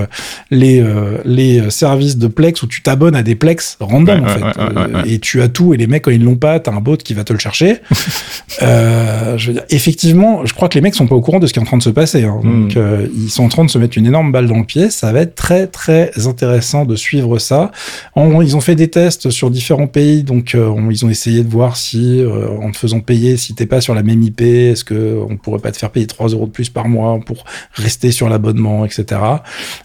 les, 0.50 0.84
les 1.24 1.70
services 1.70 2.16
de 2.16 2.28
Plex 2.28 2.62
où 2.62 2.66
tu 2.66 2.82
t'abonnes 2.82 3.16
à 3.16 3.22
des 3.22 3.34
Plex 3.34 3.76
random, 3.80 4.24
en 4.24 4.28
fait, 4.28 5.10
et 5.10 5.18
tu 5.18 5.42
as 5.42 5.48
tout, 5.48 5.74
et 5.74 5.76
les 5.76 5.86
mecs, 5.86 6.02
quand 6.02 6.10
ils 6.10 6.22
l'ont 6.22 6.36
pas, 6.36 6.60
t'as 6.60 6.72
un 6.72 6.80
bot 6.80 6.96
qui 6.96 7.14
va 7.14 7.24
te 7.24 7.32
le 7.32 7.38
chercher. 7.38 7.78
euh, 8.62 9.38
je 9.38 9.48
veux 9.48 9.52
dire, 9.54 9.64
effectivement, 9.70 10.44
je 10.44 10.54
crois 10.54 10.68
que 10.68 10.74
les 10.74 10.80
mecs 10.80 10.94
sont 10.94 11.06
pas 11.06 11.14
au 11.14 11.20
courant 11.20 11.38
de 11.38 11.46
ce 11.46 11.52
qui 11.52 11.58
est 11.58 11.62
en 11.62 11.66
train 11.66 11.78
de 11.78 11.82
se 11.82 11.90
passer. 11.90 12.24
Hein. 12.24 12.40
Hmm. 12.42 12.62
Donc, 12.62 12.76
euh, 12.76 13.06
ils 13.14 13.30
sont 13.30 13.44
en 13.44 13.48
train 13.48 13.64
de 13.64 13.70
se 13.70 13.78
mettre 13.78 13.98
une 13.98 14.06
énorme 14.06 14.32
balle 14.32 14.46
dans 14.46 14.58
le 14.58 14.64
pied. 14.64 14.90
Ça 14.90 15.12
va 15.12 15.20
être 15.20 15.34
très, 15.34 15.66
très 15.66 16.26
intéressant 16.26 16.84
de 16.84 16.96
suivre 16.96 17.38
ça. 17.38 17.70
ils 18.16 18.56
ont 18.56 18.60
fait 18.60 18.74
des 18.74 18.88
tests 18.88 19.30
sur 19.30 19.50
différents 19.50 19.86
pays, 19.86 20.22
donc 20.22 20.54
euh, 20.54 20.74
ils 20.90 21.04
ont 21.04 21.10
essayé 21.10 21.42
de 21.42 21.48
voir 21.48 21.76
si, 21.76 22.20
euh, 22.20 22.48
en 22.60 22.70
te 22.70 22.76
faisant 22.76 23.00
payer, 23.00 23.36
si 23.36 23.54
t'es 23.54 23.66
pas 23.66 23.80
sur 23.80 23.94
la 23.94 24.02
même 24.02 24.22
IP, 24.22 24.40
est-ce 24.40 24.84
que 24.84 25.18
on 25.28 25.36
pourrait 25.36 25.60
pas 25.60 25.72
te 25.72 25.76
faire 25.76 25.90
payer 25.90 26.06
3 26.06 26.28
euros 26.28 26.46
de 26.46 26.50
plus 26.50 26.68
par 26.68 26.88
mois 26.88 27.18
pour 27.24 27.44
rester 27.74 28.12
sur 28.12 28.28
l'abonnement, 28.28 28.84
etc. 28.84 29.20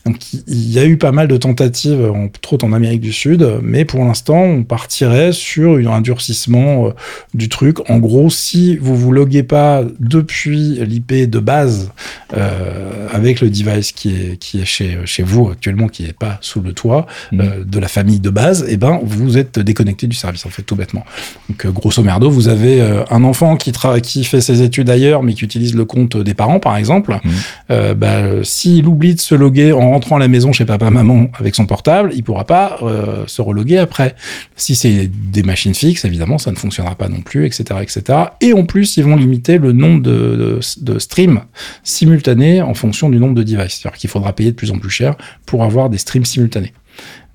Donc, 0.05 0.12
il 0.47 0.71
y 0.71 0.79
a 0.79 0.85
eu 0.85 0.97
pas 0.97 1.11
mal 1.11 1.27
de 1.27 1.37
tentatives, 1.37 2.11
entre 2.11 2.53
autres 2.53 2.65
en 2.65 2.73
Amérique 2.73 3.01
du 3.01 3.13
Sud, 3.13 3.47
mais 3.61 3.85
pour 3.85 4.03
l'instant, 4.03 4.41
on 4.41 4.63
partirait 4.63 5.31
sur 5.31 5.77
un 5.91 6.01
durcissement 6.01 6.93
du 7.33 7.49
truc. 7.49 7.89
En 7.89 7.99
gros, 7.99 8.29
si 8.29 8.77
vous 8.77 8.95
vous 8.95 9.11
loguez 9.11 9.43
pas 9.43 9.83
depuis 9.99 10.79
l'IP 10.85 11.29
de 11.29 11.39
base 11.39 11.91
euh, 12.35 13.07
avec 13.11 13.41
le 13.41 13.49
device 13.49 13.91
qui 13.91 14.09
est 14.09 14.37
qui 14.37 14.61
est 14.61 14.65
chez 14.65 14.97
chez 15.05 15.23
vous 15.23 15.49
actuellement, 15.49 15.87
qui 15.87 16.05
est 16.05 16.17
pas 16.17 16.37
sous 16.41 16.61
le 16.61 16.73
toit 16.73 17.05
mm. 17.31 17.39
euh, 17.39 17.63
de 17.63 17.79
la 17.79 17.87
famille 17.87 18.19
de 18.19 18.29
base, 18.29 18.63
et 18.63 18.73
eh 18.73 18.77
ben 18.77 18.99
vous 19.03 19.37
êtes 19.37 19.59
déconnecté 19.59 20.07
du 20.07 20.15
service 20.15 20.45
en 20.45 20.49
fait 20.49 20.63
tout 20.63 20.75
bêtement. 20.75 21.05
Donc 21.49 21.65
euh, 21.65 21.71
grosso 21.71 22.01
merdo, 22.01 22.29
vous 22.29 22.47
avez 22.47 22.81
un 23.09 23.23
enfant 23.23 23.55
qui 23.57 23.71
qui 24.03 24.23
fait 24.23 24.41
ses 24.41 24.61
études 24.61 24.89
ailleurs, 24.89 25.23
mais 25.23 25.33
qui 25.33 25.43
utilise 25.43 25.75
le 25.75 25.85
compte 25.85 26.17
des 26.17 26.33
parents 26.33 26.59
par 26.59 26.77
exemple. 26.77 27.19
Mm. 27.23 27.93
bah, 27.93 28.43
s'il 28.43 28.87
oublie 28.87 29.15
de 29.15 29.19
se 29.19 29.35
loguer 29.35 29.71
en 29.71 29.91
rentrant 29.91 30.02
à 30.11 30.19
la 30.19 30.27
maison 30.27 30.51
chez 30.51 30.65
papa 30.65 30.89
maman 30.89 31.27
avec 31.39 31.55
son 31.55 31.65
portable, 31.65 32.11
il 32.13 32.23
pourra 32.23 32.45
pas 32.45 32.79
se 33.27 33.41
reloguer 33.41 33.77
après. 33.77 34.15
Si 34.55 34.75
c'est 34.75 35.07
des 35.07 35.43
machines 35.43 35.73
fixes, 35.73 36.05
évidemment, 36.05 36.37
ça 36.37 36.51
ne 36.51 36.55
fonctionnera 36.55 36.95
pas 36.95 37.07
non 37.07 37.21
plus, 37.21 37.45
etc., 37.45 37.63
etc. 37.81 38.19
Et 38.41 38.53
en 38.53 38.65
plus, 38.65 38.97
ils 38.97 39.03
vont 39.03 39.15
limiter 39.15 39.57
le 39.57 39.71
nombre 39.71 40.01
de, 40.01 40.59
de, 40.81 40.99
streams 40.99 41.41
simultanés 41.83 42.61
en 42.61 42.73
fonction 42.73 43.09
du 43.09 43.17
nombre 43.17 43.35
de 43.35 43.43
devices. 43.43 43.79
C'est-à-dire 43.79 43.97
qu'il 43.97 44.09
faudra 44.09 44.33
payer 44.33 44.51
de 44.51 44.55
plus 44.55 44.71
en 44.71 44.77
plus 44.77 44.89
cher 44.89 45.15
pour 45.45 45.63
avoir 45.63 45.89
des 45.89 45.97
streams 45.97 46.25
simultanés. 46.25 46.73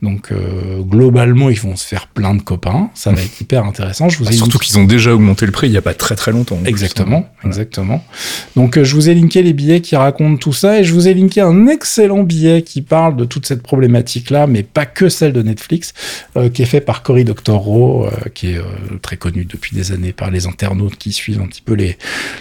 Donc 0.00 0.30
euh, 0.30 0.80
globalement, 0.80 1.50
ils 1.50 1.58
vont 1.58 1.74
se 1.74 1.84
faire 1.84 2.06
plein 2.06 2.34
de 2.34 2.42
copains. 2.42 2.88
Ça 2.94 3.10
va 3.10 3.20
être 3.20 3.40
hyper 3.40 3.64
intéressant. 3.64 4.08
Je 4.08 4.18
vous 4.18 4.26
bah, 4.26 4.32
surtout 4.32 4.58
qu'ils 4.58 4.78
ont 4.78 4.84
déjà 4.84 5.12
augmenté 5.12 5.44
le 5.44 5.50
prix 5.50 5.66
il 5.66 5.72
y 5.72 5.76
a 5.76 5.82
pas 5.82 5.94
très 5.94 6.14
très 6.14 6.30
longtemps. 6.30 6.58
Exactement, 6.64 7.28
exactement. 7.44 8.04
Donc 8.54 8.78
euh, 8.78 8.84
je 8.84 8.94
vous 8.94 9.08
ai 9.08 9.14
linké 9.14 9.42
les 9.42 9.52
billets 9.52 9.80
qui 9.80 9.96
racontent 9.96 10.36
tout 10.36 10.52
ça 10.52 10.78
et 10.78 10.84
je 10.84 10.94
vous 10.94 11.08
ai 11.08 11.14
linké 11.14 11.40
un 11.40 11.66
excellent 11.66 12.22
billet 12.22 12.62
qui 12.62 12.80
parle 12.80 13.16
de 13.16 13.24
toute 13.24 13.46
cette 13.46 13.62
problématique 13.62 14.30
là, 14.30 14.46
mais 14.46 14.62
pas 14.62 14.86
que 14.86 15.08
celle 15.08 15.32
de 15.32 15.42
Netflix, 15.42 15.94
euh, 16.36 16.48
qui 16.48 16.62
est 16.62 16.66
fait 16.66 16.80
par 16.80 17.02
Cory 17.02 17.24
Doctorow, 17.24 18.08
qui 18.34 18.52
est 18.52 18.60
très 19.02 19.16
connu 19.16 19.46
depuis 19.46 19.74
des 19.74 19.90
années 19.90 20.12
par 20.12 20.30
les 20.30 20.46
internautes 20.46 20.96
qui 20.96 21.10
suivent 21.10 21.40
un 21.40 21.46
petit 21.46 21.62
peu 21.62 21.74
les 21.74 21.98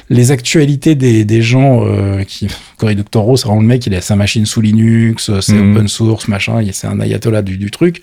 les 0.10 0.32
actualités 0.32 0.94
des, 0.94 1.26
des 1.26 1.42
gens 1.42 1.84
qui. 2.28 2.48
Cory 2.78 2.96
Doctorow, 2.96 3.38
c'est 3.38 3.48
vraiment 3.48 3.62
le 3.62 3.68
mec, 3.68 3.88
il 3.88 3.96
a 3.96 4.02
sa 4.02 4.16
machine 4.16 4.46
sous 4.46 4.62
Linux, 4.62 5.32
c'est 5.42 5.54
mhm. 5.54 5.72
open 5.72 5.88
source, 5.88 6.28
machin, 6.28 6.64
c'est 6.72 6.86
un 6.86 7.00
ayatollah 7.00 7.42
du, 7.56 7.72
truc. 7.72 8.02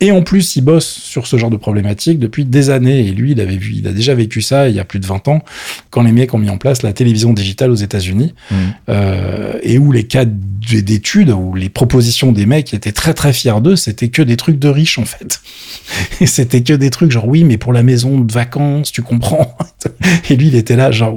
Et 0.00 0.10
en 0.10 0.22
plus, 0.22 0.56
il 0.56 0.62
bosse 0.62 0.86
sur 0.86 1.26
ce 1.26 1.36
genre 1.36 1.50
de 1.50 1.56
problématique 1.56 2.18
depuis 2.18 2.44
des 2.44 2.70
années. 2.70 3.06
Et 3.06 3.12
lui, 3.12 3.32
il 3.32 3.40
avait 3.40 3.56
vu, 3.56 3.74
il 3.76 3.86
a 3.88 3.92
déjà 3.92 4.14
vécu 4.14 4.42
ça 4.42 4.68
il 4.68 4.74
y 4.74 4.80
a 4.80 4.84
plus 4.84 5.00
de 5.00 5.06
20 5.06 5.28
ans, 5.28 5.42
quand 5.90 6.02
les 6.02 6.12
mecs 6.12 6.34
ont 6.34 6.38
mis 6.38 6.50
en 6.50 6.58
place 6.58 6.82
la 6.82 6.92
télévision 6.92 7.32
digitale 7.32 7.70
aux 7.70 7.76
États-Unis, 7.76 8.34
mmh. 8.50 8.54
euh, 8.88 9.58
et 9.62 9.78
où 9.78 9.92
les 9.92 10.04
cas 10.04 10.24
d'études, 10.24 11.30
où 11.30 11.54
les 11.54 11.68
propositions 11.68 12.32
des 12.32 12.46
mecs 12.46 12.72
étaient 12.74 12.92
très 12.92 13.14
très 13.14 13.32
fiers 13.32 13.60
d'eux, 13.60 13.76
c'était 13.76 14.08
que 14.08 14.22
des 14.22 14.36
trucs 14.36 14.58
de 14.58 14.68
riches 14.68 14.98
en 14.98 15.04
fait. 15.04 15.40
Et 16.20 16.26
c'était 16.26 16.62
que 16.62 16.72
des 16.72 16.90
trucs 16.90 17.10
genre 17.10 17.28
oui, 17.28 17.44
mais 17.44 17.58
pour 17.58 17.72
la 17.72 17.82
maison 17.82 18.18
de 18.18 18.32
vacances, 18.32 18.92
tu 18.92 19.02
comprends? 19.02 19.56
Et 20.30 20.36
lui, 20.36 20.48
il 20.48 20.54
était 20.54 20.76
là 20.76 20.90
genre 20.90 21.14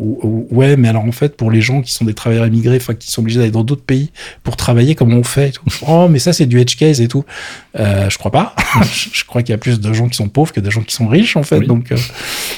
ouais, 0.52 0.76
mais 0.76 0.90
alors 0.90 1.06
en 1.06 1.12
fait, 1.12 1.36
pour 1.38 1.52
les 1.52 1.62
gens 1.62 1.82
qui 1.82 1.94
sont 1.94 2.06
des 2.06 2.14
travailleurs 2.14 2.48
immigrés, 2.48 2.78
enfin 2.78 2.94
qui 2.94 3.12
sont 3.12 3.22
obligés 3.22 3.40
d'aller 3.40 3.52
dans 3.52 3.64
d'autres 3.64 3.84
pays 3.84 4.12
pour 4.44 4.58
travailler, 4.58 4.96
comment 4.96 5.18
on 5.18 5.24
fait 5.24 5.54
Oh, 5.88 6.08
mais 6.10 6.20
ça 6.20 6.34
c'est 6.34 6.46
du 6.46 6.60
edge 6.60 6.76
case 6.76 7.02
et 7.02 7.08
tout. 7.08 7.24
Euh, 7.80 8.10
je 8.10 8.18
crois 8.18 8.32
pas. 8.32 8.56
je 9.14 9.24
crois 9.26 9.44
qu'il 9.44 9.54
y 9.54 9.56
a 9.56 9.58
plus 9.58 9.80
de 9.80 9.94
gens 9.94 10.08
qui 10.08 10.18
sont 10.18 10.30
pauvres 10.30 10.52
que 10.52 10.60
de 10.60 10.70
gens 10.70 10.82
qui 10.82 10.96
sont 10.96 11.08
riches 11.08 11.36
en 11.36 11.44
fait. 11.44 11.60
Donc 11.62 11.92
euh, 11.92 11.98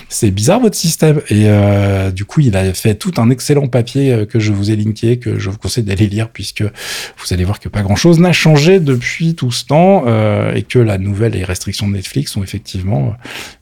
c'est 0.08 0.32
bizarre 0.32 0.60
votre 0.60 0.77
système. 0.77 1.21
Et 1.29 1.43
euh, 1.45 2.12
du 2.12 2.25
coup, 2.25 2.41
il 2.41 2.55
a 2.55 2.73
fait 2.73 2.95
tout 2.95 3.13
un 3.17 3.29
excellent 3.29 3.67
papier 3.67 4.25
que 4.29 4.39
je 4.39 4.51
vous 4.51 4.71
ai 4.71 4.75
linké, 4.75 5.17
que 5.17 5.39
je 5.39 5.49
vous 5.49 5.58
conseille 5.58 5.84
d'aller 5.84 6.08
lire 6.08 6.29
puisque 6.29 6.62
vous 6.63 7.34
allez 7.34 7.43
voir 7.43 7.60
que 7.60 7.69
pas 7.69 7.82
grand 7.82 7.95
chose 7.95 8.19
n'a 8.19 8.34
changé 8.34 8.79
depuis 8.79 9.36
tout 9.36 9.51
ce 9.51 9.65
temps 9.65 10.05
et 10.53 10.63
que 10.63 10.79
la 10.79 10.97
nouvelle 10.97 11.36
et 11.36 11.43
restrictions 11.43 11.88
de 11.88 11.93
Netflix 11.93 12.32
sont 12.32 12.43
effectivement 12.43 13.13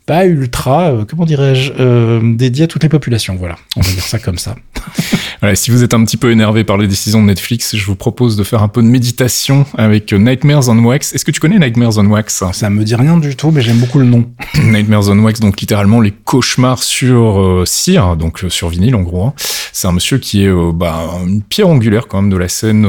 pas 0.07 0.25
ultra, 0.25 0.93
euh, 0.93 1.05
comment 1.05 1.25
dirais-je, 1.25 1.73
euh, 1.79 2.21
dédié 2.23 2.63
à 2.63 2.67
toutes 2.67 2.81
les 2.81 2.89
populations. 2.89 3.35
Voilà, 3.35 3.57
on 3.75 3.81
va 3.81 3.91
dire 3.91 4.03
ça 4.03 4.17
comme 4.17 4.37
ça. 4.37 4.55
voilà, 5.41 5.53
si 5.55 5.69
vous 5.69 5.83
êtes 5.83 5.93
un 5.93 6.03
petit 6.05 6.15
peu 6.15 6.31
énervé 6.31 6.63
par 6.63 6.77
les 6.77 6.87
décisions 6.87 7.21
de 7.21 7.27
Netflix, 7.27 7.75
je 7.75 7.85
vous 7.85 7.95
propose 7.95 8.37
de 8.37 8.43
faire 8.43 8.63
un 8.63 8.69
peu 8.69 8.81
de 8.81 8.87
méditation 8.87 9.65
avec 9.77 10.13
Nightmares 10.13 10.69
on 10.69 10.79
Wax. 10.79 11.13
Est-ce 11.13 11.25
que 11.25 11.31
tu 11.31 11.41
connais 11.41 11.59
Nightmares 11.59 11.97
on 11.97 12.05
Wax? 12.05 12.43
Ça 12.53 12.69
me 12.69 12.85
dit 12.85 12.95
rien 12.95 13.17
du 13.17 13.35
tout, 13.35 13.51
mais 13.51 13.61
j'aime 13.61 13.79
beaucoup 13.79 13.99
le 13.99 14.05
nom. 14.05 14.25
Nightmares 14.63 15.09
on 15.09 15.19
Wax, 15.19 15.41
donc 15.41 15.59
littéralement 15.59 15.99
les 15.99 16.11
cauchemars 16.11 16.81
sur 16.81 17.41
euh, 17.41 17.63
cire, 17.65 18.15
donc 18.15 18.43
euh, 18.43 18.49
sur 18.49 18.69
vinyle 18.69 18.95
en 18.95 19.01
gros. 19.01 19.25
Hein. 19.25 19.33
C'est 19.73 19.87
un 19.87 19.91
monsieur 19.91 20.17
qui 20.19 20.43
est 20.43 20.47
euh, 20.47 20.71
bah, 20.73 21.05
une 21.27 21.41
pierre 21.41 21.67
angulaire 21.67 22.07
quand 22.07 22.21
même 22.21 22.31
de 22.31 22.37
la 22.37 22.47
scène 22.47 22.87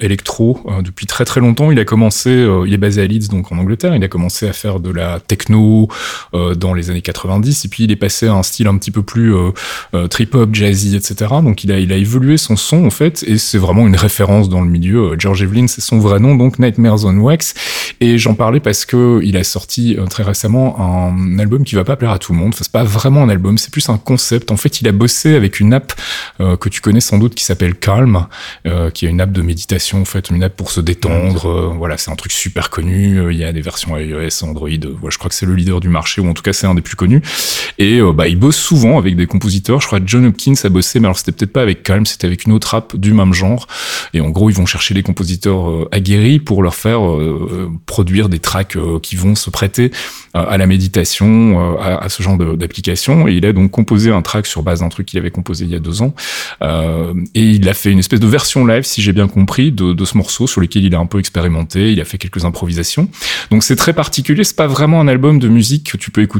électro 0.00 0.60
depuis 0.82 1.06
très 1.06 1.24
très 1.24 1.40
longtemps. 1.40 1.70
Il 1.70 1.78
a 1.78 1.84
commencé, 1.84 2.46
il 2.66 2.72
est 2.72 2.78
basé 2.78 3.02
à 3.02 3.06
Leeds, 3.06 3.28
donc 3.28 3.52
en 3.52 3.58
Angleterre. 3.58 3.94
Il 3.94 4.02
a 4.02 4.08
commencé 4.08 4.48
à 4.48 4.52
faire 4.52 4.80
de 4.80 4.90
la 4.90 5.20
techno 5.20 5.88
dans 6.56 6.74
les 6.74 6.90
années 6.90 7.02
90 7.02 7.64
et 7.64 7.68
puis 7.68 7.84
il 7.84 7.92
est 7.92 7.96
passé 7.96 8.26
à 8.26 8.34
un 8.34 8.42
style 8.42 8.66
un 8.66 8.76
petit 8.76 8.90
peu 8.90 9.02
plus 9.02 9.34
euh, 9.34 9.50
euh, 9.94 10.08
trip 10.08 10.34
hop 10.34 10.54
jazzy 10.54 10.96
etc 10.96 11.32
donc 11.42 11.64
il 11.64 11.72
a 11.72 11.78
il 11.78 11.92
a 11.92 11.96
évolué 11.96 12.36
son 12.36 12.56
son 12.56 12.84
en 12.84 12.90
fait 12.90 13.24
et 13.26 13.38
c'est 13.38 13.58
vraiment 13.58 13.86
une 13.86 13.96
référence 13.96 14.48
dans 14.48 14.60
le 14.60 14.68
milieu. 14.68 15.12
Euh, 15.12 15.16
George 15.18 15.42
Evelyn 15.42 15.66
c'est 15.66 15.80
son 15.80 15.98
vrai 15.98 16.20
nom 16.20 16.34
donc 16.34 16.58
Nightmares 16.58 17.04
on 17.04 17.16
Wax. 17.18 17.54
Et 18.00 18.18
j'en 18.18 18.34
parlais 18.34 18.60
parce 18.60 18.84
que 18.84 19.20
il 19.22 19.36
a 19.36 19.44
sorti 19.44 19.96
très 20.10 20.22
récemment 20.22 20.80
un 20.80 21.38
album 21.38 21.64
qui 21.64 21.74
va 21.74 21.84
pas 21.84 21.96
plaire 21.96 22.10
à 22.10 22.18
tout 22.18 22.32
le 22.32 22.38
monde. 22.38 22.48
Enfin, 22.48 22.62
c'est 22.62 22.72
pas 22.72 22.84
vraiment 22.84 23.22
un 23.22 23.28
album 23.28 23.56
c'est 23.58 23.70
plus 23.70 23.88
un 23.88 23.98
concept. 23.98 24.50
En 24.50 24.56
fait 24.56 24.80
il 24.80 24.88
a 24.88 24.92
bossé 24.92 25.34
avec 25.34 25.60
une 25.60 25.72
app 25.72 25.92
que 26.38 26.68
tu 26.68 26.80
connais 26.80 27.00
sans 27.00 27.18
doute 27.18 27.34
qui 27.34 27.44
s'appelle 27.44 27.74
Calm 27.74 28.26
qui 28.92 29.06
est 29.06 29.10
une 29.10 29.20
app 29.20 29.32
de 29.32 29.42
méditation 29.42 30.02
en 30.02 30.04
fait 30.04 30.30
une 30.30 30.42
app 30.42 30.56
pour 30.56 30.70
se 30.70 30.80
détendre. 30.80 31.74
Voilà 31.78 31.96
c'est 31.96 32.10
un 32.10 32.16
truc 32.16 32.32
super 32.32 32.70
connu. 32.70 33.32
Il 33.32 33.38
y 33.38 33.44
a 33.44 33.52
des 33.52 33.60
versions 33.60 33.96
iOS 33.96 34.44
Android 34.44 34.68
je 35.10 35.18
crois 35.18 35.28
que 35.28 35.34
c'est 35.34 35.46
le 35.46 35.54
leader 35.54 35.80
du 35.80 35.88
marché 35.88 36.20
ou 36.20 36.28
en 36.28 36.34
tout 36.34 36.42
c'est 36.52 36.66
un 36.66 36.74
des 36.74 36.82
plus 36.82 36.96
connus. 36.96 37.22
Et 37.78 38.00
euh, 38.00 38.12
bah, 38.12 38.28
il 38.28 38.38
bosse 38.38 38.56
souvent 38.56 38.98
avec 38.98 39.16
des 39.16 39.26
compositeurs. 39.26 39.80
Je 39.80 39.86
crois 39.86 40.00
John 40.04 40.26
Hopkins 40.26 40.54
a 40.62 40.68
bossé, 40.68 41.00
mais 41.00 41.06
alors 41.06 41.18
c'était 41.18 41.32
peut-être 41.32 41.52
pas 41.52 41.62
avec 41.62 41.82
Calm, 41.82 42.06
c'était 42.06 42.26
avec 42.26 42.44
une 42.44 42.52
autre 42.52 42.74
app 42.74 42.96
du 42.96 43.12
même 43.12 43.32
genre. 43.32 43.66
Et 44.12 44.20
en 44.20 44.30
gros, 44.30 44.50
ils 44.50 44.56
vont 44.56 44.66
chercher 44.66 44.94
des 44.94 45.02
compositeurs 45.02 45.68
euh, 45.68 45.88
aguerris 45.90 46.38
pour 46.38 46.62
leur 46.62 46.74
faire 46.74 47.04
euh, 47.04 47.70
produire 47.86 48.28
des 48.28 48.38
tracks 48.38 48.76
qui 49.02 49.16
vont 49.16 49.34
se 49.34 49.50
prêter 49.50 49.90
à 50.34 50.56
la 50.56 50.66
méditation, 50.66 51.78
à, 51.78 52.08
ce 52.08 52.22
genre 52.22 52.36
d'application. 52.36 53.28
Et 53.28 53.34
il 53.34 53.46
a 53.46 53.52
donc 53.52 53.70
composé 53.70 54.10
un 54.10 54.22
track 54.22 54.46
sur 54.46 54.62
base 54.62 54.80
d'un 54.80 54.88
truc 54.88 55.06
qu'il 55.06 55.18
avait 55.18 55.30
composé 55.30 55.64
il 55.64 55.70
y 55.70 55.76
a 55.76 55.78
deux 55.78 56.02
ans. 56.02 56.14
et 56.62 57.42
il 57.42 57.68
a 57.68 57.74
fait 57.74 57.90
une 57.90 57.98
espèce 57.98 58.20
de 58.20 58.26
version 58.26 58.66
live, 58.66 58.82
si 58.82 59.00
j'ai 59.00 59.12
bien 59.12 59.28
compris, 59.28 59.70
de, 59.70 59.92
de 59.92 60.04
ce 60.04 60.16
morceau 60.16 60.46
sur 60.46 60.60
lequel 60.60 60.84
il 60.84 60.94
a 60.94 60.98
un 60.98 61.06
peu 61.06 61.18
expérimenté. 61.18 61.92
Il 61.92 62.00
a 62.00 62.04
fait 62.04 62.18
quelques 62.18 62.44
improvisations. 62.44 63.08
Donc 63.50 63.62
c'est 63.62 63.76
très 63.76 63.92
particulier. 63.92 64.44
C'est 64.44 64.56
pas 64.56 64.66
vraiment 64.66 65.00
un 65.00 65.08
album 65.08 65.38
de 65.38 65.48
musique 65.48 65.92
que 65.92 65.96
tu 65.96 66.10
peux 66.10 66.22
écouter 66.22 66.33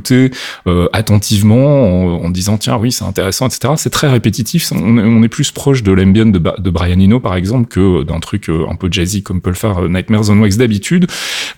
euh, 0.67 0.89
attentivement 0.93 2.25
en, 2.25 2.31
disant 2.31 2.59
tiens 2.59 2.77
oui 2.79 2.93
c'est 2.93 3.05
intéressant 3.05 3.47
etc. 3.47 3.75
C'est 3.77 3.91
très 3.91 4.09
répétitif. 4.09 4.73
On, 4.73 5.23
est 5.23 5.29
plus 5.29 5.51
proche 5.51 5.83
de 5.83 5.93
l'ambient 5.93 6.27
de, 6.27 6.39
de, 6.39 6.71
Brian 6.71 7.01
Eno 7.01 7.21
par 7.21 7.35
exemple 7.37 7.69
que 7.69 8.03
d'un 8.03 8.21
truc 8.21 8.49
euh, 8.49 8.67
un 8.71 8.75
peu 8.75 8.89
jazzy 8.91 9.23
comme 9.23 9.41
peut 9.41 9.51
le 9.51 9.57
faire 9.57 9.85
euh, 9.85 9.89
Nightmares 9.89 10.31
on 10.31 10.39
Wax 10.41 10.57
d'habitude. 10.57 11.07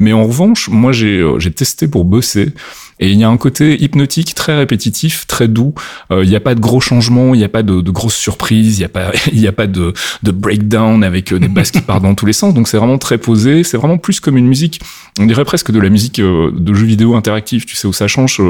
Mais 0.00 0.12
en 0.12 0.24
revanche, 0.24 0.68
moi 0.68 0.92
j'ai 0.92 1.24
j'ai 1.38 1.50
testé 1.50 1.88
pour 1.88 2.04
bosser 2.04 2.52
Et 2.98 3.10
il 3.10 3.18
y 3.18 3.24
a 3.24 3.28
un 3.28 3.36
côté 3.36 3.82
hypnotique 3.82 4.34
très 4.34 4.56
répétitif, 4.56 5.26
très 5.26 5.48
doux. 5.48 5.74
Euh, 6.10 6.24
il 6.24 6.30
n'y 6.30 6.36
a 6.36 6.40
pas 6.40 6.54
de 6.54 6.60
gros 6.60 6.80
changements, 6.80 7.34
il 7.34 7.38
n'y 7.38 7.44
a 7.44 7.48
pas 7.48 7.62
de, 7.62 7.80
de, 7.82 7.90
grosses 7.90 8.16
surprises, 8.16 8.78
il 8.78 8.80
n'y 8.80 8.84
a 8.84 8.88
pas, 8.88 9.12
il 9.32 9.40
y 9.40 9.46
a 9.46 9.52
pas 9.52 9.66
de, 9.66 9.92
de 10.22 10.30
breakdown 10.30 11.04
avec 11.04 11.32
euh, 11.32 11.38
des 11.38 11.48
basses 11.48 11.70
qui 11.70 11.82
partent 11.82 12.02
dans 12.02 12.14
tous 12.14 12.26
les 12.26 12.32
sens. 12.32 12.54
Donc 12.54 12.68
c'est 12.68 12.78
vraiment 12.78 12.98
très 12.98 13.18
posé. 13.18 13.64
C'est 13.64 13.76
vraiment 13.76 13.98
plus 13.98 14.20
comme 14.20 14.36
une 14.36 14.46
musique. 14.46 14.80
On 15.18 15.26
dirait 15.26 15.44
presque 15.44 15.70
de 15.70 15.78
la 15.78 15.90
musique 15.90 16.20
euh, 16.20 16.50
de 16.54 16.72
jeux 16.72 16.86
vidéo 16.86 17.16
interactif. 17.16 17.66
Tu 17.66 17.76
sais 17.76 17.86
où 17.86 17.92
ça 17.92 18.08
change 18.08 18.40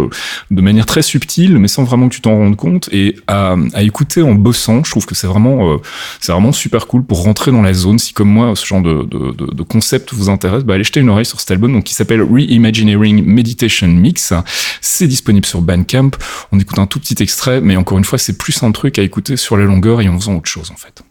de 0.51 0.61
manière 0.61 0.87
très 0.87 1.03
subtile, 1.03 1.59
mais 1.59 1.69
sans 1.69 1.85
vraiment 1.85 2.09
que 2.09 2.15
tu 2.15 2.21
t'en 2.21 2.37
rendes 2.37 2.57
compte. 2.57 2.89
Et 2.93 3.17
à, 3.27 3.57
à, 3.75 3.83
écouter 3.83 4.23
en 4.23 4.35
bossant, 4.35 4.85
je 4.85 4.91
trouve 4.91 5.07
que 5.07 5.15
c'est 5.15 5.27
vraiment, 5.27 5.79
c'est 6.21 6.33
vraiment 6.33 6.53
super 6.53 6.87
cool 6.87 7.05
pour 7.05 7.23
rentrer 7.23 7.51
dans 7.51 7.63
la 7.63 7.73
zone. 7.73 7.99
Si 7.99 8.13
comme 8.13 8.29
moi 8.29 8.55
ce 8.55 8.67
genre 8.67 8.83
de, 8.83 9.05
de, 9.05 9.53
de 9.53 9.63
concept 9.63 10.13
vous 10.13 10.29
intéresse, 10.29 10.65
bah 10.65 10.75
allez 10.75 10.85
jeter 10.85 11.01
une 11.01 11.09
oreille 11.09 11.25
sur 11.25 11.41
cet 11.41 11.51
album 11.51 11.73
donc 11.73 11.85
qui 11.85 11.95
s'appelle 11.95 12.23
Reimagineering 12.23 13.25
Meditation 13.25 13.89
Mix. 13.89 14.33
C'est 14.81 15.07
disponible 15.07 15.47
sur 15.47 15.61
Bandcamp. 15.63 16.11
On 16.53 16.59
écoute 16.59 16.79
un 16.79 16.87
tout 16.87 17.01
petit 17.01 17.23
extrait, 17.23 17.61
mais 17.61 17.77
encore 17.77 17.99
une 17.99 18.05
fois, 18.05 18.19
c'est 18.19 18.39
plus 18.39 18.63
un 18.63 18.73
truc 18.73 18.99
à 18.99 19.03
écouter 19.03 19.37
sur 19.37 19.57
la 19.57 19.65
longueur 19.65 20.01
et 20.01 20.09
en 20.09 20.19
faisant 20.19 20.37
autre 20.37 20.49
chose 20.49 20.71
en 20.71 20.77
fait. 20.77 21.03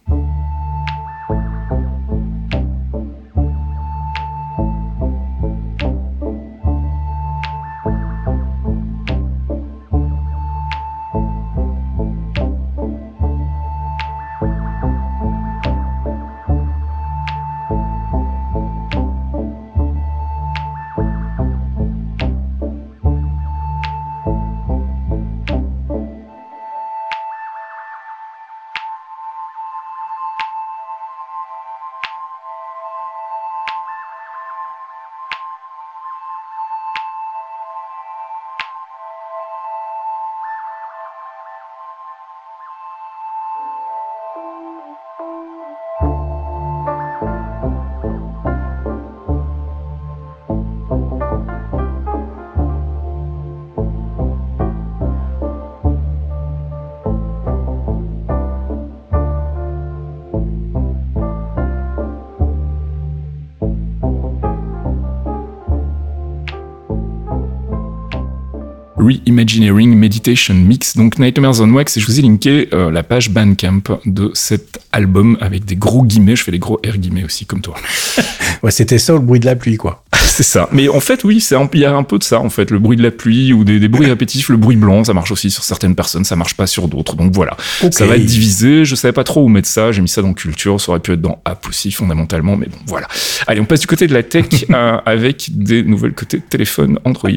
Reimagineering 69.26 69.96
Meditation 69.96 70.54
Mix, 70.54 70.96
donc 70.96 71.18
Nightmares 71.18 71.60
on 71.60 71.70
Wax, 71.70 71.96
et 71.96 72.00
je 72.00 72.06
vous 72.06 72.18
ai 72.18 72.22
linké 72.22 72.68
euh, 72.72 72.92
la 72.92 73.02
page 73.02 73.30
Bandcamp 73.30 73.82
de 74.04 74.30
cet 74.34 74.78
album 74.92 75.36
avec 75.40 75.64
des 75.64 75.74
gros 75.74 76.04
guillemets, 76.04 76.36
je 76.36 76.44
fais 76.44 76.52
des 76.52 76.60
gros 76.60 76.80
R 76.86 76.96
guillemets 76.96 77.24
aussi 77.24 77.44
comme 77.44 77.60
toi. 77.60 77.74
ouais, 78.62 78.70
c'était 78.70 78.98
ça 78.98 79.14
le 79.14 79.18
bruit 79.18 79.40
de 79.40 79.46
la 79.46 79.56
pluie 79.56 79.76
quoi. 79.76 80.04
c'est 80.26 80.42
ça. 80.42 80.68
Mais 80.72 80.88
en 80.88 81.00
fait, 81.00 81.24
oui, 81.24 81.40
c'est 81.40 81.56
il 81.72 81.80
y 81.80 81.84
a 81.84 81.94
un 81.94 82.02
peu 82.04 82.18
de 82.18 82.24
ça 82.24 82.40
en 82.40 82.48
fait, 82.48 82.70
le 82.70 82.78
bruit 82.78 82.96
de 82.96 83.02
la 83.02 83.10
pluie 83.10 83.52
ou 83.52 83.64
des, 83.64 83.78
des 83.78 83.88
bruits 83.88 84.06
répétitifs, 84.10 84.48
le 84.48 84.56
bruit 84.56 84.76
blanc, 84.76 85.04
ça 85.04 85.14
marche 85.14 85.30
aussi 85.30 85.50
sur 85.50 85.62
certaines 85.62 85.94
personnes, 85.94 86.24
ça 86.24 86.36
marche 86.36 86.54
pas 86.54 86.66
sur 86.66 86.88
d'autres. 86.88 87.16
Donc 87.16 87.32
voilà, 87.32 87.56
ça 87.90 88.06
va 88.06 88.16
être 88.16 88.24
divisé. 88.24 88.84
Je 88.84 88.94
savais 88.94 89.12
pas 89.12 89.24
trop 89.24 89.44
où 89.44 89.48
mettre 89.48 89.68
ça, 89.68 89.92
j'ai 89.92 90.02
mis 90.02 90.08
ça 90.08 90.22
dans 90.22 90.32
culture, 90.32 90.80
ça 90.80 90.92
aurait 90.92 91.00
pu 91.00 91.12
être 91.12 91.20
dans 91.20 91.40
app 91.44 91.66
aussi 91.68 91.92
fondamentalement, 91.92 92.56
mais 92.56 92.66
bon 92.66 92.78
voilà. 92.86 93.08
Allez, 93.46 93.60
on 93.60 93.64
passe 93.64 93.80
du 93.80 93.86
côté 93.86 94.06
de 94.06 94.14
la 94.14 94.22
tech 94.22 94.46
euh, 94.70 94.98
avec 95.04 95.50
des 95.52 95.82
nouvelles 95.82 96.14
côtés 96.14 96.40
téléphone 96.40 96.98
Android. 97.04 97.30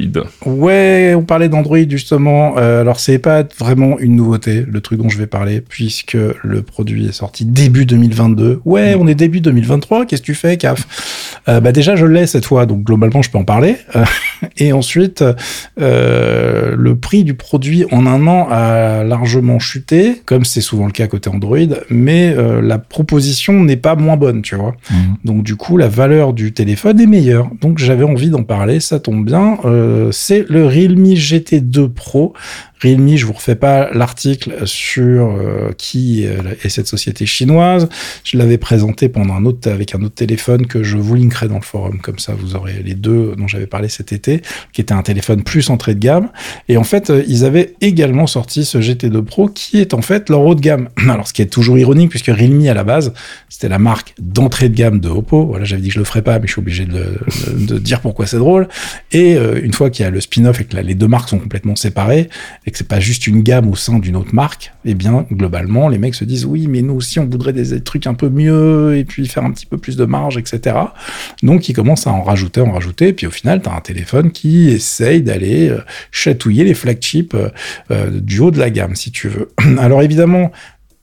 Ouais, 0.46 1.14
on 1.16 1.24
parlait 1.24 1.50
d'Android 1.50 1.78
justement. 1.90 2.58
Euh, 2.58 2.82
alors 2.82 3.00
c'est 3.00 3.20
pas 3.20 3.44
vraiment 3.58 4.00
une 4.00 4.16
nouveauté, 4.16 4.66
le 4.68 4.82
truc 4.82 5.02
dont 5.02 5.10
je 5.10 5.18
vais 5.18 5.28
parler, 5.28 5.62
puisque 5.62 6.18
le 6.44 6.62
produit 6.62 7.08
est 7.08 7.12
sorti 7.12 7.46
début 7.46 7.86
2022. 7.86 8.62
Ouais, 8.66 8.96
mm. 8.96 9.02
on 9.02 9.08
est 9.08 9.16
début 9.16 9.42
2023. 9.42 10.06
Qu'est-ce 10.06 10.22
que 10.22 10.26
tu 10.26 10.36
fais, 10.36 10.58
CAF? 10.58 10.88
Euh, 11.48 11.60
Bah 11.60 11.72
déjà, 11.72 11.96
je 11.96 12.06
l'ai 12.06 12.28
cette 12.28 12.46
fois, 12.46 12.66
donc 12.70 12.84
globalement, 12.84 13.22
je 13.22 13.30
peux 13.30 13.38
en 13.38 13.44
parler. 13.44 13.76
Euh, 13.96 14.06
et 14.58 14.72
ensuite, 14.72 15.24
euh, 15.82 16.76
le 16.78 16.96
prix 16.96 17.26
du 17.26 17.34
produit 17.34 17.84
en 17.92 18.06
un 18.06 18.26
an 18.28 18.48
a 18.50 19.04
largement 19.04 19.60
chuté, 19.60 20.22
comme 20.26 20.46
c'est 20.46 20.62
souvent 20.62 20.86
le 20.86 20.92
cas 20.92 21.08
côté 21.08 21.30
Android, 21.30 21.58
mais 21.90 22.30
euh, 22.30 22.62
la 22.62 22.78
proposition 22.78 23.64
n'est 23.64 23.76
pas 23.76 23.96
moins 23.96 24.16
bonne, 24.16 24.42
tu 24.42 24.56
vois. 24.56 24.76
Mm. 24.92 24.96
Donc 25.26 25.44
du 25.44 25.56
coup, 25.56 25.76
la 25.76 25.90
valeur 25.90 26.34
du 26.34 26.54
téléphone 26.54 27.02
est 27.02 27.08
meilleure. 27.08 27.50
Donc 27.60 27.80
j'avais 27.80 28.06
envie 28.06 28.30
d'en 28.30 28.44
parler, 28.44 28.80
ça 28.80 29.00
tombe 29.00 29.26
bien. 29.26 29.58
c'est 30.12 30.46
le 30.48 30.66
Realme 30.66 31.14
GT2 31.14 31.90
Pro 31.90 32.34
Realme, 32.82 33.16
je 33.16 33.26
vous 33.26 33.34
refais 33.34 33.56
pas 33.56 33.90
l'article 33.92 34.66
sur 34.66 35.28
euh, 35.28 35.72
qui 35.78 36.24
est 36.24 36.70
cette 36.70 36.88
société 36.88 37.26
chinoise. 37.26 37.90
Je 38.24 38.38
l'avais 38.38 38.58
présenté 38.58 39.10
pendant 39.10 39.34
un 39.34 39.46
autre 39.46 39.70
avec 39.70 39.96
un 39.96 40.02
autre 40.02 40.16
téléphone 40.16 40.66
que 40.66 40.84
je 40.84 40.98
vous 40.98 41.16
linkerai 41.16 41.48
dans 41.48 41.56
le 41.56 41.62
forum 41.62 42.00
comme 42.00 42.20
ça 42.20 42.34
vous 42.34 42.56
aurez 42.56 42.82
les 42.84 42.94
deux 42.94 43.36
dont 43.38 43.48
j'avais 43.48 43.68
parlé 43.68 43.90
cet 43.90 44.14
été, 44.14 44.42
qui 44.74 44.82
était 44.82 44.94
un 44.94 45.02
téléphone 45.02 45.44
plus 45.44 45.70
entrée 45.70 45.96
de 45.96 46.00
gamme. 46.00 46.30
Et 46.68 46.78
en 46.78 46.84
fait, 46.84 47.10
euh, 47.10 47.24
ils 47.28 47.46
avaient 47.46 47.76
également 47.82 48.28
sorti 48.28 48.66
ce 48.66 48.78
GT2 48.78 49.22
Pro 49.24 49.48
qui 49.48 49.80
est 49.80 49.94
en 49.94 50.02
fait 50.02 50.30
leur 50.30 50.42
haut 50.42 50.56
de 50.56 50.62
gamme. 50.62 50.90
Alors 51.10 51.28
ce 51.28 51.34
qui 51.34 51.42
est 51.42 51.48
toujours 51.48 51.78
ironique 51.78 52.10
puisque 52.10 52.28
Realme 52.28 52.68
à 52.68 52.74
la 52.74 52.84
base 52.84 53.14
c'était 53.50 53.70
la 53.70 53.80
marque 53.80 54.14
d'entrée 54.20 54.70
de 54.70 54.76
gamme 54.76 55.00
de 55.00 55.10
Oppo. 55.10 55.46
Voilà, 55.46 55.66
j'avais 55.66 55.82
dit 55.82 55.90
que 55.90 55.96
je 55.96 56.00
le 56.00 56.06
ferais 56.06 56.22
pas, 56.22 56.40
mais 56.40 56.48
je 56.48 56.54
suis 56.54 56.62
obligé 56.62 56.86
de, 56.86 57.78
dire 57.78 58.00
pourquoi 58.00 58.26
c'est 58.26 58.38
drôle. 58.38 58.68
Et 59.12 59.36
euh, 59.36 59.60
une 59.62 59.74
fois 59.74 59.90
qu'il 59.90 60.06
y 60.06 60.08
a 60.08 60.12
le 60.12 60.22
spin-off 60.22 60.62
et 60.62 60.66
que 60.66 60.78
les 60.78 60.96
deux 60.96 61.08
marques 61.08 61.30
sont 61.30 61.40
complètement 61.40 61.76
séparées 61.76 62.30
et 62.70 62.72
que 62.72 62.78
c'est 62.78 62.88
pas 62.88 63.00
juste 63.00 63.26
une 63.26 63.42
gamme 63.42 63.68
au 63.68 63.76
sein 63.76 63.98
d'une 63.98 64.16
autre 64.16 64.36
marque, 64.36 64.72
eh 64.86 64.94
bien, 64.94 65.26
globalement, 65.32 65.90
les 65.90 65.98
mecs 65.98 66.14
se 66.14 66.24
disent 66.24 66.46
oui, 66.46 66.68
mais 66.68 66.84
nous 66.84 66.94
aussi, 66.94 67.18
on 67.18 67.26
voudrait 67.26 67.52
des, 67.52 67.82
trucs 67.82 68.06
un 68.06 68.14
peu 68.14 68.30
mieux 68.30 68.96
et 68.96 69.06
puis 69.06 69.28
faire 69.28 69.44
un 69.44 69.50
petit 69.50 69.66
peu 69.66 69.80
plus 69.80 69.98
de 69.98 70.06
marge, 70.06 70.38
etc. 70.38 70.76
Donc, 71.42 71.68
ils 71.68 71.74
commencent 71.74 72.06
à 72.06 72.12
en 72.12 72.22
rajouter, 72.22 72.62
en 72.62 72.72
rajouter. 72.72 73.08
Et 73.08 73.14
puis, 73.14 73.26
au 73.26 73.32
final, 73.32 73.64
tu 73.64 73.70
as 73.70 73.76
un 73.76 73.82
téléphone 73.82 74.32
qui 74.32 74.70
essaye 74.70 75.24
d'aller 75.24 75.70
euh, 75.70 75.80
chatouiller 76.12 76.64
les 76.64 76.76
flagships 76.76 77.34
euh, 77.34 77.50
euh, 77.90 78.12
du 78.12 78.40
haut 78.40 78.52
de 78.52 78.60
la 78.60 78.70
gamme, 78.70 78.96
si 78.96 79.10
tu 79.10 79.30
veux. 79.30 79.50
Alors, 79.80 80.04
évidemment, 80.04 80.52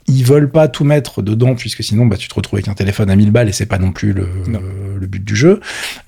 ils 0.08 0.24
veulent 0.24 0.50
pas 0.50 0.68
tout 0.68 0.84
mettre 0.84 1.22
dedans 1.22 1.54
puisque 1.54 1.82
sinon 1.82 2.06
bah 2.06 2.16
tu 2.16 2.28
te 2.28 2.34
retrouves 2.34 2.58
avec 2.58 2.68
un 2.68 2.74
téléphone 2.74 3.10
à 3.10 3.16
1000 3.16 3.30
balles 3.30 3.48
et 3.48 3.52
c'est 3.52 3.66
pas 3.66 3.78
non 3.78 3.92
plus 3.92 4.12
le, 4.12 4.28
le, 4.46 5.06
but 5.06 5.24
du 5.24 5.36
jeu. 5.36 5.60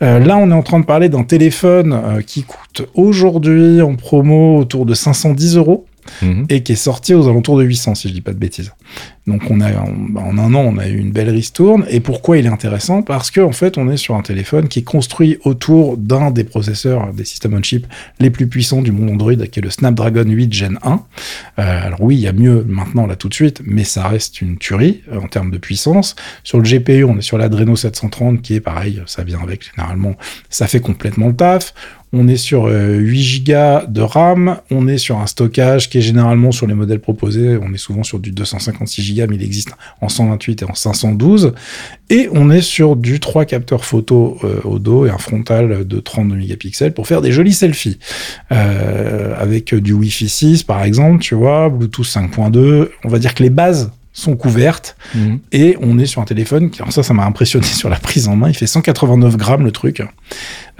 Euh, 0.02 0.18
là 0.18 0.36
on 0.36 0.50
est 0.50 0.54
en 0.54 0.62
train 0.62 0.80
de 0.80 0.84
parler 0.84 1.08
d'un 1.08 1.24
téléphone 1.24 1.92
euh, 1.92 2.22
qui 2.22 2.42
coûte 2.42 2.82
aujourd'hui 2.94 3.82
en 3.82 3.96
promo 3.96 4.58
autour 4.58 4.86
de 4.86 4.94
510 4.94 5.56
euros. 5.56 5.86
Mhm. 6.22 6.46
et 6.48 6.62
qui 6.62 6.72
est 6.72 6.76
sorti 6.76 7.12
aux 7.12 7.28
alentours 7.28 7.58
de 7.58 7.64
800, 7.64 7.94
si 7.94 8.08
je 8.08 8.14
dis 8.14 8.22
pas 8.22 8.32
de 8.32 8.38
bêtises. 8.38 8.72
Donc 9.28 9.42
on 9.50 9.60
a, 9.60 9.70
bah, 9.70 10.22
en, 10.24 10.38
un 10.38 10.54
an, 10.54 10.60
on 10.60 10.78
a 10.78 10.88
eu 10.88 10.96
une 10.96 11.12
belle 11.12 11.30
ristourne. 11.30 11.84
Et 11.90 12.00
pourquoi 12.00 12.38
il 12.38 12.46
est 12.46 12.50
intéressant? 12.50 13.02
Parce 13.02 13.30
qu'en 13.30 13.44
en 13.44 13.52
fait, 13.52 13.78
on 13.78 13.88
est 13.90 13.96
sur 13.96 14.16
un 14.16 14.22
téléphone 14.22 14.68
qui 14.68 14.80
est 14.80 14.84
construit 14.84 15.38
autour 15.44 15.96
d'un 15.96 16.30
des 16.30 16.44
processeurs, 16.44 17.12
des 17.12 17.24
system 17.24 17.54
on 17.54 17.62
chip 17.62 17.86
les 18.18 18.30
plus 18.30 18.46
puissants 18.46 18.82
du 18.82 18.92
monde 18.92 19.10
Android, 19.10 19.34
qui 19.34 19.60
est 19.60 19.62
le 19.62 19.70
Snapdragon 19.70 20.24
8 20.24 20.52
Gen 20.52 20.78
1. 20.82 20.92
Euh, 21.58 21.86
alors 21.86 22.00
oui, 22.00 22.16
il 22.16 22.20
y 22.20 22.28
a 22.28 22.32
mieux 22.32 22.64
maintenant 22.66 23.06
là 23.06 23.16
tout 23.16 23.28
de 23.28 23.34
suite, 23.34 23.62
mais 23.64 23.84
ça 23.84 24.08
reste 24.08 24.40
une 24.40 24.58
tuerie 24.58 25.02
euh, 25.12 25.20
en 25.20 25.28
termes 25.28 25.50
de 25.50 25.58
puissance. 25.58 26.16
Sur 26.44 26.58
le 26.58 26.64
GPU, 26.64 27.04
on 27.04 27.18
est 27.18 27.22
sur 27.22 27.38
l'Adreno 27.38 27.76
730, 27.76 28.42
qui 28.42 28.54
est 28.54 28.60
pareil, 28.60 29.02
ça 29.06 29.24
vient 29.24 29.40
avec 29.42 29.64
généralement, 29.74 30.14
ça 30.48 30.66
fait 30.66 30.80
complètement 30.80 31.28
le 31.28 31.36
taf. 31.36 31.74
On 32.12 32.26
est 32.26 32.38
sur 32.38 32.64
8 32.64 32.70
euh, 33.50 33.82
Go 33.82 33.86
de 33.92 34.00
RAM, 34.00 34.60
on 34.70 34.88
est 34.88 34.96
sur 34.96 35.18
un 35.18 35.26
stockage 35.26 35.90
qui 35.90 35.98
est 35.98 36.02
généralement 36.02 36.52
sur 36.52 36.66
les 36.66 36.72
modèles 36.72 37.00
proposés, 37.00 37.58
on 37.60 37.74
est 37.74 37.78
souvent 37.78 38.02
sur 38.02 38.18
du 38.18 38.30
256 38.30 39.14
Go, 39.14 39.17
il 39.32 39.42
existe 39.42 39.70
en 40.00 40.08
128 40.08 40.62
et 40.62 40.64
en 40.64 40.74
512. 40.74 41.52
Et 42.10 42.28
on 42.32 42.50
est 42.50 42.62
sur 42.62 42.96
du 42.96 43.20
3 43.20 43.44
capteurs 43.44 43.84
photo 43.84 44.38
euh, 44.44 44.60
au 44.64 44.78
dos 44.78 45.06
et 45.06 45.10
un 45.10 45.18
frontal 45.18 45.86
de 45.86 46.00
32 46.00 46.36
mégapixels 46.36 46.94
pour 46.94 47.06
faire 47.06 47.20
des 47.20 47.32
jolis 47.32 47.52
selfies. 47.52 47.98
Euh, 48.52 49.34
avec 49.38 49.74
du 49.74 49.92
Wi-Fi 49.92 50.28
6 50.28 50.62
par 50.62 50.82
exemple, 50.82 51.22
tu 51.22 51.34
vois, 51.34 51.68
Bluetooth 51.68 52.06
5.2, 52.06 52.88
on 53.04 53.08
va 53.08 53.18
dire 53.18 53.34
que 53.34 53.42
les 53.42 53.50
bases 53.50 53.90
sont 54.18 54.36
couvertes 54.36 54.96
mhm. 55.14 55.38
et 55.52 55.76
on 55.80 55.98
est 55.98 56.06
sur 56.06 56.20
un 56.20 56.24
téléphone 56.24 56.70
qui, 56.70 56.82
alors 56.82 56.92
ça, 56.92 57.02
ça 57.02 57.14
m'a 57.14 57.24
impressionné 57.24 57.66
sur 57.80 57.88
la 57.88 57.96
prise 57.96 58.28
en 58.28 58.36
main. 58.36 58.48
Il 58.48 58.56
fait 58.56 58.66
189 58.66 59.36
grammes 59.36 59.64
le 59.64 59.72
truc. 59.72 60.02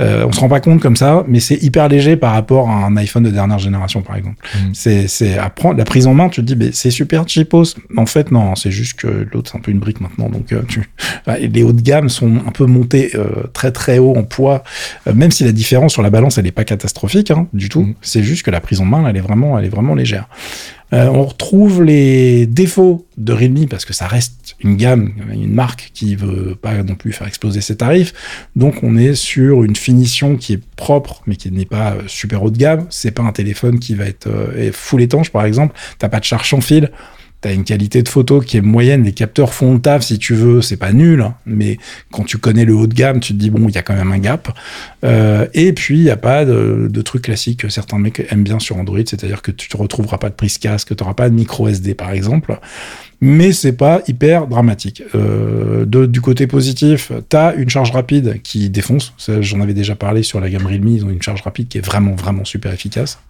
Euh, 0.00 0.24
on 0.26 0.32
se 0.32 0.40
rend 0.40 0.48
pas 0.48 0.60
compte 0.60 0.80
comme 0.80 0.96
ça, 0.96 1.24
mais 1.26 1.40
c'est 1.40 1.62
hyper 1.62 1.88
léger 1.88 2.16
par 2.16 2.32
rapport 2.32 2.70
à 2.70 2.86
un 2.86 2.96
iPhone 2.96 3.24
de 3.24 3.30
dernière 3.30 3.58
génération, 3.58 4.02
par 4.02 4.16
exemple. 4.16 4.36
Mm. 4.54 4.70
C'est, 4.72 5.08
c'est 5.08 5.38
à 5.38 5.50
prendre 5.50 5.78
la 5.78 5.84
prise 5.84 6.06
en 6.06 6.14
main. 6.14 6.28
Tu 6.28 6.40
te 6.40 6.46
dis, 6.46 6.56
mais 6.56 6.70
c'est 6.72 6.90
super 6.90 7.28
cheapos. 7.28 7.74
En 7.96 8.06
fait, 8.06 8.30
non, 8.30 8.54
c'est 8.54 8.70
juste 8.70 8.98
que 8.98 9.26
l'autre 9.32 9.50
c'est 9.50 9.58
un 9.58 9.60
peu 9.60 9.70
une 9.70 9.80
brique 9.80 10.00
maintenant. 10.00 10.28
Donc, 10.28 10.52
euh, 10.52 10.62
tu, 10.68 10.88
bah, 11.26 11.38
les 11.38 11.62
hauts 11.62 11.72
de 11.72 11.82
gamme 11.82 12.08
sont 12.08 12.36
un 12.46 12.50
peu 12.52 12.66
montés 12.66 13.10
euh, 13.14 13.46
très 13.52 13.72
très 13.72 13.98
haut 13.98 14.14
en 14.16 14.22
poids, 14.22 14.62
euh, 15.06 15.14
même 15.14 15.30
si 15.30 15.44
la 15.44 15.52
différence 15.52 15.92
sur 15.92 16.02
la 16.02 16.10
balance 16.10 16.38
elle 16.38 16.46
est 16.46 16.52
pas 16.52 16.64
catastrophique 16.64 17.30
hein, 17.30 17.46
du 17.52 17.68
tout. 17.68 17.82
Mm. 17.82 17.94
C'est 18.00 18.22
juste 18.22 18.44
que 18.44 18.50
la 18.50 18.60
prise 18.60 18.80
en 18.80 18.84
main 18.84 19.06
elle 19.08 19.16
est 19.16 19.20
vraiment, 19.20 19.58
elle 19.58 19.64
est 19.64 19.70
vraiment 19.70 19.94
légère. 19.94 20.28
Euh, 20.94 21.06
on 21.08 21.24
retrouve 21.24 21.82
les 21.82 22.46
défauts 22.46 23.06
de 23.18 23.32
Realme 23.32 23.66
parce 23.68 23.84
que 23.84 23.92
ça 23.92 24.06
reste 24.06 24.56
une 24.60 24.76
gamme, 24.76 25.12
une 25.30 25.52
marque 25.52 25.90
qui 25.92 26.16
veut 26.16 26.54
pas 26.54 26.82
non 26.82 26.94
plus 26.94 27.12
faire 27.12 27.26
exploser 27.26 27.60
ses 27.60 27.76
tarifs. 27.76 28.14
Donc 28.56 28.82
on 28.82 28.96
est 28.96 29.14
sur 29.14 29.64
une 29.64 29.76
finition 29.88 30.36
qui 30.36 30.52
est 30.52 30.62
propre 30.76 31.22
mais 31.26 31.36
qui 31.36 31.50
n'est 31.50 31.64
pas 31.64 31.92
euh, 31.92 32.02
super 32.06 32.42
haut 32.42 32.50
de 32.50 32.58
gamme. 32.58 32.86
C'est 32.90 33.10
pas 33.10 33.22
un 33.22 33.32
téléphone 33.32 33.78
qui 33.78 33.94
va 33.94 34.04
être 34.04 34.26
euh, 34.26 34.70
full 34.70 35.00
étanche 35.00 35.30
par 35.30 35.44
exemple. 35.46 35.74
T'as 35.98 36.10
pas 36.10 36.20
de 36.20 36.24
charge 36.24 36.50
sans 36.50 36.60
fil. 36.60 36.90
T'as 37.40 37.54
une 37.54 37.62
qualité 37.62 38.02
de 38.02 38.08
photo 38.08 38.40
qui 38.40 38.56
est 38.56 38.60
moyenne, 38.60 39.04
les 39.04 39.12
capteurs 39.12 39.54
font 39.54 39.74
le 39.74 39.80
taf 39.80 40.02
si 40.02 40.18
tu 40.18 40.34
veux, 40.34 40.60
c'est 40.60 40.76
pas 40.76 40.92
nul, 40.92 41.20
hein, 41.20 41.36
mais 41.46 41.78
quand 42.10 42.24
tu 42.24 42.38
connais 42.38 42.64
le 42.64 42.74
haut 42.74 42.88
de 42.88 42.94
gamme, 42.94 43.20
tu 43.20 43.32
te 43.32 43.38
dis 43.38 43.50
bon, 43.50 43.68
il 43.68 43.74
y 43.76 43.78
a 43.78 43.82
quand 43.82 43.94
même 43.94 44.10
un 44.10 44.18
gap. 44.18 44.52
Euh, 45.04 45.46
et 45.54 45.72
puis 45.72 45.98
il 45.98 46.04
y 46.04 46.10
a 46.10 46.16
pas 46.16 46.44
de, 46.44 47.02
trucs 47.02 47.22
classiques 47.22 47.60
que 47.60 47.68
certains 47.68 48.00
mecs 48.00 48.26
aiment 48.30 48.42
bien 48.42 48.58
sur 48.58 48.76
Android, 48.76 48.98
c'est-à-dire 48.98 49.40
que 49.40 49.52
tu 49.52 49.68
te 49.68 49.76
retrouveras 49.76 50.18
pas 50.18 50.30
de 50.30 50.34
prise 50.34 50.58
casque, 50.58 50.96
tu 50.96 51.00
n'auras 51.00 51.14
pas 51.14 51.30
de 51.30 51.34
micro 51.34 51.68
SD 51.68 51.94
par 51.94 52.10
exemple, 52.10 52.58
mais 53.20 53.52
c'est 53.52 53.72
pas 53.72 54.02
hyper 54.08 54.48
dramatique. 54.48 55.04
Euh, 55.14 55.86
du 55.86 56.20
côté 56.20 56.48
positif, 56.48 57.12
t'as 57.28 57.54
une 57.54 57.68
charge 57.68 57.92
rapide 57.92 58.42
qui 58.42 58.68
défonce. 58.68 59.14
J'en 59.40 59.60
avais 59.60 59.74
déjà 59.74 59.94
parlé 59.94 60.24
sur 60.24 60.40
la 60.40 60.50
gamme 60.50 60.66
Realme, 60.66 60.88
ils 60.88 61.04
ont 61.04 61.10
une 61.10 61.22
charge 61.22 61.42
rapide 61.42 61.68
qui 61.68 61.78
est 61.78 61.86
vraiment 61.86 62.16
vraiment 62.16 62.44
super 62.44 62.72
efficace. 62.72 63.20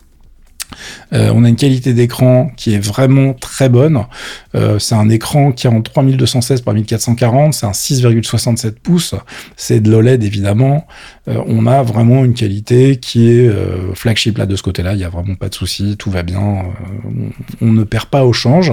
Euh, 1.13 1.33
on 1.35 1.45
a 1.45 1.49
une 1.49 1.57
qualité 1.57 1.95
d'écran 1.95 2.51
qui 2.57 2.75
est 2.75 2.79
vraiment 2.79 3.35
très 3.35 3.69
bonne. 3.69 4.05
Euh, 4.55 4.79
c'est 4.79 4.95
un 4.95 5.09
écran 5.09 5.53
qui 5.53 5.67
est 5.67 5.71
en 5.71 5.81
3216 5.81 6.61
par 6.63 6.75
1440, 6.75 7.55
c'est 7.55 7.67
un 7.67 7.73
6,67 7.73 8.73
pouces, 8.83 9.15
c'est 9.57 9.81
de 9.81 9.91
l'OLED 9.91 10.23
évidemment. 10.23 10.87
Euh, 11.29 11.43
on 11.47 11.67
a 11.67 11.83
vraiment 11.83 12.25
une 12.25 12.35
qualité 12.35 12.97
qui 12.97 13.31
est 13.31 13.51
flagship 13.95 14.39
là 14.39 14.47
de 14.47 14.57
ce 14.57 14.63
côté-là, 14.63 14.95
il 14.95 15.01
y 15.01 15.05
a 15.05 15.09
vraiment 15.09 15.35
pas 15.35 15.49
de 15.49 15.55
souci, 15.55 15.97
tout 15.97 16.11
va 16.11 16.23
bien, 16.23 16.65
on, 17.61 17.67
ne 17.67 17.85
perd 17.85 18.07
pas 18.07 18.25
au 18.25 18.33
change. 18.33 18.73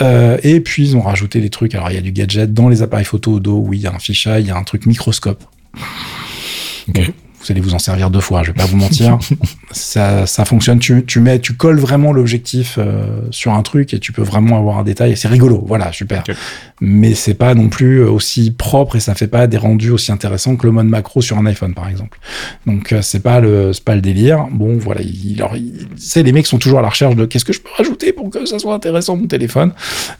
Et 0.00 0.60
puis 0.60 0.88
ils 0.90 0.96
ont 0.96 1.02
rajouté 1.02 1.40
des 1.40 1.50
trucs, 1.50 1.74
alors 1.74 1.90
il 1.90 1.94
y 1.94 1.98
a 1.98 2.02
du 2.02 2.12
gadget 2.12 2.52
dans 2.52 2.68
les 2.68 2.82
appareils 2.82 3.04
photo 3.04 3.32
au 3.32 3.40
dos, 3.40 3.62
oui, 3.66 3.78
il 3.78 3.82
y 3.82 3.86
a 3.86 3.94
un 3.94 3.98
fisheye, 3.98 4.40
il 4.40 4.46
y 4.46 4.50
a 4.50 4.56
un 4.56 4.64
truc 4.64 4.86
microscope. 4.86 5.42
Vous 7.46 7.52
allez 7.52 7.60
vous 7.60 7.74
en 7.74 7.78
servir 7.78 8.10
deux 8.10 8.20
fois, 8.20 8.42
je 8.42 8.48
vais 8.48 8.54
pas 8.56 8.66
vous 8.66 8.76
mentir. 8.76 9.18
ça, 9.70 10.26
ça 10.26 10.44
fonctionne. 10.44 10.78
Tu, 10.78 11.04
tu 11.06 11.20
mets, 11.20 11.38
tu 11.38 11.54
colles 11.54 11.78
vraiment 11.78 12.12
l'objectif 12.12 12.76
euh, 12.78 13.20
sur 13.30 13.52
un 13.52 13.62
truc 13.62 13.94
et 13.94 13.98
tu 14.00 14.12
peux 14.12 14.22
vraiment 14.22 14.58
avoir 14.58 14.78
un 14.78 14.82
détail. 14.84 15.12
Et 15.12 15.16
c'est 15.16 15.28
rigolo. 15.28 15.62
Voilà, 15.66 15.92
super. 15.92 16.24
Ok. 16.28 16.34
Mais 16.80 17.14
c'est 17.14 17.34
pas 17.34 17.54
non 17.54 17.68
plus 17.68 18.02
aussi 18.02 18.50
propre 18.50 18.96
et 18.96 19.00
ça 19.00 19.14
fait 19.14 19.28
pas 19.28 19.46
des 19.46 19.56
rendus 19.56 19.90
aussi 19.90 20.12
intéressants 20.12 20.56
que 20.56 20.66
le 20.66 20.72
mode 20.72 20.86
macro 20.86 21.20
sur 21.22 21.38
un 21.38 21.46
iPhone, 21.46 21.72
par 21.74 21.88
exemple. 21.88 22.18
Donc 22.66 22.92
euh, 22.92 23.00
c'est 23.02 23.20
pas 23.20 23.40
le, 23.40 23.72
c'est 23.72 23.84
pas 23.84 23.94
le 23.94 24.00
délire. 24.00 24.46
Bon, 24.50 24.76
voilà. 24.78 25.00
Il, 25.02 25.36
alors, 25.40 25.56
il- 25.56 25.86
sais, 25.96 26.22
les 26.22 26.32
mecs 26.32 26.46
sont 26.46 26.58
toujours 26.58 26.78
à 26.80 26.82
la 26.82 26.88
recherche 26.88 27.16
de 27.16 27.24
qu'est-ce 27.26 27.44
que 27.44 27.52
je 27.52 27.60
peux 27.60 27.68
rajouter 27.76 28.12
pour 28.12 28.30
que 28.30 28.44
ça 28.46 28.58
soit 28.58 28.74
intéressant 28.74 29.16
mon 29.16 29.26
téléphone. 29.26 29.72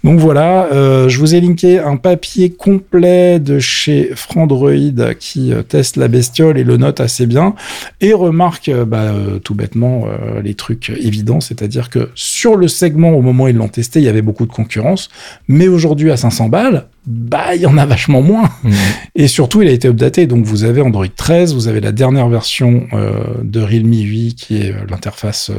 Donc 0.05 0.19
voilà. 0.19 0.67
euh, 0.73 1.09
je 1.09 1.19
vous 1.19 1.35
ai 1.35 1.41
linké 1.41 1.79
un 1.79 1.97
papier 1.97 2.51
complet 2.51 3.39
de 3.41 3.59
chez 3.59 4.11
Frandroid 4.15 4.71
qui 5.19 5.53
euh, 5.53 5.63
teste 5.63 5.97
la 5.97 6.09
bestiole 6.09 6.59
et 6.59 6.65
le 6.65 6.77
note 6.77 7.01
assez 7.01 7.16
bien. 7.25 7.55
Et 8.03 8.13
remarque 8.13 8.69
euh, 8.69 8.85
bah, 8.85 9.05
euh, 9.05 9.39
tout 9.39 9.55
bêtement 9.55 10.05
euh, 10.07 10.43
les 10.43 10.55
trucs 10.55 10.91
évidents, 10.91 11.41
c'est-à-dire 11.41 11.89
que 11.89 12.11
sur 12.15 12.57
le 12.57 12.69
segment 12.69 13.13
au 13.13 13.23
moment 13.23 13.45
où 13.45 13.49
ils 13.49 13.57
l'ont 13.57 13.69
testé, 13.69 14.01
il 14.01 14.05
y 14.05 14.09
avait 14.09 14.21
beaucoup 14.21 14.45
de 14.45 14.53
concurrence, 14.53 15.09
mais 15.49 15.69
aujourd'hui 15.69 16.11
à 16.11 16.19
500 16.19 16.51
balles, 16.51 16.89
bah 17.07 17.55
il 17.55 17.63
y 17.63 17.67
en 17.67 17.79
a 17.79 17.87
vachement 17.87 18.23
moins. 18.23 18.51
Mm. 18.63 18.71
Et 19.15 19.29
surtout, 19.29 19.63
il 19.63 19.69
a 19.69 19.73
été 19.73 19.89
updaté. 19.89 20.27
Donc, 20.27 20.45
vous 20.45 20.65
avez 20.65 20.81
Android 20.81 21.07
13, 21.07 21.55
vous 21.55 21.69
avez 21.69 21.81
la 21.81 21.93
dernière 21.93 22.29
version 22.29 22.87
euh, 22.93 23.13
de 23.43 23.61
Realme 23.61 23.93
8 23.93 24.35
qui 24.35 24.59
est 24.59 24.73
euh, 24.73 24.87
l'interface 24.89 25.51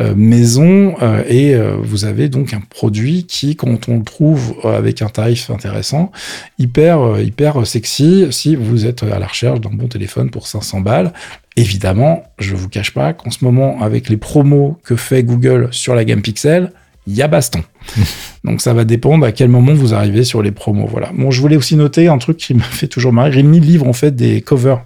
euh, 0.00 0.14
maison, 0.14 0.94
euh, 1.02 1.22
et 1.28 1.54
vous 1.82 2.04
avez 2.04 2.28
donc 2.28 2.52
un 2.52 2.60
produit 2.60 3.24
qui, 3.24 3.56
quand 3.56 3.88
on 3.88 3.98
le 3.98 4.04
trouve 4.04 4.54
avec 4.64 5.02
un 5.02 5.08
tarif 5.08 5.50
intéressant, 5.50 6.10
hyper 6.58 7.20
hyper 7.20 7.66
sexy. 7.66 8.26
Si 8.30 8.56
vous 8.56 8.86
êtes 8.86 9.02
à 9.02 9.18
la 9.18 9.26
recherche 9.26 9.60
d'un 9.60 9.70
bon 9.70 9.88
téléphone 9.88 10.30
pour 10.30 10.46
500 10.46 10.80
balles. 10.80 11.12
Évidemment, 11.56 12.24
je 12.38 12.54
vous 12.56 12.68
cache 12.68 12.92
pas 12.92 13.12
qu'en 13.12 13.30
ce 13.30 13.44
moment, 13.44 13.80
avec 13.80 14.08
les 14.08 14.16
promos 14.16 14.78
que 14.84 14.96
fait 14.96 15.22
Google 15.22 15.68
sur 15.70 15.94
la 15.94 16.04
gamme 16.04 16.22
Pixel, 16.22 16.72
il 17.06 17.14
y 17.14 17.22
a 17.22 17.28
baston. 17.28 17.62
Donc 18.44 18.60
ça 18.60 18.72
va 18.72 18.84
dépendre 18.84 19.26
à 19.26 19.32
quel 19.32 19.48
moment 19.48 19.74
vous 19.74 19.94
arrivez 19.94 20.24
sur 20.24 20.42
les 20.42 20.52
promos. 20.52 20.86
Voilà. 20.86 21.10
Bon, 21.14 21.30
je 21.30 21.40
voulais 21.40 21.56
aussi 21.56 21.76
noter 21.76 22.08
un 22.08 22.18
truc 22.18 22.36
qui 22.36 22.54
me 22.54 22.60
fait 22.60 22.88
toujours 22.88 23.12
marrer. 23.12 23.30
Realme 23.30 23.58
livre 23.58 23.86
en 23.86 23.92
fait 23.92 24.14
des 24.14 24.40
covers 24.40 24.84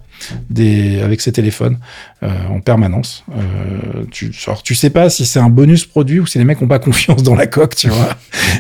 des, 0.51 1.01
avec 1.01 1.21
ses 1.21 1.33
téléphones 1.33 1.79
euh, 2.23 2.29
en 2.51 2.61
permanence. 2.61 3.25
Euh, 3.31 4.05
tu, 4.11 4.33
alors, 4.47 4.63
tu 4.63 4.75
sais 4.75 4.91
pas 4.91 5.11
si 5.11 5.27
c'est 5.27 5.39
un 5.39 5.51
bonus 5.51 5.85
produit 5.85 6.21
ou 6.21 6.27
si 6.27 6.39
les 6.39 6.45
mecs 6.45 6.61
ont 6.63 6.69
pas 6.69 6.79
confiance 6.89 7.23
dans 7.23 7.35
la 7.35 7.47
coque, 7.47 7.77
tu 7.77 7.89
vois. 7.89 8.17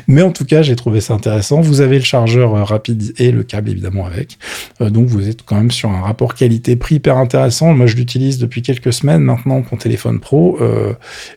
Mais 0.06 0.22
en 0.22 0.32
tout 0.32 0.44
cas, 0.44 0.62
j'ai 0.62 0.76
trouvé 0.76 1.00
ça 1.00 1.14
intéressant. 1.14 1.60
Vous 1.60 1.80
avez 1.80 1.98
le 1.98 2.04
chargeur 2.04 2.54
euh, 2.54 2.64
rapide 2.64 3.12
et 3.18 3.30
le 3.30 3.42
câble 3.42 3.70
évidemment 3.70 4.06
avec. 4.06 4.38
Euh, 4.80 4.90
donc 4.90 5.06
vous 5.06 5.28
êtes 5.28 5.42
quand 5.42 5.56
même 5.56 5.70
sur 5.70 5.90
un 5.90 6.00
rapport 6.00 6.34
qualité-prix 6.34 6.96
hyper 6.96 7.16
intéressant. 7.16 7.74
Moi, 7.74 7.86
je 7.86 7.96
l'utilise 7.96 8.38
depuis 8.38 8.62
quelques 8.62 8.92
semaines 8.92 9.22
maintenant 9.22 9.62
pour 9.62 9.78
téléphone 9.78 10.20
pro. 10.20 10.58
Euh, 10.60 10.94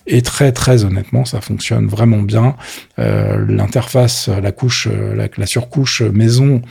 et 0.08 0.22
très 0.22 0.52
très 0.52 0.86
honnêtement, 0.86 1.26
ça 1.26 1.42
fonctionne 1.42 1.88
vraiment 1.88 2.22
bien. 2.22 2.56
L'interface, 2.98 4.30
la 4.30 4.52
couche, 4.52 4.88
la, 4.88 5.28
la 5.36 5.46
surcouche 5.46 6.02
maison, 6.02 6.62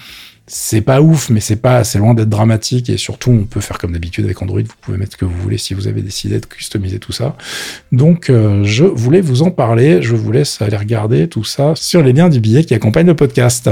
c'est 0.53 0.81
pas 0.81 1.01
ouf, 1.01 1.31
mais 1.31 1.39
c'est 1.39 1.55
pas, 1.55 1.85
c'est 1.85 2.01
loin 2.01 2.13
d'être 2.13 2.29
dramatique 2.29 2.91
et 2.91 2.97
surtout 2.97 3.31
on 3.31 3.45
peut 3.45 3.61
faire 3.61 3.79
comme 3.79 3.93
d'habitude 3.93 4.25
avec 4.25 4.43
Android. 4.43 4.61
Vous 4.61 4.75
pouvez 4.81 4.99
mettre 4.99 5.13
ce 5.13 5.17
que 5.17 5.25
vous 5.25 5.41
voulez 5.41 5.59
si 5.59 5.75
vous 5.75 5.87
avez 5.87 6.03
décidé 6.03 6.41
de 6.41 6.47
customiser 6.47 6.99
tout 6.99 7.13
ça. 7.13 7.37
Donc 7.93 8.31
euh, 8.31 8.65
je 8.65 8.85
voulais 8.85 9.21
vous 9.21 9.43
en 9.43 9.53
parler. 9.53 10.03
Je 10.03 10.17
vous 10.17 10.33
laisse 10.33 10.61
aller 10.61 10.77
regarder 10.77 11.29
tout 11.29 11.45
ça 11.45 11.75
sur 11.77 12.03
les 12.03 12.13
liens 12.13 12.29
du 12.29 12.41
billet 12.41 12.65
qui 12.65 12.75
accompagnent 12.75 13.07
le 13.07 13.15
podcast. 13.15 13.71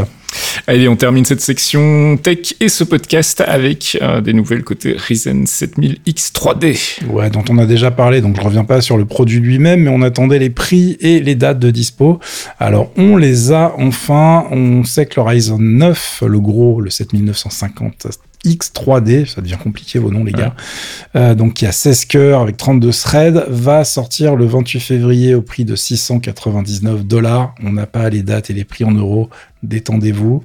Allez, 0.67 0.89
on 0.89 0.97
termine 0.97 1.25
cette 1.25 1.41
section 1.41 2.19
tech 2.19 2.55
et 2.61 2.69
ce 2.69 2.85
podcast 2.85 3.43
avec 3.47 3.97
euh, 4.03 4.21
des 4.21 4.33
nouvelles 4.33 4.65
côté 4.65 4.95
Ryzen 4.99 5.45
7000X 5.45 6.33
3D. 6.33 7.05
Ouais, 7.07 7.31
dont 7.31 7.45
on 7.49 7.59
a 7.59 7.65
déjà 7.65 7.91
parlé, 7.91 8.21
donc 8.21 8.37
je 8.37 8.43
reviens 8.43 8.65
pas 8.65 8.81
sur 8.81 8.99
le 8.99 9.07
produit 9.07 9.41
lui-même, 9.41 9.85
mais 9.85 9.91
on 9.91 10.03
attendait 10.03 10.39
les 10.39 10.51
prix 10.51 10.97
et 11.01 11.21
les 11.21 11.35
dates 11.35 11.59
de 11.59 11.71
dispo. 11.71 12.21
Alors 12.59 12.93
on 12.97 13.17
les 13.17 13.53
a 13.53 13.75
enfin, 13.79 14.47
on 14.51 14.85
sait 14.85 15.07
que 15.07 15.15
le 15.17 15.23
Ryzen 15.23 15.59
9, 15.59 16.25
le 16.27 16.41
gros, 16.41 16.81
le 16.81 16.91
7950 16.91 18.28
X3D, 18.45 19.27
ça 19.27 19.41
devient 19.41 19.57
compliqué 19.61 19.99
vos 19.99 20.11
noms 20.11 20.25
les 20.25 20.33
gars, 20.33 20.55
euh, 21.17 21.35
donc 21.35 21.55
qui 21.55 21.67
a 21.67 21.73
16 21.73 22.05
cœurs 22.05 22.41
avec 22.41 22.57
32 22.57 22.91
threads, 22.91 23.45
va 23.49 23.85
sortir 23.85 24.37
le 24.37 24.47
28 24.47 24.81
février 24.81 25.35
au 25.35 25.43
prix 25.43 25.65
de 25.65 25.75
699 25.75 27.05
dollars. 27.05 27.55
On 27.63 27.73
n'a 27.73 27.87
pas 27.87 28.09
les 28.11 28.23
dates 28.23 28.51
et 28.51 28.53
les 28.53 28.65
prix 28.65 28.85
en 28.85 28.93
euros, 28.93 29.29
détendez-vous. 29.63 30.45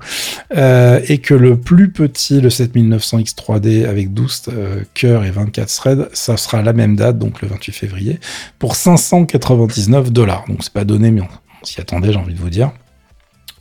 Euh, 0.56 1.00
et 1.08 1.20
que 1.20 1.36
le 1.36 1.58
plus 1.58 1.91
petit, 1.91 2.41
le 2.41 2.50
7900 2.50 3.20
X3D 3.20 3.86
avec 3.86 4.14
12 4.14 4.44
euh, 4.50 4.84
cœurs 4.94 5.24
et 5.24 5.32
24 5.32 5.68
threads, 5.68 6.10
ça 6.14 6.38
sera 6.38 6.62
la 6.62 6.74
même 6.74 6.96
date, 6.96 7.20
donc 7.20 7.41
le 7.41 7.48
28 7.48 7.72
février, 7.74 8.20
pour 8.58 8.76
599 8.76 10.12
dollars. 10.12 10.46
Donc 10.48 10.64
c'est 10.64 10.74
pas 10.74 10.86
donné, 10.86 11.12
mais 11.12 11.22
on, 11.22 11.28
on 11.62 11.66
s'y 11.66 11.80
attendait, 11.80 12.12
j'ai 12.12 12.20
envie 12.20 12.34
de 12.34 12.39
vous 12.39 12.50
dire. 12.50 12.72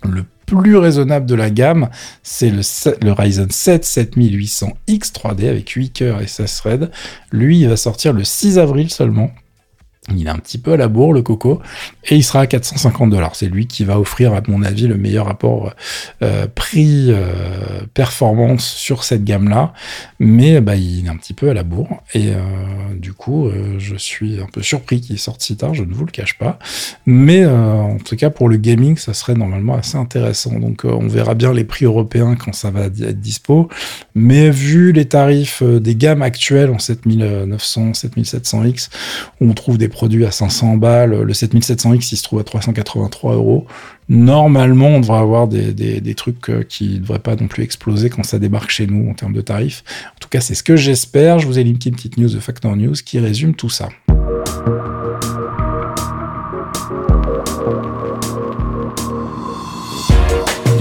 Le 0.04 0.24
plus 0.56 0.76
raisonnable 0.76 1.24
de 1.24 1.34
la 1.34 1.48
gamme, 1.48 1.88
c'est 2.22 2.50
le, 2.50 3.12
Ryzen 3.12 3.50
7 3.50 3.84
7800 3.84 4.72
X3D 4.86 5.48
avec 5.48 5.70
8 5.70 5.90
cœurs 5.90 6.20
et 6.20 6.26
16 6.26 6.56
threads. 6.56 6.90
Lui, 7.30 7.60
il 7.60 7.68
va 7.68 7.76
sortir 7.76 8.12
le 8.12 8.22
6 8.22 8.58
avril 8.58 8.90
seulement. 8.90 9.30
Il 10.10 10.26
est 10.26 10.30
un 10.30 10.38
petit 10.38 10.58
peu 10.58 10.72
à 10.72 10.76
la 10.76 10.88
bourre, 10.88 11.12
le 11.12 11.22
coco, 11.22 11.62
et 12.08 12.16
il 12.16 12.24
sera 12.24 12.40
à 12.40 12.48
450 12.48 13.08
dollars. 13.08 13.36
C'est 13.36 13.46
lui 13.46 13.68
qui 13.68 13.84
va 13.84 14.00
offrir, 14.00 14.34
à 14.34 14.40
mon 14.48 14.64
avis, 14.64 14.88
le 14.88 14.96
meilleur 14.96 15.26
rapport 15.26 15.72
euh, 16.22 16.48
prix-performance 16.52 18.66
sur 18.66 19.04
cette 19.04 19.22
gamme-là. 19.22 19.72
Mais 20.18 20.60
bah, 20.60 20.74
il 20.74 21.06
est 21.06 21.08
un 21.08 21.16
petit 21.16 21.34
peu 21.34 21.50
à 21.50 21.54
la 21.54 21.62
bourre. 21.62 22.02
Et 22.14 22.30
euh, 22.30 22.40
du 22.96 23.12
coup, 23.12 23.46
euh, 23.46 23.76
je 23.78 23.94
suis 23.94 24.40
un 24.40 24.48
peu 24.52 24.60
surpris 24.60 25.00
qu'il 25.00 25.20
sorte 25.20 25.40
si 25.40 25.56
tard, 25.56 25.72
je 25.72 25.84
ne 25.84 25.94
vous 25.94 26.04
le 26.04 26.10
cache 26.10 26.36
pas. 26.36 26.58
Mais 27.06 27.44
euh, 27.44 27.74
en 27.74 27.98
tout 27.98 28.16
cas, 28.16 28.30
pour 28.30 28.48
le 28.48 28.56
gaming, 28.56 28.96
ça 28.96 29.14
serait 29.14 29.34
normalement 29.34 29.74
assez 29.74 29.96
intéressant. 29.96 30.58
Donc, 30.58 30.84
euh, 30.84 30.90
on 30.90 31.06
verra 31.06 31.34
bien 31.34 31.52
les 31.52 31.62
prix 31.62 31.84
européens 31.84 32.34
quand 32.34 32.52
ça 32.52 32.72
va 32.72 32.86
être 32.86 33.20
dispo. 33.20 33.68
Mais 34.16 34.50
vu 34.50 34.90
les 34.90 35.04
tarifs 35.04 35.62
euh, 35.62 35.78
des 35.78 35.94
gammes 35.94 36.22
actuelles 36.22 36.70
en 36.70 36.80
7900, 36.80 37.92
7700X, 37.92 38.88
on 39.40 39.52
trouve 39.52 39.78
des 39.78 39.91
produits 39.92 40.24
à 40.24 40.30
500 40.30 40.76
balles, 40.76 41.22
le 41.22 41.32
7700X 41.32 42.08
il 42.12 42.16
se 42.16 42.22
trouve 42.22 42.40
à 42.40 42.44
383 42.44 43.34
euros. 43.34 43.66
Normalement, 44.08 44.88
on 44.88 45.00
devrait 45.00 45.18
avoir 45.18 45.46
des 45.46 46.14
trucs 46.16 46.50
euh, 46.50 46.64
qui 46.64 46.94
ne 46.94 46.98
devraient 46.98 47.18
pas 47.18 47.36
non 47.36 47.46
plus 47.46 47.62
exploser 47.62 48.10
quand 48.10 48.24
ça 48.24 48.38
débarque 48.38 48.70
chez 48.70 48.86
nous 48.86 49.08
en 49.08 49.14
termes 49.14 49.32
de 49.32 49.40
tarifs. 49.40 49.84
En 50.16 50.18
tout 50.20 50.28
cas, 50.28 50.40
c'est 50.40 50.54
ce 50.54 50.62
que 50.62 50.76
j'espère. 50.76 51.38
Je 51.38 51.46
vous 51.46 51.58
ai 51.58 51.64
linké 51.64 51.90
une 51.90 51.94
petite 51.94 52.16
news 52.16 52.28
de 52.28 52.40
Factor 52.40 52.74
News 52.76 52.94
qui 53.04 53.18
résume 53.18 53.54
tout 53.54 53.70
ça. 53.70 53.88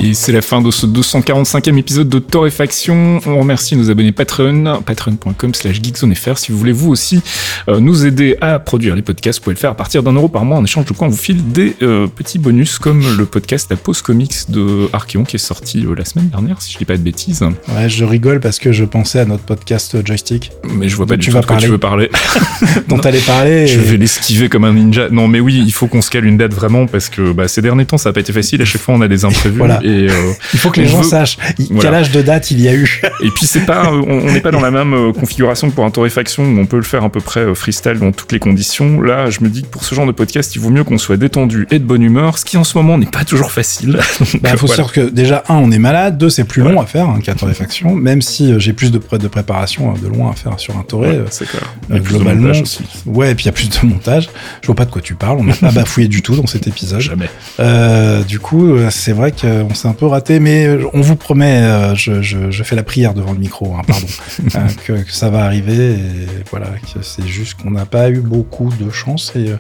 Et 0.04 0.16
c'est 0.16 0.32
la 0.32 0.42
fin 0.42 0.62
de 0.62 0.72
ce 0.72 0.88
245e 0.88 1.78
épisode 1.78 2.10
de 2.10 2.18
Torréfaction. 2.18 3.20
On 3.28 3.38
remercie 3.40 3.76
nos 3.76 3.92
abonnés 3.92 4.12
Patreon, 4.12 4.82
patreon.com 4.84 5.54
slash 5.54 5.80
geekzonefr. 5.80 6.40
Si 6.40 6.52
vous 6.52 6.58
voulez 6.58 6.72
vous 6.72 6.90
aussi 6.90 7.22
euh, 7.70 7.80
nous 7.80 8.08
aider 8.08 8.36
à 8.42 8.58
produire 8.58 8.96
les 8.96 9.04
podcasts, 9.04 9.38
vous 9.40 9.44
pouvez 9.44 9.54
le 9.54 9.60
faire 9.60 9.70
à 9.70 9.76
partir 9.76 10.02
d'un 10.02 10.14
euro 10.14 10.28
par 10.28 10.44
mois 10.44 10.58
en 10.58 10.64
échange 10.64 10.86
de 10.86 10.94
quoi 10.94 11.06
on 11.06 11.12
vous 11.12 11.18
file 11.18 11.52
des 11.52 11.76
euh, 11.84 12.08
petits 12.08 12.40
bonus 12.40 12.80
comme 12.80 13.04
le 13.16 13.26
podcast 13.28 13.68
La 13.70 13.76
Pause 13.78 14.02
Comics 14.02 14.50
de 14.50 14.90
Archeon 14.92 15.24
qui 15.24 15.36
est 15.36 15.40
sorti 15.40 15.86
euh, 15.86 15.94
la 15.96 16.04
semaine 16.04 16.30
dernière, 16.30 16.60
si 16.64 16.74
je 16.74 16.80
dis 16.80 16.86
pas 16.86 16.98
de 16.98 17.04
bêtises. 17.04 17.44
Ouais, 17.76 17.88
je 17.88 18.04
rigole 18.04 18.40
parce 18.40 18.58
que 18.58 18.72
je 18.72 18.86
pensais 18.86 19.20
à 19.20 19.26
notre 19.26 19.44
podcast 19.44 20.04
Joystick. 20.04 20.52
Mais 20.64 20.90
je 20.90 20.96
vois 20.96 21.06
pas 21.06 21.16
du 21.16 21.26
tu 21.26 21.30
tout 21.30 21.36
vas 21.36 21.42
de 21.42 21.46
quoi 21.46 21.58
parler. 21.58 21.66
tu 21.68 21.72
veux 21.72 21.78
parler. 21.78 22.10
dont 22.88 22.98
t'allais 22.98 23.20
parler. 23.20 23.68
Je 23.68 23.78
et- 23.78 23.84
vais 23.84 23.98
l'esquiver 23.98 24.50
comme 24.50 24.64
un 24.64 24.74
ninja. 24.74 25.10
Non, 25.12 25.28
mais 25.28 25.40
oui, 25.40 25.62
il 25.64 25.72
faut 25.72 25.86
qu'on 25.86 26.02
se 26.02 26.10
cale 26.10 26.26
une 26.26 26.38
date 26.38 26.56
vraiment 26.56 26.88
parce 26.88 27.10
que 27.10 27.34
bah, 27.34 27.48
ces 27.48 27.62
derniers 27.62 27.86
temps, 27.86 28.00
ça 28.00 28.10
n'a 28.10 28.14
pas 28.14 28.22
été 28.22 28.34
facile. 28.34 28.64
À 28.64 28.66
chaque 28.66 28.82
fois, 28.82 28.96
on 28.96 29.02
a 29.02 29.08
des 29.08 29.26
imprévus. 29.26 29.60
Voilà. 29.60 29.80
Et, 29.84 29.91
euh, 30.10 30.32
Il 30.54 30.60
faut 30.60 30.70
que 30.72 30.80
les 30.82 30.88
gens 30.88 31.02
veut- 31.02 31.08
sachent 31.10 31.38
il- 31.60 31.68
Voilà. 31.72 31.82
quel 31.90 31.94
âge 32.00 32.12
de 32.12 32.22
date 32.22 32.52
il 32.52 32.62
y 32.62 32.68
a 32.68 32.74
eu. 32.74 33.02
et 33.24 33.30
puis, 33.32 33.46
c'est 33.46 33.66
pas, 33.66 33.86
euh, 33.92 34.02
on 34.08 34.32
n'est 34.32 34.42
pas 34.42 34.52
dans 34.52 34.62
la 34.62 34.72
même 34.72 34.94
euh, 34.94 35.14
configuration 35.14 35.70
que 35.70 35.76
pour 35.76 35.86
un 35.86 35.92
torréfaction 35.92 36.44
où 36.44 36.60
on 36.60 36.66
peut 36.66 36.78
le 36.78 36.84
faire 36.84 37.04
à 37.04 37.10
peu 37.10 37.20
près 37.22 37.54
freestyle 37.56 38.00
dans 38.00 38.12
toutes 38.12 38.32
les 38.32 38.40
conditions. 38.40 39.02
Là, 39.02 39.30
je 39.30 39.40
me 39.42 39.50
dis 39.50 39.62
que 39.64 39.68
pour 39.68 39.84
ce 39.84 39.94
genre 39.96 40.06
de 40.06 40.12
podcast, 40.12 40.56
il 40.56 40.60
vaut 40.62 40.70
mieux 40.70 40.84
qu'on 40.84 40.98
soit 40.98 41.18
détendu 41.18 41.68
et 41.72 41.80
de 41.80 41.84
bonne 41.84 42.02
humeur, 42.04 42.38
ce 42.38 42.46
qui 42.46 42.58
en 42.58 42.64
ce 42.64 42.78
moment 42.78 42.98
n'est 42.98 43.06
pas 43.06 43.24
toujours 43.26 43.52
facile. 43.52 44.00
Donc, 44.20 44.42
Bah, 44.42 44.50
faut 44.52 44.68
voilà. 44.68 44.76
savoir 44.78 44.94
que 44.94 45.10
déjà, 45.10 45.44
un, 45.50 45.56
on 45.56 45.72
est 45.72 45.80
malade, 45.80 46.18
deux, 46.18 46.30
c'est 46.30 46.44
plus 46.44 46.62
long 46.62 46.80
à 46.82 46.86
faire 46.86 47.08
hein, 47.10 47.20
qu'un 47.24 47.34
torréfaction, 47.36 47.94
même 47.96 48.22
si 48.22 48.54
j'ai 48.60 48.74
plus 48.74 48.92
de, 48.92 49.00
de 49.18 49.28
préparation 49.28 49.94
euh, 49.94 50.00
de 50.02 50.08
loin 50.08 50.32
à 50.32 50.34
faire 50.36 50.60
sur 50.60 50.78
un 50.78 50.84
torré. 50.84 51.10
Ouais, 51.12 51.26
c'est 51.30 51.48
clair. 51.48 51.64
euh, 51.92 51.98
Et 51.98 52.00
plus 52.00 52.14
de 52.14 52.18
globalement, 52.20 52.50
aussi. 52.52 52.80
ouais, 53.06 53.32
et 53.32 53.36
puis 53.36 53.44
il 53.44 53.48
y 53.48 53.50
a 53.50 53.54
plus 53.54 53.70
de 53.70 53.86
montage. 53.86 54.30
Je 54.62 54.68
vois 54.68 54.76
pas 54.76 54.86
de 54.86 54.92
quoi 54.92 55.02
tu 55.02 55.16
parles, 55.16 55.38
on 55.40 55.44
n'a 55.44 55.54
pas 55.54 55.72
bafouillé 55.72 56.08
du 56.08 56.22
tout 56.22 56.36
dans 56.36 56.48
cet 56.48 56.68
épisode. 56.68 57.00
Jamais. 57.02 57.30
Euh, 57.60 58.24
du 58.24 58.40
coup, 58.40 58.76
c'est 58.90 59.12
vrai 59.14 59.32
qu'on 59.32 59.74
s'est 59.82 59.88
un 59.88 59.94
peu 59.94 60.06
raté, 60.06 60.40
mais 60.40 60.68
euh, 60.68 60.86
on 60.94 61.02
vous 61.02 61.16
promet, 61.16 61.62
euh, 61.62 61.96
je, 61.96 62.22
je, 62.22 62.52
je 62.52 62.64
fais 62.64 62.76
la 62.76 62.84
prière 62.84 63.14
devant 63.14 63.34
le 63.34 63.40
micro, 63.40 63.74
hein, 63.76 63.82
pardon, 63.86 64.06
euh, 64.56 64.60
que, 64.86 64.94
que 65.04 65.12
ça 65.12 65.30
va 65.30 65.44
arriver. 65.44 65.94
Et 65.94 66.28
voilà, 66.52 66.68
que 66.94 67.02
c'est 67.02 67.26
juste 67.26 67.56
qu'on 67.56 67.72
n'a 67.72 67.86
pas 67.86 68.10
eu 68.10 68.20
beaucoup 68.20 68.70
de 68.80 68.90
chance 68.92 69.34
et 69.36 69.56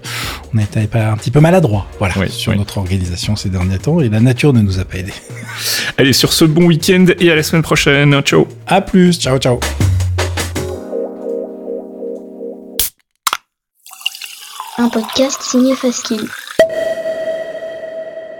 on 0.53 0.57
a 0.59 0.63
été 0.63 0.79
un 0.99 1.17
petit 1.17 1.31
peu 1.31 1.39
maladroit, 1.39 1.87
voilà, 1.97 2.13
Oui, 2.19 2.29
sur 2.29 2.51
oui. 2.51 2.57
notre 2.57 2.77
organisation 2.77 3.35
ces 3.35 3.49
derniers 3.49 3.79
temps 3.79 3.99
et 3.99 4.09
la 4.09 4.19
nature 4.19 4.53
ne 4.53 4.61
nous 4.61 4.79
a 4.79 4.85
pas 4.85 4.97
aidés. 4.97 5.13
Allez, 5.97 6.13
sur 6.13 6.33
ce 6.33 6.45
bon 6.45 6.65
week-end 6.65 7.05
et 7.19 7.31
à 7.31 7.35
la 7.35 7.43
semaine 7.43 7.63
prochaine. 7.63 8.21
Ciao. 8.21 8.47
À 8.67 8.81
plus, 8.81 9.19
ciao 9.19 9.37
ciao. 9.39 9.59
Un 14.77 14.89
podcast 14.89 15.41
signé 15.41 15.75
Faskill. 15.75 16.27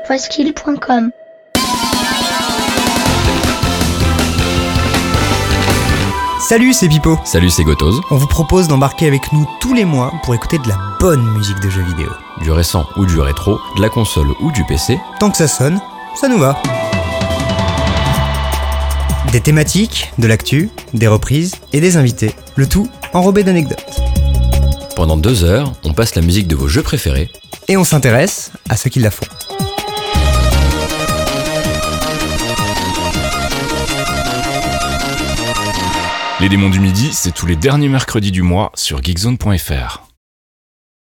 Faskill.com 0.08 1.12
Salut, 6.52 6.74
c'est 6.74 6.90
Pipo. 6.90 7.18
Salut, 7.24 7.50
c'est 7.50 7.64
Gotoz. 7.64 8.02
On 8.10 8.18
vous 8.18 8.28
propose 8.28 8.68
d'embarquer 8.68 9.08
avec 9.08 9.32
nous 9.32 9.48
tous 9.62 9.74
les 9.74 9.86
mois 9.86 10.12
pour 10.22 10.36
écouter 10.36 10.58
de 10.58 10.68
la 10.68 10.78
bonne 11.00 11.24
musique 11.32 11.62
de 11.62 11.70
jeux 11.70 11.82
vidéo. 11.82 12.10
Du 12.42 12.52
récent 12.52 12.86
ou 12.98 13.06
du 13.06 13.18
rétro, 13.22 13.58
de 13.78 13.82
la 13.82 13.88
console 13.88 14.28
ou 14.42 14.52
du 14.52 14.66
PC, 14.66 15.00
Tant 15.18 15.32
que 15.32 15.38
ça 15.38 15.48
sonne, 15.48 15.80
ça 16.14 16.28
nous 16.28 16.38
va. 16.38 16.62
Des 19.32 19.40
thématiques, 19.40 20.12
de 20.18 20.28
l'actu, 20.28 20.70
des 20.94 21.08
reprises 21.08 21.56
et 21.72 21.80
des 21.80 21.96
invités. 21.96 22.36
Le 22.58 22.68
tout 22.68 22.90
enrobé 23.14 23.44
d'anecdotes. 23.44 24.02
pendant 24.98 25.16
deux 25.16 25.46
heures, 25.46 25.72
on 25.86 25.94
passe 25.94 26.16
la 26.16 26.22
musique 26.22 26.50
de 26.50 26.58
vos 26.58 26.68
jeux 26.68 26.84
préférés 26.84 27.32
Et 27.70 27.78
on 27.78 27.86
s'intéresse 27.86 28.52
à 28.68 28.76
ceux 28.76 28.90
qui 28.90 29.00
la 29.00 29.10
font. 29.12 29.26
Les 36.42 36.50
démons 36.50 36.72
du 36.72 36.80
midi, 36.80 37.12
c'est 37.14 37.32
tous 37.32 37.46
les 37.46 37.56
derniers 37.56 37.88
mercredis 37.88 38.32
du 38.32 38.42
mois 38.42 38.72
sur 38.74 39.04
geekzone.fr. 39.04 40.11